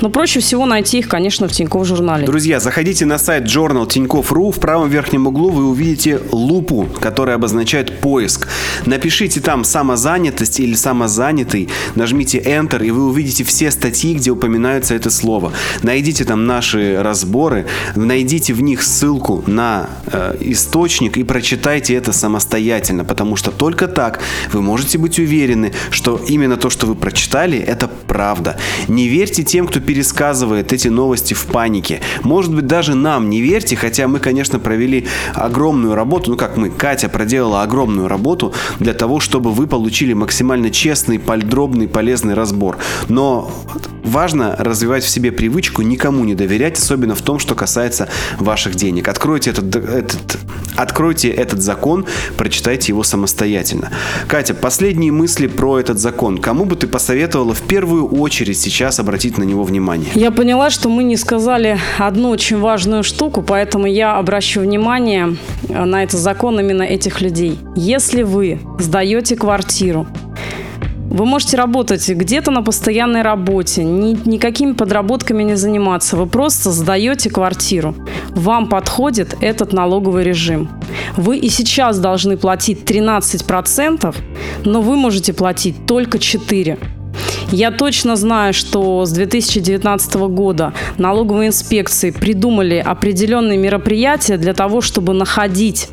Но 0.00 0.10
проще 0.10 0.40
всего 0.40 0.66
найти 0.66 0.98
их, 0.98 1.08
конечно, 1.08 1.48
в 1.48 1.52
Тинькофф 1.52 1.86
журнале. 1.86 2.26
Друзья, 2.26 2.60
заходите 2.60 3.04
на 3.06 3.18
сайт 3.18 3.44
Journal 3.44 3.86
Тинькофф.ру. 3.86 4.50
В 4.50 4.60
правом 4.60 4.88
верхнем 4.88 5.26
углу 5.26 5.50
вы 5.50 5.66
увидите 5.66 6.20
лупу, 6.32 6.88
которая 7.00 7.36
обозначает 7.36 8.00
поиск. 8.00 8.48
Напишите 8.86 9.40
там 9.40 9.64
самозанятость 9.64 10.60
или 10.60 10.74
самозанятый, 10.74 11.68
нажмите 11.94 12.38
Enter, 12.38 12.84
и 12.84 12.90
вы 12.90 13.06
увидите 13.06 13.44
все 13.44 13.70
статьи, 13.70 14.14
где 14.20 14.30
упоминается 14.30 14.94
это 14.94 15.10
слово. 15.10 15.52
Найдите 15.82 16.24
там 16.24 16.46
наши 16.46 17.02
разборы, 17.02 17.66
найдите 17.96 18.52
в 18.52 18.60
них 18.60 18.82
ссылку 18.82 19.42
на 19.46 19.88
э, 20.06 20.36
источник 20.40 21.16
и 21.16 21.24
прочитайте 21.24 21.94
это 21.94 22.12
самостоятельно, 22.12 23.04
потому 23.04 23.36
что 23.36 23.50
только 23.50 23.88
так 23.88 24.20
вы 24.52 24.60
можете 24.60 24.98
быть 24.98 25.18
уверены, 25.18 25.72
что 25.90 26.20
именно 26.28 26.56
то, 26.56 26.68
что 26.68 26.86
вы 26.86 26.94
прочитали, 26.94 27.58
это 27.58 27.88
правда. 27.88 28.56
Не 28.88 29.08
верьте 29.08 29.42
тем, 29.42 29.66
кто 29.66 29.80
пересказывает 29.80 30.72
эти 30.72 30.88
новости 30.88 31.32
в 31.32 31.46
панике. 31.46 32.00
Может 32.22 32.54
быть, 32.54 32.66
даже 32.66 32.94
нам 32.94 33.30
не 33.30 33.40
верьте, 33.40 33.74
хотя 33.74 34.06
мы, 34.06 34.18
конечно, 34.18 34.58
провели 34.58 35.06
огромную 35.34 35.94
работу, 35.94 36.32
ну 36.32 36.36
как 36.36 36.58
мы, 36.58 36.68
Катя 36.68 37.08
проделала 37.08 37.62
огромную 37.62 38.06
работу 38.06 38.52
для 38.78 38.92
того, 38.92 39.18
чтобы 39.20 39.50
вы 39.50 39.66
получили 39.66 40.12
максимально 40.12 40.70
честный, 40.70 41.18
подробный, 41.18 41.88
полезный 41.88 42.34
разбор. 42.34 42.76
Но 43.08 43.50
важно 44.10 44.56
развивать 44.58 45.04
в 45.04 45.08
себе 45.08 45.32
привычку 45.32 45.82
никому 45.82 46.24
не 46.24 46.34
доверять, 46.34 46.78
особенно 46.78 47.14
в 47.14 47.22
том, 47.22 47.38
что 47.38 47.54
касается 47.54 48.08
ваших 48.38 48.74
денег. 48.74 49.08
Откройте 49.08 49.50
этот, 49.50 49.76
этот, 49.76 50.38
откройте 50.76 51.30
этот 51.30 51.62
закон, 51.62 52.06
прочитайте 52.36 52.92
его 52.92 53.04
самостоятельно. 53.04 53.90
Катя, 54.26 54.54
последние 54.54 55.12
мысли 55.12 55.46
про 55.46 55.78
этот 55.78 55.98
закон. 55.98 56.38
Кому 56.38 56.64
бы 56.64 56.76
ты 56.76 56.86
посоветовала 56.86 57.54
в 57.54 57.62
первую 57.62 58.06
очередь 58.06 58.58
сейчас 58.58 58.98
обратить 58.98 59.38
на 59.38 59.44
него 59.44 59.62
внимание? 59.62 60.10
Я 60.14 60.30
поняла, 60.30 60.70
что 60.70 60.88
мы 60.88 61.04
не 61.04 61.16
сказали 61.16 61.78
одну 61.98 62.30
очень 62.30 62.58
важную 62.58 63.04
штуку, 63.04 63.42
поэтому 63.42 63.86
я 63.86 64.16
обращу 64.16 64.60
внимание 64.60 65.36
на 65.68 66.02
этот 66.02 66.20
закон 66.20 66.58
именно 66.58 66.82
этих 66.82 67.20
людей. 67.20 67.58
Если 67.76 68.22
вы 68.22 68.60
сдаете 68.78 69.36
квартиру, 69.36 70.06
вы 71.10 71.26
можете 71.26 71.56
работать 71.56 72.08
где-то 72.08 72.52
на 72.52 72.62
постоянной 72.62 73.22
работе, 73.22 73.82
ни, 73.82 74.16
никакими 74.28 74.72
подработками 74.72 75.42
не 75.42 75.56
заниматься. 75.56 76.16
Вы 76.16 76.26
просто 76.26 76.70
сдаете 76.70 77.30
квартиру. 77.30 77.94
Вам 78.30 78.68
подходит 78.68 79.36
этот 79.40 79.72
налоговый 79.72 80.22
режим. 80.22 80.70
Вы 81.16 81.38
и 81.38 81.48
сейчас 81.48 81.98
должны 81.98 82.36
платить 82.36 82.84
13%, 82.84 84.14
но 84.64 84.80
вы 84.80 84.96
можете 84.96 85.32
платить 85.32 85.84
только 85.86 86.18
4%. 86.18 86.78
Я 87.52 87.72
точно 87.72 88.14
знаю, 88.14 88.54
что 88.54 89.04
с 89.04 89.10
2019 89.10 90.14
года 90.28 90.72
налоговые 90.98 91.48
инспекции 91.48 92.12
придумали 92.12 92.76
определенные 92.76 93.58
мероприятия 93.58 94.36
для 94.36 94.54
того, 94.54 94.80
чтобы 94.80 95.14
находить 95.14 95.88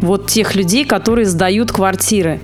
вот 0.00 0.28
тех 0.28 0.54
людей, 0.54 0.84
которые 0.84 1.26
сдают 1.26 1.72
квартиры. 1.72 2.40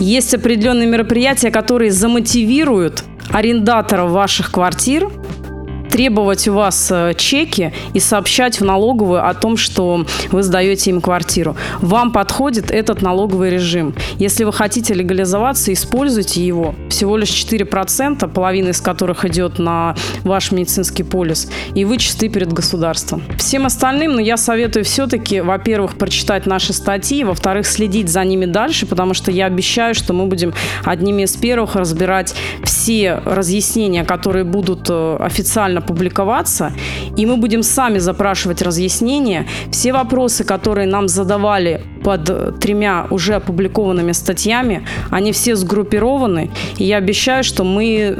Есть 0.00 0.34
определенные 0.34 0.86
мероприятия, 0.86 1.50
которые 1.50 1.90
замотивируют 1.90 3.02
арендаторов 3.30 4.10
ваших 4.10 4.52
квартир 4.52 5.10
требовать 5.90 6.48
у 6.48 6.54
вас 6.54 6.90
э, 6.90 7.14
чеки 7.16 7.72
и 7.94 8.00
сообщать 8.00 8.60
в 8.60 8.64
налоговую 8.64 9.26
о 9.26 9.34
том, 9.34 9.56
что 9.56 10.04
вы 10.30 10.42
сдаете 10.42 10.90
им 10.90 11.00
квартиру. 11.00 11.56
Вам 11.80 12.12
подходит 12.12 12.70
этот 12.70 13.02
налоговый 13.02 13.50
режим. 13.50 13.94
Если 14.18 14.44
вы 14.44 14.52
хотите 14.52 14.94
легализоваться, 14.94 15.72
используйте 15.72 16.44
его. 16.44 16.74
Всего 16.88 17.16
лишь 17.16 17.30
4%, 17.30 18.28
половина 18.28 18.68
из 18.68 18.80
которых 18.80 19.24
идет 19.24 19.58
на 19.58 19.94
ваш 20.24 20.52
медицинский 20.52 21.02
полис, 21.02 21.50
и 21.74 21.84
вы 21.84 21.98
чисты 21.98 22.28
перед 22.28 22.52
государством. 22.52 23.22
Всем 23.38 23.66
остальным, 23.66 24.12
ну, 24.12 24.18
я 24.18 24.36
советую 24.36 24.84
все-таки, 24.84 25.40
во-первых, 25.40 25.96
прочитать 25.96 26.46
наши 26.46 26.72
статьи, 26.72 27.24
во-вторых, 27.24 27.66
следить 27.66 28.08
за 28.08 28.24
ними 28.24 28.46
дальше, 28.46 28.86
потому 28.86 29.14
что 29.14 29.30
я 29.30 29.46
обещаю, 29.46 29.94
что 29.94 30.12
мы 30.12 30.26
будем 30.26 30.52
одними 30.84 31.22
из 31.22 31.36
первых 31.36 31.76
разбирать 31.76 32.34
все 32.64 33.20
разъяснения, 33.24 34.04
которые 34.04 34.44
будут 34.44 34.86
э, 34.90 35.16
официально 35.20 35.77
официально 35.78 35.80
публиковаться, 35.80 36.72
и 37.16 37.26
мы 37.26 37.36
будем 37.36 37.62
сами 37.62 37.98
запрашивать 37.98 38.62
разъяснения. 38.62 39.46
Все 39.70 39.92
вопросы, 39.92 40.44
которые 40.44 40.86
нам 40.86 41.08
задавали 41.08 41.80
под 42.04 42.60
тремя 42.60 43.06
уже 43.10 43.34
опубликованными 43.34 44.12
статьями, 44.12 44.82
они 45.10 45.32
все 45.32 45.56
сгруппированы, 45.56 46.50
и 46.78 46.84
я 46.84 46.98
обещаю, 46.98 47.44
что 47.44 47.64
мы 47.64 48.16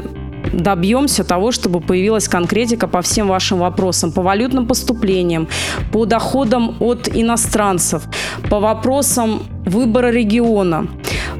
добьемся 0.53 1.23
того, 1.23 1.51
чтобы 1.51 1.79
появилась 1.79 2.27
конкретика 2.27 2.87
по 2.87 3.01
всем 3.01 3.27
вашим 3.27 3.59
вопросам, 3.59 4.11
по 4.11 4.21
валютным 4.21 4.67
поступлениям, 4.67 5.47
по 5.91 6.05
доходам 6.05 6.75
от 6.79 7.09
иностранцев, 7.15 8.03
по 8.49 8.59
вопросам 8.59 9.39
выбора 9.65 10.11
региона, 10.11 10.87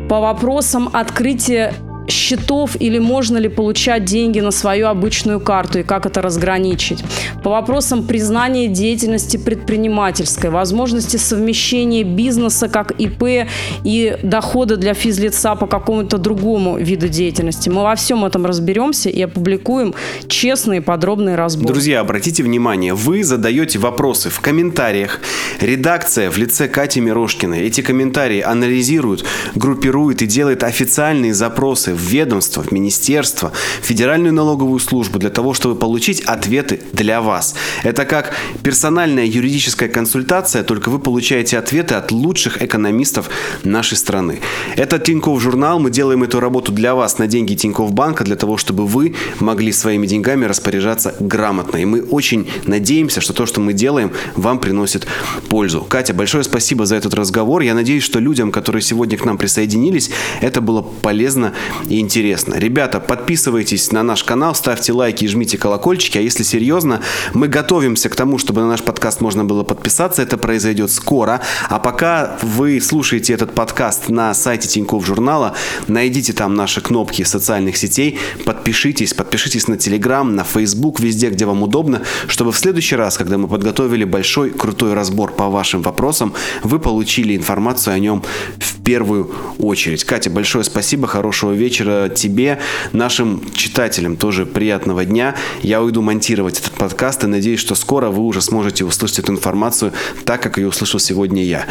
по 0.10 0.20
вопросам 0.20 0.90
открытия 0.94 1.74
счетов 2.12 2.76
или 2.80 3.00
можно 3.00 3.38
ли 3.38 3.50
получать 3.50 4.06
деньги 4.06 4.40
на 4.40 4.52
свою 4.52 4.88
обычную 4.88 5.40
карту 5.40 5.80
и 5.80 5.84
как 5.84 6.06
это 6.06 6.22
разграничить. 6.22 7.04
По 7.44 7.52
вопросам 7.52 8.06
признания 8.06 8.68
деятельности 8.68 9.38
предпринимательской, 9.38 10.50
возможности 10.50 11.18
совмещения 11.18 12.04
бизнеса 12.04 12.68
как 12.68 12.92
ИП 12.92 13.48
и 13.84 14.18
дохода 14.24 14.78
для 14.78 14.94
физлица 14.94 15.56
по 15.56 15.68
какому-то 15.68 16.18
другому 16.18 16.78
виду 16.78 17.08
деятельности. 17.08 17.70
Мы 17.70 17.84
во 17.84 17.96
всем 17.96 18.26
этом 18.26 18.46
разберемся 18.46 19.10
и 19.10 19.22
опубликуем 19.22 19.94
честные 20.28 20.82
подробные 20.82 21.36
разборы. 21.36 21.74
Друзья, 21.74 22.00
обратите 22.00 22.44
внимание, 22.44 22.94
вы 22.94 23.24
задаете 23.24 23.80
вопросы 23.80 24.30
в 24.30 24.40
комментариях. 24.40 25.20
Редакция 25.62 26.30
в 26.30 26.38
лице 26.38 26.68
Кати 26.68 27.02
Мирошкиной 27.02 27.62
эти 27.62 27.82
комментарии 27.82 28.42
анализирует, 28.42 29.26
группирует 29.56 30.22
и 30.22 30.26
делает 30.26 30.64
официальные 30.64 31.34
запросы 31.34 31.94
в 32.00 32.12
ведомство, 32.12 32.64
в 32.64 32.72
министерство, 32.72 33.52
в 33.82 33.86
федеральную 33.86 34.34
налоговую 34.34 34.80
службу 34.80 35.20
для 35.20 35.30
того, 35.30 35.54
чтобы 35.54 35.76
получить 35.76 36.22
ответы 36.22 36.82
для 36.94 37.22
вас. 37.22 37.56
Это 37.84 38.06
как 38.06 38.34
персональная 38.64 39.26
юридическая 39.26 39.90
консультация, 39.90 40.64
только 40.64 40.90
вы 40.90 41.00
получаете 41.00 41.58
ответы 41.58 41.96
от 41.96 42.12
лучших 42.12 42.62
экономистов 42.62 43.30
нашей 43.64 43.98
страны. 43.98 44.40
Это 44.76 45.00
Тинькофф 45.00 45.42
журнал, 45.42 45.80
мы 45.80 45.92
делаем 45.92 46.24
эту 46.24 46.40
работу 46.40 46.72
для 46.72 46.96
вас 46.96 47.18
на 47.18 47.28
деньги 47.28 47.56
Тинькофф 47.56 47.92
банка, 47.92 48.24
для 48.24 48.36
того, 48.36 48.58
чтобы 48.58 48.86
вы 48.86 49.16
могли 49.40 49.72
своими 49.72 50.08
деньгами 50.08 50.46
распоряжаться 50.46 51.16
грамотно. 51.20 51.78
И 51.78 51.86
мы 51.86 52.02
очень 52.02 52.50
надеемся, 52.66 53.22
что 53.22 53.34
то, 53.34 53.46
что 53.46 53.60
мы 53.60 53.74
делаем, 53.74 54.12
вам 54.36 54.60
приносит 54.60 55.08
пользу. 55.50 55.82
Катя, 55.82 56.14
большое 56.14 56.44
спасибо 56.44 56.86
за 56.86 56.96
этот 56.96 57.14
разговор. 57.14 57.62
Я 57.62 57.74
надеюсь, 57.74 58.04
что 58.04 58.20
людям, 58.20 58.52
которые 58.52 58.82
сегодня 58.82 59.18
к 59.18 59.26
нам 59.26 59.38
присоединились, 59.38 60.12
это 60.42 60.62
было 60.62 60.82
полезно 60.82 61.54
и 61.90 62.00
интересно. 62.00 62.54
Ребята, 62.56 63.00
подписывайтесь 63.00 63.92
на 63.92 64.04
наш 64.04 64.24
канал, 64.24 64.54
ставьте 64.54 64.94
лайки 64.94 65.26
и 65.26 65.28
жмите 65.28 65.58
колокольчики. 65.58 66.20
А 66.20 66.22
если 66.22 66.44
серьезно, 66.44 67.02
мы 67.34 67.48
готовимся 67.48 68.10
к 68.10 68.16
тому, 68.16 68.38
чтобы 68.38 68.62
на 68.62 68.68
наш 68.68 68.84
подкаст 68.84 69.22
можно 69.22 69.44
было 69.44 69.64
подписаться. 69.64 70.22
Это 70.22 70.38
произойдет 70.38 70.92
скоро. 70.92 71.42
А 71.68 71.80
пока 71.80 72.38
вы 72.44 72.80
слушаете 72.80 73.34
этот 73.34 73.54
подкаст 73.56 74.10
на 74.10 74.34
сайте 74.36 74.68
Тинькофф 74.68 75.04
журнала, 75.06 75.56
найдите 75.88 76.32
там 76.34 76.54
наши 76.54 76.80
кнопки 76.80 77.24
социальных 77.24 77.76
сетей, 77.76 78.20
подпишитесь, 78.46 79.16
подпишитесь 79.16 79.68
на 79.68 79.78
Телеграм, 79.78 80.36
на 80.36 80.44
Facebook, 80.44 81.00
везде, 81.00 81.30
где 81.30 81.46
вам 81.46 81.64
удобно, 81.64 82.04
чтобы 82.28 82.52
в 82.52 82.58
следующий 82.58 82.98
раз, 82.98 83.18
когда 83.18 83.40
мы 83.40 83.48
подготовили 83.48 84.04
большой 84.04 84.52
крутой 84.52 84.94
разбор 84.94 85.32
по 85.32 85.50
вашим 85.50 85.82
вопросам, 85.82 86.34
вы 86.62 86.78
получили 86.78 87.36
информацию 87.36 87.96
о 87.96 88.00
нем 88.00 88.24
в 88.60 88.84
первую 88.84 89.32
очередь. 89.58 90.04
Катя, 90.04 90.30
большое 90.30 90.64
спасибо, 90.64 91.08
хорошего 91.08 91.52
вечера 91.52 91.79
вечера 91.80 92.10
тебе, 92.10 92.60
нашим 92.92 93.42
читателям 93.54 94.18
тоже 94.18 94.46
приятного 94.46 95.06
дня. 95.06 95.36
Я 95.62 95.82
уйду 95.82 96.02
монтировать 96.02 96.60
этот 96.60 96.74
подкаст 96.74 97.24
и 97.24 97.28
надеюсь, 97.28 97.60
что 97.60 97.76
скоро 97.76 98.10
вы 98.10 98.24
уже 98.24 98.42
сможете 98.42 98.86
услышать 98.86 99.20
эту 99.20 99.32
информацию 99.32 99.94
так, 100.26 100.42
как 100.42 100.58
ее 100.58 100.68
услышал 100.68 101.00
сегодня 101.00 101.44
я. 101.44 101.66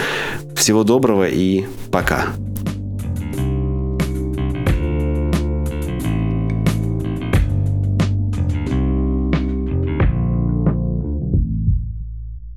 Всего 0.55 0.85
доброго 0.85 1.29
и 1.29 1.67
пока. 1.91 2.27